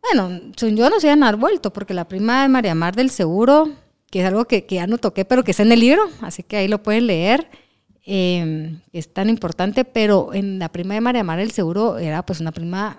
[0.00, 3.10] bueno, yo no se iban a dar vuelto, porque la prima de María Mar del
[3.10, 3.68] seguro,
[4.10, 6.56] que es algo que, ya no toqué, pero que está en el libro, así que
[6.56, 7.50] ahí lo pueden leer,
[8.04, 12.40] eh, es tan importante, pero en la prima de María Mar del seguro era pues
[12.40, 12.98] una prima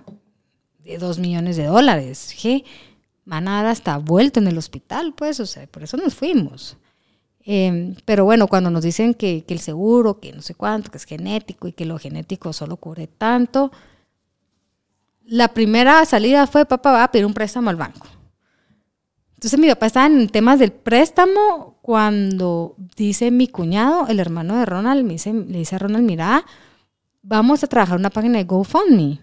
[0.84, 2.64] de dos millones de dólares, que
[3.30, 6.78] hasta vuelto en el hospital, pues, o sea, por eso nos fuimos.
[7.46, 11.06] Em, pero bueno, cuando nos dicen que, el seguro, que no sé cuánto, que es
[11.06, 13.72] genético y que lo genético solo cubre tanto,
[15.26, 18.08] la primera salida fue, papá va a pedir un préstamo al banco.
[19.36, 24.66] Entonces mi papá estaba en temas del préstamo cuando dice mi cuñado, el hermano de
[24.66, 26.46] Ronald, me dice, le dice a Ronald, mira,
[27.22, 29.20] vamos a trabajar una página de GoFundMe.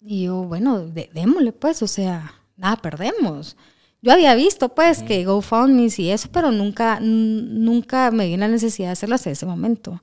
[0.00, 3.58] Y yo, bueno, démosle pues, o sea, nada perdemos.
[4.00, 8.88] Yo había visto, pues, que GoFundMe y eso, pero nunca, nunca me vi la necesidad
[8.88, 10.00] de hacerlo hasta ese momento.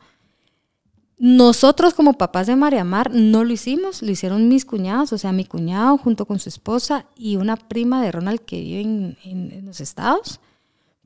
[1.17, 5.31] Nosotros como papás de María Mar no lo hicimos, lo hicieron mis cuñados, o sea,
[5.31, 9.65] mi cuñado junto con su esposa y una prima de Ronald que vive en, en
[9.65, 10.39] los estados.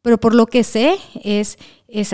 [0.02, 2.14] Pero por lo que sé, es, es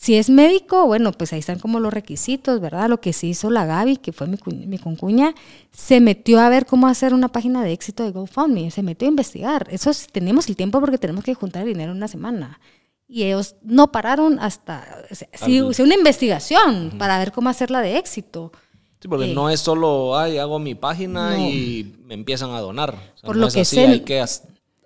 [0.00, 2.88] si es médico, bueno, pues ahí están como los requisitos, ¿verdad?
[2.88, 5.34] Lo que sí hizo la Gaby, que fue mi, mi concuña,
[5.72, 9.10] se metió a ver cómo hacer una página de éxito de GoFundMe, se metió a
[9.10, 9.66] investigar.
[9.70, 12.60] Eso tenemos el tiempo porque tenemos que juntar dinero en una semana.
[13.06, 18.52] Y ellos no pararon hasta, sí, hice una investigación para ver cómo hacerla de éxito.
[19.00, 22.96] Sí, porque eh, no es solo, ay, hago mi página y me empiezan a donar.
[23.22, 24.20] por lo que sé, hay que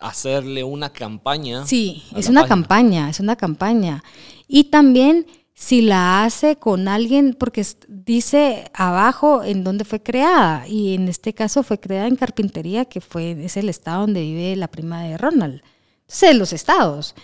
[0.05, 1.67] hacerle una campaña.
[1.67, 4.05] Sí, es una campaña, es una campaña.
[4.47, 10.95] Y también si la hace con alguien, porque dice abajo en dónde fue creada, y
[10.95, 14.69] en este caso fue creada en Carpintería, que fue, es el estado donde vive la
[14.69, 15.63] prima de Ronald.
[16.03, 17.15] Entonces, los estados.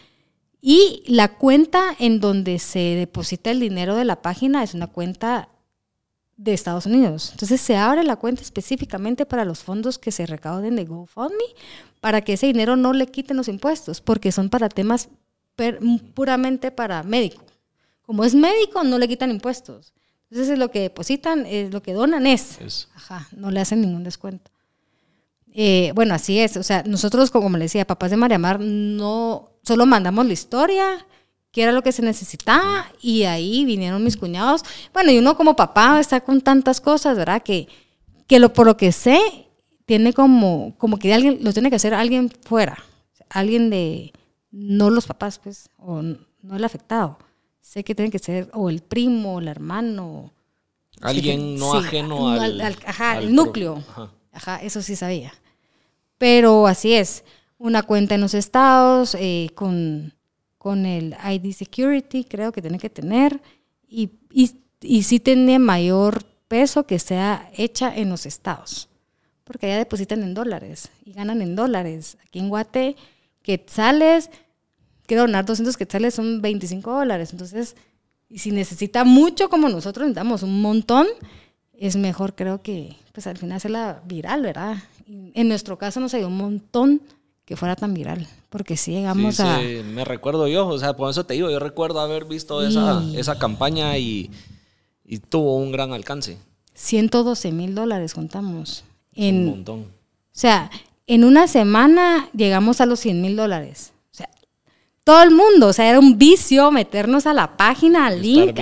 [0.62, 5.48] Y la cuenta en donde se deposita el dinero de la página es una cuenta
[6.40, 7.28] de Estados Unidos.
[7.32, 11.36] Entonces se abre la cuenta específicamente para los fondos que se recauden de GoFundMe,
[12.00, 15.10] para que ese dinero no le quiten los impuestos, porque son para temas
[16.14, 17.44] puramente para médico.
[18.00, 19.92] Como es médico, no le quitan impuestos.
[20.30, 22.88] Entonces, es lo que depositan, es lo que donan es.
[22.94, 24.50] Ajá, no le hacen ningún descuento.
[25.52, 26.56] Eh, bueno, así es.
[26.56, 31.06] O sea, nosotros, como le decía, papás de María Mar, no solo mandamos la historia,
[31.52, 34.62] que era lo que se necesitaba, y ahí vinieron mis cuñados.
[34.92, 37.42] Bueno, y uno como papá está con tantas cosas, ¿verdad?
[37.42, 37.68] Que,
[38.26, 39.20] que lo, por lo que sé,
[39.86, 42.78] tiene como, como que alguien, lo tiene que hacer alguien fuera,
[43.28, 44.12] alguien de,
[44.50, 47.18] no los papás, pues, o no el afectado.
[47.60, 50.32] Sé que tiene que ser o el primo, o el hermano.
[51.00, 53.82] Alguien no ajeno al, Ajá, el núcleo.
[54.32, 54.56] Ajá.
[54.62, 55.32] eso sí sabía.
[56.18, 57.24] Pero así es.
[57.58, 60.14] Una cuenta en los estados, eh, con,
[60.60, 63.40] con el ID Security, creo que tiene que tener.
[63.88, 64.50] Y, y,
[64.82, 68.90] y sí tiene mayor peso que sea hecha en los estados.
[69.44, 72.18] Porque allá depositan en dólares y ganan en dólares.
[72.26, 72.96] Aquí en Guate
[73.40, 74.28] quetzales,
[75.06, 77.30] quiero donar 200 quetzales, son 25 dólares.
[77.32, 77.74] Entonces,
[78.28, 81.06] y si necesita mucho como nosotros necesitamos un montón,
[81.72, 84.76] es mejor creo que pues al final hacerla viral, ¿verdad?
[85.08, 87.00] En nuestro caso nos ayudó un montón
[87.50, 89.58] que fuera tan viral, porque si llegamos a...
[89.58, 93.02] Sí, me recuerdo yo, o sea, por eso te digo, yo recuerdo haber visto esa,
[93.16, 94.30] esa campaña y,
[95.04, 96.38] y, tuvo un gran alcance.
[96.74, 98.84] 112 mil dólares contamos.
[99.16, 99.80] En, un montón.
[99.80, 99.86] O
[100.30, 100.70] sea,
[101.08, 103.94] en una semana llegamos a los 100 mil dólares.
[104.12, 104.30] O sea,
[105.02, 108.60] todo el mundo, o sea, era un vicio meternos a la página, al link.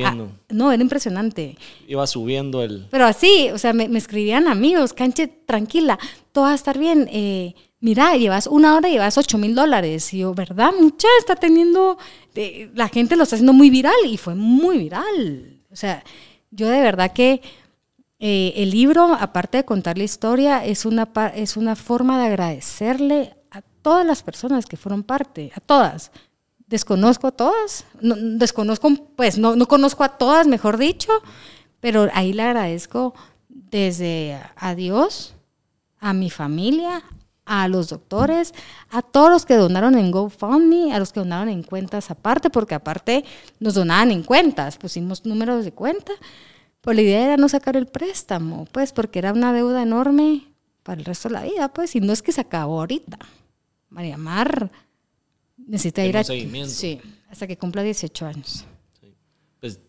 [0.48, 1.58] no, era impresionante.
[1.86, 2.86] Iba subiendo el...
[2.90, 5.98] Pero así, o sea, me, escribían amigos, canche, tranquila,
[6.32, 7.06] todo va a estar bien.
[7.12, 10.12] Eh, mira, llevas una hora y llevas 8 mil dólares.
[10.14, 10.72] Y yo, ¿verdad?
[10.78, 11.98] Mucha está teniendo,
[12.74, 15.62] la gente lo está haciendo muy viral y fue muy viral.
[15.70, 16.02] O sea,
[16.50, 17.42] yo de verdad que
[18.20, 23.36] eh, el libro, aparte de contar la historia, es una, es una forma de agradecerle
[23.50, 26.10] a todas las personas que fueron parte, a todas.
[26.66, 31.12] Desconozco a todas, no, desconozco, pues no, no conozco a todas, mejor dicho,
[31.80, 33.14] pero ahí le agradezco
[33.48, 35.34] desde a Dios,
[36.00, 37.02] a mi familia,
[37.48, 38.52] a los doctores,
[38.90, 42.74] a todos los que donaron en GoFundMe, a los que donaron en cuentas aparte, porque
[42.74, 43.24] aparte
[43.58, 46.12] nos donaban en cuentas, pusimos números de cuenta.
[46.82, 50.44] Pues la idea era no sacar el préstamo, pues porque era una deuda enorme
[50.82, 53.18] para el resto de la vida, pues, y no es que se acabó ahorita.
[53.88, 54.70] María Mar
[55.56, 56.24] necesita ir a...
[56.24, 58.64] Sí, hasta que cumpla 18 años.
[59.60, 59.80] Pues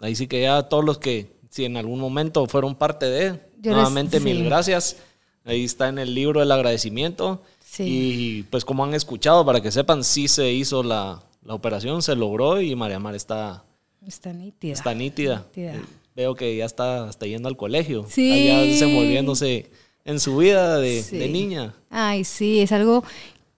[0.00, 3.70] ahí sí que ya todos los que, si en algún momento fueron parte de, Yo
[3.70, 4.24] les- nuevamente sí.
[4.24, 4.96] mil gracias.
[5.44, 7.42] Ahí está en el libro el agradecimiento.
[7.64, 7.84] Sí.
[7.86, 12.14] Y pues como han escuchado, para que sepan, sí se hizo la, la operación, se
[12.16, 13.64] logró y María Mar está,
[14.06, 14.72] Está nítida.
[14.72, 15.44] está nítida.
[15.54, 15.74] Nítida.
[15.76, 15.80] Eh,
[16.16, 18.04] Veo que ya está hasta yendo al colegio.
[18.08, 18.30] Sí.
[18.32, 19.70] Está ya desenvolviéndose
[20.04, 21.16] en su vida de, Sí.
[21.18, 21.74] de niña.
[21.88, 23.04] Ay, sí, es algo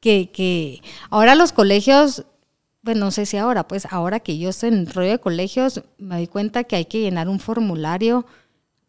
[0.01, 2.25] que, que ahora los colegios,
[2.83, 6.17] bueno, no sé si ahora, pues ahora que yo estoy en rollo de colegios, me
[6.17, 8.27] doy cuenta que hay que llenar un formulario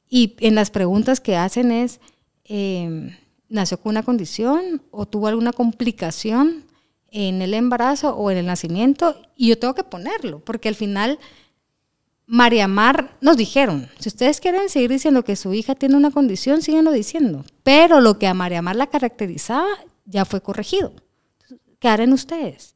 [0.09, 1.99] y en las preguntas que hacen es,
[2.45, 3.17] eh,
[3.49, 6.65] ¿nació con una condición o tuvo alguna complicación
[7.11, 9.15] en el embarazo o en el nacimiento?
[9.35, 11.19] Y yo tengo que ponerlo, porque al final...
[12.25, 16.61] María Mar nos dijeron, si ustedes quieren seguir diciendo que su hija tiene una condición,
[16.61, 17.43] síguenlo diciendo.
[17.63, 19.67] Pero lo que a María Mar la caracterizaba
[20.05, 20.93] ya fue corregido.
[21.79, 22.75] ¿Qué harán ustedes?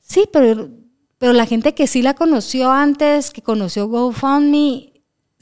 [0.00, 0.70] Sí, pero,
[1.18, 4.95] pero la gente que sí la conoció antes, que conoció GoFundMe,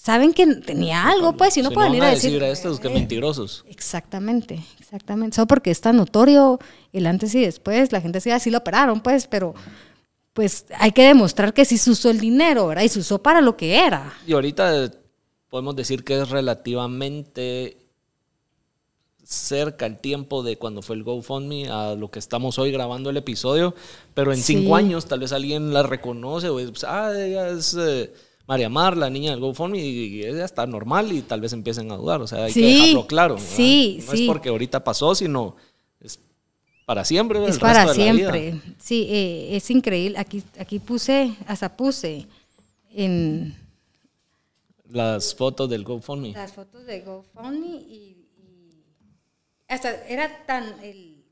[0.04, 2.42] saben que tenía algo, pues, y no Si pueden ir a decir...
[2.44, 3.64] a estos que eh, mentirosos.
[3.70, 5.34] Exactamente, exactamente.
[5.36, 6.58] Solo porque está notorio
[6.92, 9.54] el antes y después, la gente sí así lo operaron, pues, pero
[10.34, 12.82] pues hay que demostrar que sí se usó el dinero, ¿verdad?
[12.82, 14.12] Y se usó para lo que era.
[14.26, 14.90] Y ahorita
[15.48, 17.78] podemos decir que es relativamente
[19.22, 23.16] cerca el tiempo de cuando fue el GoFundMe a lo que estamos hoy grabando el
[23.16, 23.74] episodio,
[24.12, 24.54] pero en Sí.
[24.56, 28.12] cinco años tal vez alguien la reconoce o es, ah, ella es eh,
[28.46, 31.96] María Mar, la niña del GoFundMe, y, ella está normal y tal vez empiecen a
[31.96, 33.34] dudar, o sea, hay que dejarlo claro.
[33.36, 33.48] ¿verdad?
[33.48, 34.22] sí, no sí.
[34.22, 35.56] es porque ahorita pasó, sino
[36.00, 36.20] es
[36.84, 37.42] para siempre.
[37.46, 38.32] Es el para resto de la vida.
[38.32, 38.74] siempre.
[38.78, 40.18] Sí, eh, es increíble.
[40.18, 42.26] Aquí, aquí puse, hasta puse
[42.92, 43.56] en
[44.90, 46.32] Las fotos del GoFundMe.
[46.32, 48.84] las fotos de GoFundMe y, y
[49.68, 51.24] hasta era tan el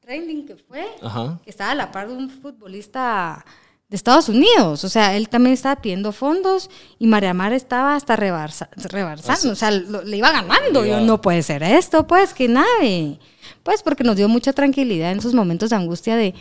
[0.00, 1.40] trending que fue Ajá.
[1.44, 3.44] que estaba a la par de un futbolista
[3.88, 4.82] de Estados Unidos.
[4.84, 9.52] O sea, él también estaba pidiendo fondos y María Mar estaba hasta rebarsa- rebarsando.
[9.52, 10.84] O sea, lo- le iba ganando.
[10.84, 13.18] Yo, no puede ser esto, pues, que nave.
[13.62, 16.34] Pues porque nos dio mucha tranquilidad en esos momentos de angustia de,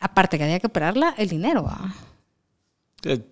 [0.00, 1.64] aparte que había que operarla, el dinero.
[1.64, 1.94] ¿va?
[3.00, 3.22] Que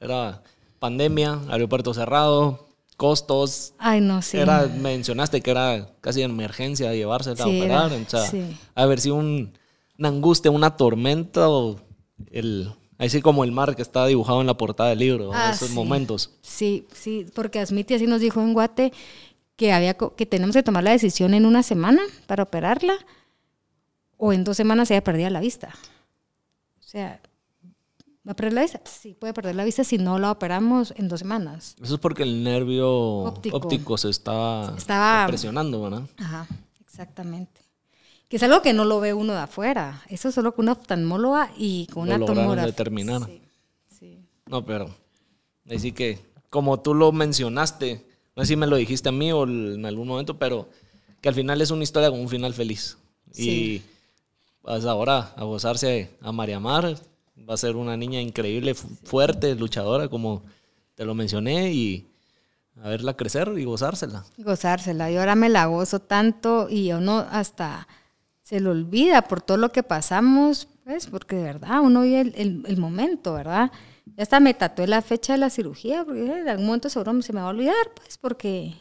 [0.00, 0.42] Era
[0.78, 3.74] pandemia, aeropuerto cerrado, costos.
[3.78, 4.36] Ay, no, sí.
[4.38, 7.92] Era, mencionaste que era casi emergencia llevársela Sí, a operar.
[7.92, 8.56] era- o sea, sí.
[8.74, 9.56] haber sido un-
[9.98, 11.76] una angustia, una tormenta, o
[12.30, 12.72] el,
[13.06, 15.74] así como el mar que está dibujado en la portada del libro, Ah, esos sí.
[15.74, 16.30] momentos.
[16.42, 18.92] Sí, sí, porque Asmiti así nos dijo en Guate
[19.56, 22.94] que había que tenemos que tomar la decisión en una semana para operarla
[24.16, 25.68] o en dos semanas ella perdía la vista.
[26.80, 27.20] O sea,
[28.26, 28.80] ¿va a perder la vista?
[28.84, 31.74] Sí, puede perder la vista si no la operamos en dos semanas.
[31.82, 33.56] Eso es porque el nervio Óptico.
[33.56, 36.02] óptico, se estaba, Estaba- presionando, ¿verdad?
[36.18, 36.46] Ajá,
[36.80, 37.61] exactamente.
[38.32, 40.02] Que es algo que no lo ve uno de afuera.
[40.08, 42.64] Eso es solo con una oftalmóloga y con Lo una tomografía.
[42.64, 43.26] determinar.
[43.26, 43.42] Sí,
[43.98, 44.18] sí.
[44.46, 44.88] No, pero
[45.70, 46.18] así que,
[46.48, 50.08] como tú lo mencionaste, no sé si me lo dijiste a mí o en algún
[50.08, 50.66] momento, pero
[51.20, 52.96] que al final es una historia con un final feliz.
[53.32, 53.50] Sí.
[53.50, 53.82] Y
[54.62, 56.96] vas ahora a gozarse a María Mar,
[57.46, 60.42] va a ser una niña increíble, fu- fuerte, luchadora, como
[60.94, 62.06] te lo mencioné, y
[62.82, 64.24] a verla crecer y gozársela.
[64.38, 65.10] gozársela.
[65.10, 67.86] Y ahora me la gozo tanto y uno hasta
[68.42, 72.34] se lo olvida por todo lo que pasamos, pues, porque de verdad uno vive el,
[72.36, 73.70] el- el momento, ¿verdad?
[74.16, 77.32] Ya hasta me tatué la fecha de la cirugía, porque en algún momento seguro se
[77.32, 78.74] me va a olvidar, pues, porque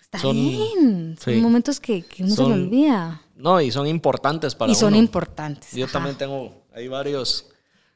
[0.00, 1.16] está Son- bien.
[1.18, 1.40] Son sí.
[1.40, 3.22] momentos que, que uno se le olvida.
[3.36, 4.98] No, y son importantes para y son uno.
[4.98, 5.72] importantes.
[5.72, 5.92] Yo ajá.
[5.94, 7.46] también tengo, hay varios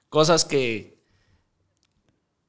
[0.08, 0.94] cosas que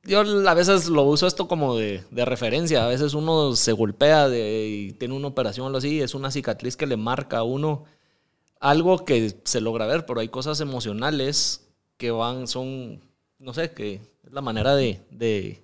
[0.03, 2.85] yo a veces lo uso esto como de, de referencia.
[2.85, 6.29] A veces uno se golpea de, y tiene una operación o algo así, es una
[6.29, 7.85] cicatriz que le marca a uno
[8.69, 11.67] algo que se logra ver, pero hay cosas emocionales
[11.97, 12.99] que van, son,
[13.39, 15.61] no sé, que es la manera de, de,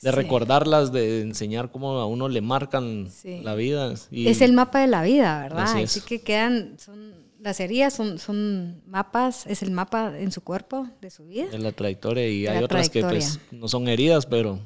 [0.00, 0.10] de Sí.
[0.10, 3.40] recordarlas, de enseñar cómo a uno le marcan Sí.
[3.42, 3.94] la vida.
[4.10, 5.62] Y Es el mapa de la vida, ¿verdad?
[5.64, 10.42] Así Así, que quedan, son, las heridas son, son mapas, es el mapa en su
[10.42, 11.46] cuerpo de su vida.
[11.50, 14.58] de la trayectoria y De hay otras que pues, no son heridas, pero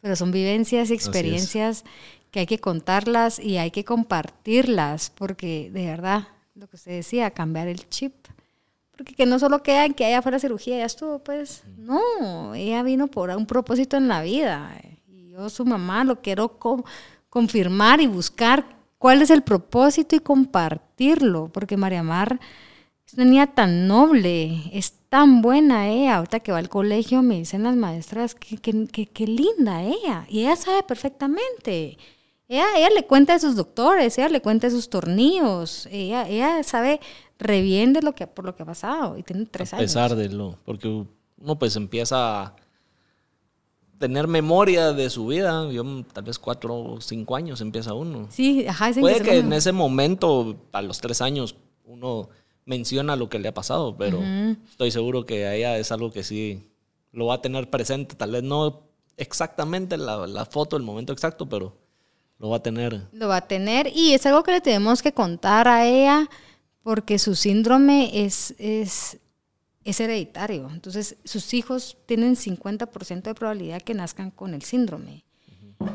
[0.00, 1.84] Pero son vivencias y experiencias
[2.30, 6.28] que hay que contarlas y hay que compartirlas, porque de verdad,
[6.60, 8.14] lo que usted decía, cambiar el chip.
[8.92, 11.64] Porque que no solo queda en que haya fuera cirugía, ya estuvo, pues.
[11.78, 14.78] No, ella vino por un propósito en la vida.
[15.08, 16.84] Y yo, su mamá, lo quiero co-
[17.30, 18.66] confirmar y buscar
[18.98, 22.38] cuál es el propósito y compartirlo, porque María Mar
[23.06, 26.16] es una niña tan noble, es tan buena ella.
[26.16, 30.26] Ahorita que va al colegio me dicen las maestras que, que, linda ella.
[30.28, 31.96] Y ella sabe perfectamente.
[32.50, 36.64] Ella, ella, le cuenta de sus doctores, ella le cuenta de sus tornillos, ella, ella
[36.64, 36.98] sabe
[37.38, 39.82] re bien de lo que, por lo que ha pasado y tiene tres años.
[39.82, 42.56] A pesar de lo, porque uno pues empieza a
[44.00, 48.26] tener memoria de su vida, yo tal vez cuatro o cinco años empieza uno.
[48.30, 48.90] Sí, ajá.
[48.98, 51.54] Puede que en ese momento, a los tres años,
[51.84, 52.30] uno
[52.64, 54.20] menciona lo que le ha pasado, pero
[54.68, 56.66] estoy seguro que a ella es algo que sí
[57.12, 61.48] lo va a tener presente, tal vez no exactamente la, la foto, el momento exacto,
[61.48, 61.76] pero
[62.40, 63.02] lo va a tener.
[63.12, 66.28] Lo va a tener y es algo que le tenemos que contar a ella
[66.82, 69.18] porque su síndrome es, es,
[69.84, 70.70] es hereditario.
[70.72, 75.24] Entonces, sus hijos tienen 50% de probabilidad que nazcan con el síndrome.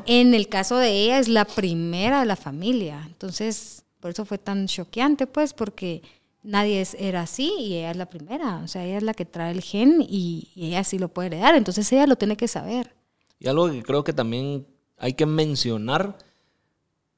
[0.06, 3.04] En el caso de ella, es la primera de la familia.
[3.08, 6.04] Entonces, por eso fue tan choqueante, pues, porque
[6.44, 8.58] nadie era así y ella es la primera.
[8.64, 11.28] O sea, ella es la que trae el gen y, y ella sí lo puede
[11.28, 11.56] heredar.
[11.56, 12.94] Entonces, ella lo tiene que saber.
[13.40, 14.68] Y algo que creo que también
[14.98, 16.16] hay que mencionar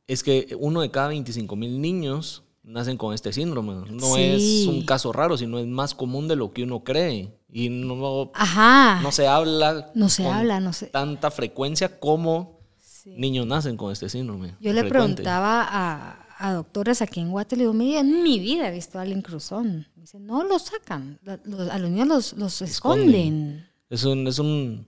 [0.07, 3.89] es que uno de cada 25 mil niños nacen con este síndrome.
[3.89, 7.34] No es un caso raro, sino es más común de lo que uno cree.
[7.49, 12.59] Y no, no se habla no se habla, no tanta frecuencia como
[13.05, 14.55] niños nacen con este síndrome.
[14.59, 19.03] Yo le preguntaba a, a, doctores aquí en Guatemala, en mi vida he visto a
[19.03, 19.88] alguien cruzón.
[19.95, 23.65] Me dicen, no lo sacan, los, a los niños los, los esconden.
[23.89, 24.88] Es un, es un,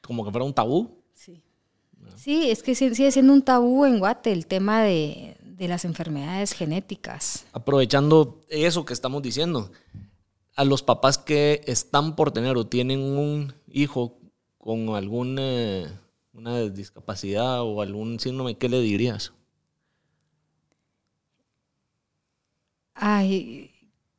[0.00, 0.99] como que fuera un tabú.
[2.22, 2.50] Sí.
[2.50, 7.46] Es que sigue siendo un tabú en Guate el tema de, de las enfermedades genéticas.
[7.52, 9.72] Aprovechando eso que estamos diciendo,
[10.54, 14.18] a los papás que están por tener o tienen un hijo
[14.58, 16.02] con alguna
[16.32, 19.32] una discapacidad o algún síndrome, ¿qué le dirías?
[22.94, 23.70] Ay,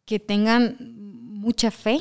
[0.06, 2.00] que tengan mucha fe,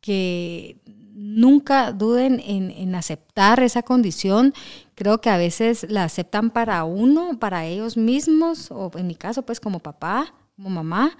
[0.00, 0.78] que
[1.24, 4.52] nunca duden en, aceptar esa condición.
[4.94, 9.42] Creo que a veces la aceptan para uno, para ellos mismos, o en mi caso,
[9.42, 11.16] pues como papá, como mamá,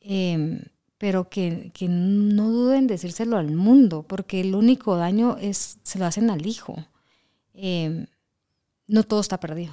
[0.00, 0.60] em,
[0.98, 6.04] pero que, no duden en decírselo al mundo, porque el único daño es, se lo
[6.04, 6.76] hacen al hijo.
[7.54, 8.06] Em,
[8.86, 9.72] no todo está perdido,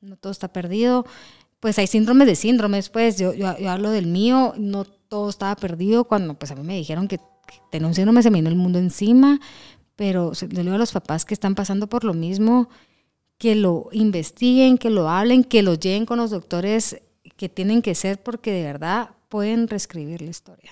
[0.00, 1.06] no todo está perdido.
[1.60, 5.54] Pues hay síndromes de síndromes, pues yo, yo, yo hablo del mío, no todo estaba
[5.54, 7.20] perdido cuando pues a mí me dijeron que
[7.70, 9.40] tener un síndrome se me vino el mundo encima,
[9.96, 12.68] pero le digo a los papás que están pasando por lo mismo,
[13.38, 17.02] que lo investiguen, que lo hablen, que lo lleven con los doctores
[17.36, 20.70] que tienen que ser porque de verdad pueden reescribir la historia.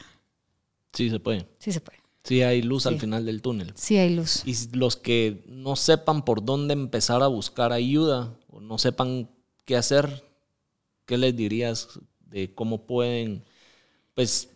[0.92, 1.48] Sí, se puede.
[1.58, 1.98] Sí, se puede.
[2.22, 3.72] Sí, hay luz al final del túnel.
[3.74, 4.42] Sí, hay luz.
[4.44, 9.30] Y los que no sepan por dónde empezar a buscar ayuda o no sepan
[9.64, 10.22] qué hacer,
[11.06, 13.44] ¿qué les dirías de cómo pueden,
[14.14, 14.50] pues,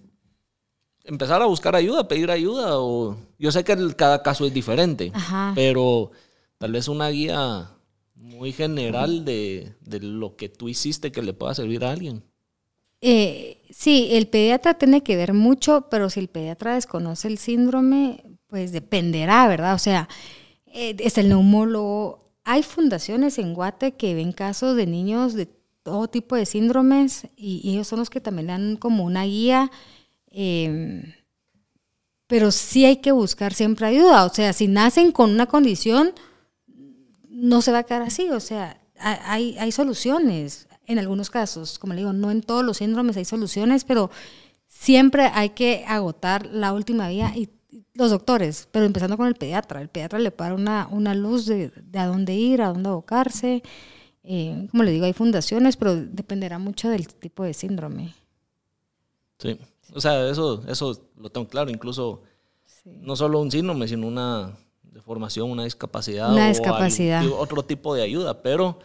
[1.05, 2.78] empezar a buscar ayuda, pedir ayuda.
[2.81, 5.12] O, yo sé que cada caso es diferente,
[5.55, 6.10] pero
[6.59, 7.70] tal vez una guía
[8.14, 12.24] muy general de, lo que tú hiciste que le pueda servir a alguien.
[13.01, 18.24] Eh, sí, el pediatra tiene que ver mucho, pero si el pediatra desconoce el síndrome,
[18.47, 19.74] pues dependerá, ¿verdad?
[19.74, 20.09] O sea,
[20.66, 22.32] eh, es el neumólogo.
[22.44, 25.47] Hay fundaciones en Guate que ven casos de niños de
[25.82, 29.70] todo tipo de síndromes y, y ellos son los que también dan como una guía
[30.36, 31.15] Em,
[32.27, 34.24] pero sí hay que buscar siempre ayuda.
[34.24, 36.12] O sea, si nacen con una condición,
[37.28, 38.28] no se va a quedar así.
[38.31, 41.78] O sea, hay, hay soluciones en algunos casos.
[41.78, 44.11] Como le digo, no en todos los síndromes hay soluciones, pero
[44.66, 47.51] siempre hay que agotar la última vía y
[47.94, 49.81] los doctores, pero empezando con el pediatra.
[49.81, 53.62] El pediatra le para una, una luz de, a dónde ir, a dónde abocarse.
[54.24, 58.15] Eh, como le digo, hay fundaciones, pero dependerá mucho del tipo de síndrome.
[59.39, 59.59] Sí.
[59.94, 62.22] O sea, eso, eso lo tengo claro, incluso
[62.84, 66.32] no solo un síndrome, sino una deformación, una discapacidad.
[66.32, 67.26] Una discapacidad.
[67.28, 68.78] O otro tipo de ayuda, pero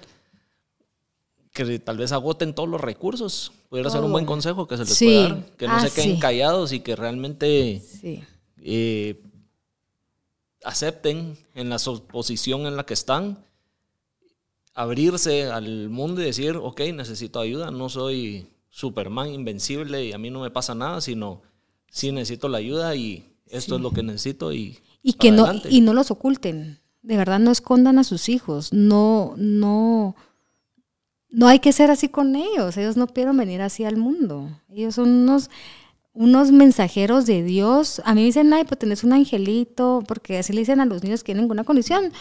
[1.52, 3.52] que tal vez agoten todos los recursos.
[3.70, 5.46] Pudiera ser un buen consejo que se les pueda dar.
[5.58, 7.84] Que no ah, se queden callados y que realmente
[8.62, 9.22] eh,
[10.64, 11.78] acepten en la
[12.12, 13.44] posición en la que están,
[14.74, 18.48] abrirse al mundo y decir, ok, necesito ayuda, no soy
[18.80, 21.42] Superman invencible y a mí no me pasa nada, sino
[21.92, 25.82] sí necesito la ayuda y esto es lo que necesito y y que no y
[25.82, 26.80] no los oculten.
[27.02, 30.16] De verdad no escondan a sus hijos, no no
[31.30, 34.50] no hay que ser así con ellos, ellos no quieren venir así al mundo.
[34.70, 35.50] Ellos son unos
[36.14, 38.02] unos mensajeros de Dios.
[38.06, 41.04] A mí me dicen, "Ay, pues tenés un angelito", porque así le dicen a los
[41.04, 42.14] niños que tienen ninguna condición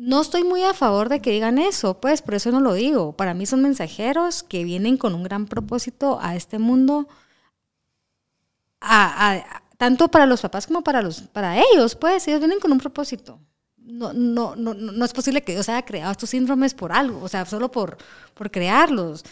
[0.00, 3.12] no estoy muy a favor de que digan eso, pues por eso no lo digo.
[3.12, 7.06] Para mí son mensajeros que vienen con un gran propósito a este mundo,
[9.76, 13.40] tanto para los papás como para, los, para ellos, pues ellos vienen con un propósito.
[13.76, 17.28] No, no, no, no es posible que Dios haya creado estos síndromes por algo, o
[17.28, 17.98] sea, solo por,
[18.32, 19.22] por crearlos.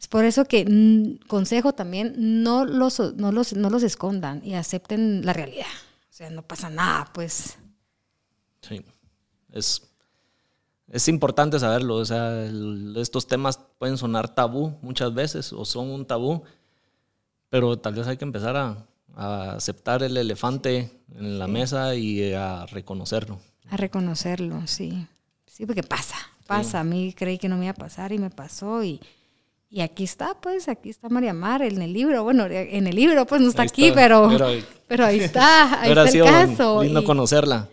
[0.00, 4.54] Es por eso que mm, consejo también, no los, no, los, no los escondan y
[4.54, 5.66] acepten la realidad.
[6.10, 7.56] O sea, no pasa nada, pues.
[8.62, 8.84] Sí,
[9.52, 9.87] es,
[10.90, 11.96] es importante saberlo.
[11.96, 12.44] O sea,
[12.96, 16.42] estos temas pueden sonar tabú muchas veces o son un tabú,
[17.48, 18.84] pero tal vez hay que empezar a,
[19.16, 23.40] aceptar el elefante en la mesa y a reconocerlo.
[23.68, 25.08] A reconocerlo, sí.
[25.44, 26.14] Sí, porque pasa,
[26.46, 26.80] pasa.
[26.80, 29.00] A mí creí que no me iba a pasar y me pasó y
[29.70, 32.24] y aquí está, pues, aquí está María Mar en el libro.
[32.24, 34.30] Bueno, en el libro, pues no está aquí, pero,
[34.86, 36.82] pero, ahí está, ahí está el caso.
[36.82, 37.68] Lindo conocerla.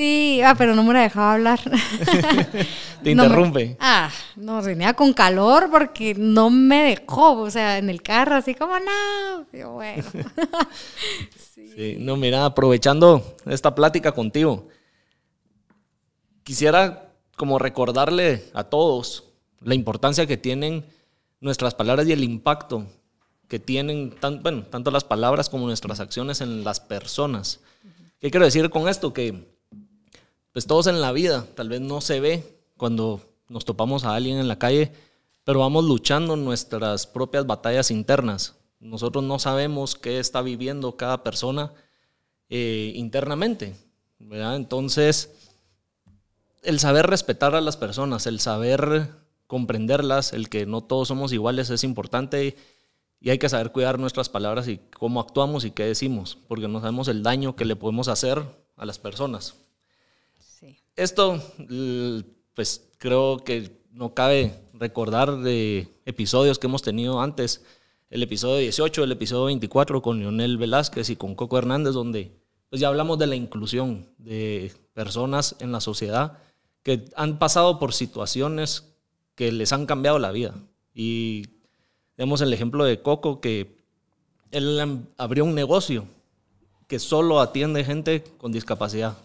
[0.00, 1.60] Sí, ah, pero no me la dejaba hablar.
[3.02, 3.76] Te interrumpe.
[3.80, 8.54] ah, no, venía con calor porque no me dejó, o sea, en el carro, así
[8.54, 9.72] como, no.
[9.72, 10.02] bueno.
[11.52, 11.68] sí.
[11.76, 14.68] sí, no, mira, aprovechando esta plática contigo,
[16.44, 19.24] quisiera como recordarle a todos
[19.60, 20.86] la importancia que tienen
[21.40, 22.86] nuestras palabras y el impacto
[23.48, 27.60] que tienen bueno, tanto las palabras como nuestras acciones en las personas.
[28.18, 29.12] ¿Qué quiero decir con esto?
[29.12, 29.59] Que
[30.52, 34.38] pues todos en la vida tal vez no se ve cuando nos topamos a alguien
[34.38, 34.92] en la calle,
[35.44, 38.56] pero vamos luchando nuestras propias batallas internas.
[38.78, 41.72] Nosotros no sabemos qué está viviendo cada persona
[42.48, 43.76] eh, internamente.
[44.18, 45.30] Entonces,
[46.62, 49.10] el saber respetar a las personas, el saber
[49.46, 52.56] comprenderlas, el que no todos somos iguales es importante
[53.20, 56.80] y hay que saber cuidar nuestras palabras y cómo actuamos y qué decimos, porque no
[56.80, 58.42] sabemos el daño que le podemos hacer
[58.76, 59.56] a las personas.
[60.96, 61.42] Esto,
[62.54, 67.64] pues creo que no cabe recordar de episodios que hemos tenido antes,
[68.10, 72.32] el episodio 18, el episodio 24 con Leonel Velázquez y con Coco Hernández, donde
[72.68, 76.38] pues ya hablamos de la inclusión de personas en la sociedad
[76.82, 78.94] que han pasado por situaciones
[79.34, 80.54] que les han cambiado la vida.
[80.92, 81.46] Y
[82.16, 83.76] vemos el ejemplo de Coco, que
[84.50, 86.04] él abrió un negocio
[86.88, 89.16] que solo atiende gente con discapacidad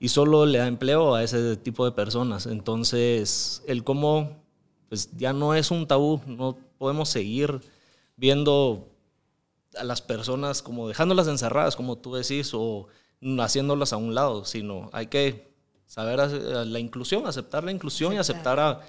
[0.00, 2.46] y solo le da empleo a ese tipo de personas.
[2.46, 4.40] Entonces, el cómo
[4.88, 7.60] pues ya no es un tabú, no podemos seguir
[8.16, 8.88] viendo
[9.76, 12.88] a las personas como dejándolas encerradas, como tú decís, o
[13.38, 15.52] haciéndolas a un lado, sino hay que
[15.86, 16.18] saber
[16.66, 18.80] la inclusión, aceptar la inclusión y aceptar a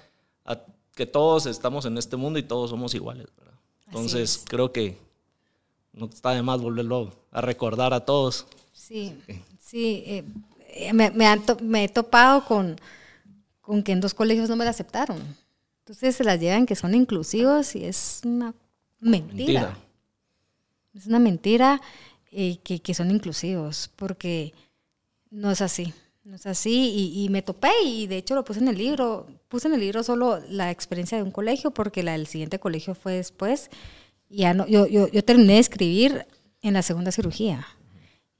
[0.95, 3.27] que todos estamos en este mundo y todos somos iguales.
[3.87, 4.97] Entonces creo que
[5.93, 8.47] no está de más volverlo a recordar a todos.
[8.71, 9.17] Sí,
[9.59, 10.03] sí.
[10.05, 10.23] Eh,
[10.73, 12.79] eh, me, me, he topado con,
[13.61, 15.19] con que en dos colegios no me la aceptaron.
[15.79, 18.53] Entonces se las llevan que son inclusivos y es una
[18.99, 19.77] mentira.
[20.93, 21.81] Es una mentira
[22.31, 24.53] eh, que, que son inclusivos, porque
[25.29, 25.93] no es así.
[26.23, 29.25] No es así, y, me topé y de hecho lo puse en el libro.
[29.49, 32.93] Puse en el libro solo la experiencia de un colegio porque la del siguiente colegio
[32.93, 33.71] fue después.
[34.29, 36.27] Y ya no, yo, yo, yo terminé de escribir
[36.61, 37.65] en la segunda cirugía.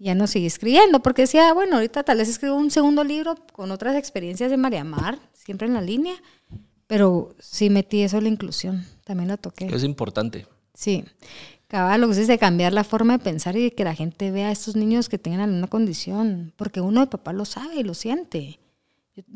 [0.02, 3.69] Ya no seguí escribiendo porque decía, bueno, ahorita tal vez escribo un segundo libro con
[3.69, 6.15] otras experiencias de María Mar, siempre en la línea,
[6.88, 9.68] pero sí metí eso en la inclusión, también lo toqué.
[9.68, 10.48] Es importante.
[10.73, 11.06] Sí.
[11.68, 14.48] Cabal, lo que se dice, cambiar la forma de pensar y que la gente vea
[14.48, 17.94] a estos niños que tengan alguna condición, porque uno de papá lo sabe y lo
[17.94, 18.60] siente.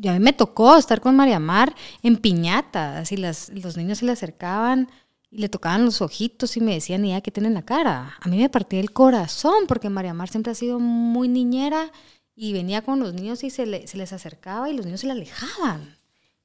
[0.04, 4.06] a mí me tocó estar con María Mar en piñatas y las, los niños se
[4.06, 4.88] le acercaban
[5.36, 8.14] y le tocaban los ojitos y me decían, ya, ¿qué tiene en la cara?
[8.20, 11.92] A mí me partía el corazón porque María Mar siempre ha sido muy niñera
[12.34, 15.98] y venía con los niños y se, les acercaba y los niños se le alejaban.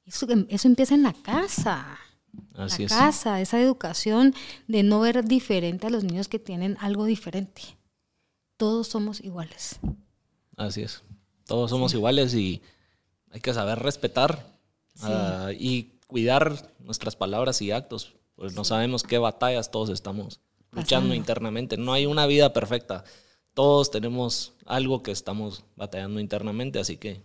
[0.04, 1.98] Eso, eso empieza en la casa
[2.54, 4.34] la casa, esa educación
[4.68, 7.62] de no ver diferente a los niños que tienen algo diferente.
[8.56, 9.78] Todos somos iguales.
[10.56, 11.02] Así es.
[11.46, 12.62] Todos somos iguales y
[13.30, 14.46] hay que saber respetar
[15.00, 20.40] ah, y cuidar nuestras palabras y actos, pues no sabemos qué batallas todos estamos
[20.72, 21.76] luchando internamente.
[21.76, 23.04] No hay una vida perfecta.
[23.54, 27.22] Todos tenemos algo que estamos batallando internamente, así que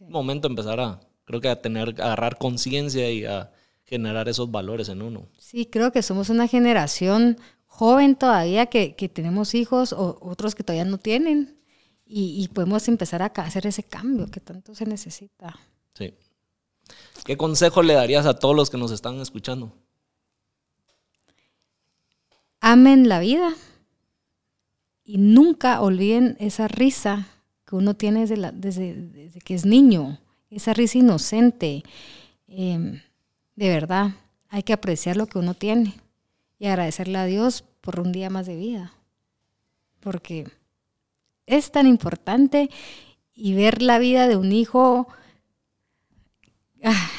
[0.00, 3.52] un momento empezar a, creo que a tener, a agarrar conciencia y a
[3.84, 5.28] generar esos valores en uno.
[5.38, 10.84] Sí, creo que somos una generación joven todavía que, tenemos hijos o otros que todavía
[10.84, 11.58] no tienen
[12.04, 15.58] y, podemos empezar a hacer ese cambio que tanto se necesita.
[15.94, 16.12] Sí.
[17.24, 19.72] ¿Qué consejo le darías a todos los que nos están escuchando?
[22.66, 23.52] Amen la vida
[25.04, 27.28] y nunca olviden esa risa
[27.66, 30.18] que uno tiene desde, que es niño
[30.48, 31.82] esa risa inocente.
[32.48, 33.02] Em,
[33.54, 34.12] de verdad,
[34.48, 35.92] hay que apreciar lo que uno tiene
[36.58, 38.94] y agradecerle a Dios por un día más de vida.
[40.00, 40.46] Porque
[41.44, 42.70] es tan importante
[43.34, 45.06] y ver la vida de un hijo
[46.82, 47.10] ah,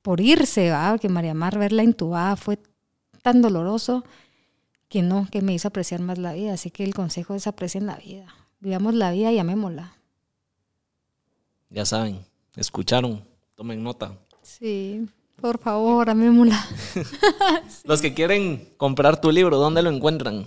[0.00, 2.58] por irse, que María Mar verla intubada fue
[3.20, 4.02] tan doloroso
[4.92, 6.52] que no, que me hizo apreciar más la vida.
[6.52, 8.26] Así que el consejo es aprecien la vida.
[8.60, 9.94] Vivamos la vida y amémosla.
[11.70, 12.18] Ya saben,
[12.56, 13.24] escucharon,
[13.54, 14.12] tomen nota.
[14.42, 15.08] Sí,
[15.40, 16.62] por favor, amémosla.
[17.84, 20.44] Los que quieren comprar tu libro, ¿dónde lo encuentran?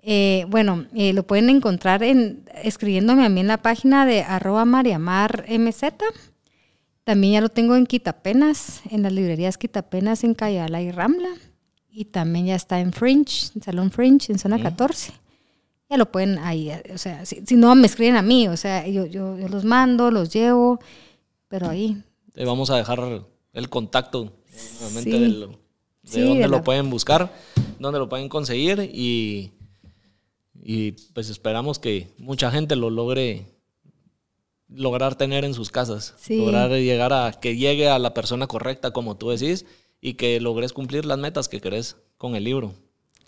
[0.00, 4.64] Eh, bueno, eh, lo pueden encontrar en, escribiéndome a mí en la página de arroba
[4.64, 5.82] mariamarmz.
[7.02, 11.30] También ya lo tengo en Quitapenas, en las librerías Quitapenas en Cayala y Rambla.
[11.98, 15.12] Y también ya está en Fringe, en Salón Fringe, en zona 14.
[15.90, 19.04] Ya lo pueden ahí, o sea, si, no me escriben a mí, o sea, yo,
[19.04, 20.78] yo, los mando, los llevo,
[21.48, 22.00] pero ahí.
[22.34, 24.32] Te vamos a dejar el contacto
[24.80, 27.32] nuevamente de, dónde lo pueden buscar,
[27.80, 29.50] dónde lo pueden conseguir y,
[30.62, 33.44] y pues esperamos que mucha gente lo logre
[34.68, 39.16] lograr tener en sus casas, lograr llegar a que llegue a la persona correcta como
[39.16, 39.66] tú decís
[40.00, 42.74] y que logres cumplir las metas que querés con el libro.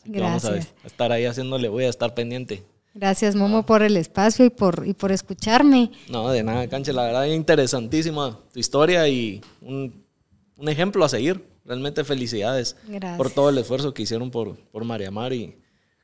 [0.05, 0.43] Gracias.
[0.45, 2.63] Vamos a estar ahí haciéndole, voy a estar pendiente.
[2.95, 5.93] Gracias, Momo, por el espacio y por, y por escucharme.
[6.09, 6.93] No, de nada, Canche.
[6.93, 10.05] La verdad, interesantísima tu historia y un,
[10.57, 11.49] un ejemplo a seguir.
[11.65, 13.17] Realmente felicidades Gracias.
[13.17, 15.57] por todo el esfuerzo que hicieron por, por María Mar y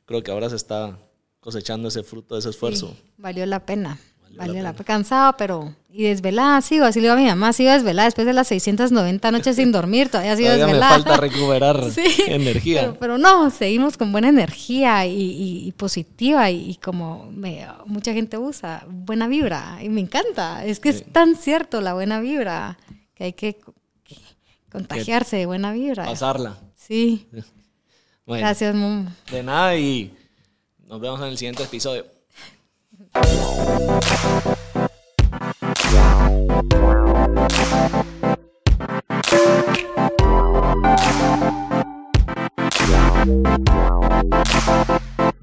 [0.05, 0.97] creo que ahora se está
[1.41, 2.95] cosechando ese fruto de ese esfuerzo.
[3.17, 3.99] valió la pena.
[4.35, 5.73] Vale, la, cansado, pero.
[5.91, 9.31] Y desvelada, sigo, así le digo a mi mamá, sigo desvelada después de las 690
[9.31, 10.97] noches sin dormir, todavía sigo todavía desvelada.
[10.97, 11.83] me falta recuperar
[12.27, 12.95] energía.
[12.99, 19.27] Pero, no, seguimos con buena energía y, positiva y, como me, mucha gente usa, buena
[19.27, 19.79] vibra.
[19.81, 22.77] Y me encanta, es que es tan cierto la buena vibra,
[23.15, 23.59] que hay que,
[24.71, 26.05] contagiarse de buena vibra.
[26.05, 26.57] Pasarla.
[26.75, 27.27] Sí.
[28.27, 29.07] Gracias, Mum.
[29.31, 30.13] De nada y
[30.85, 32.16] nos vemos en el siguiente episodio.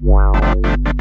[0.01, 0.94] Wow.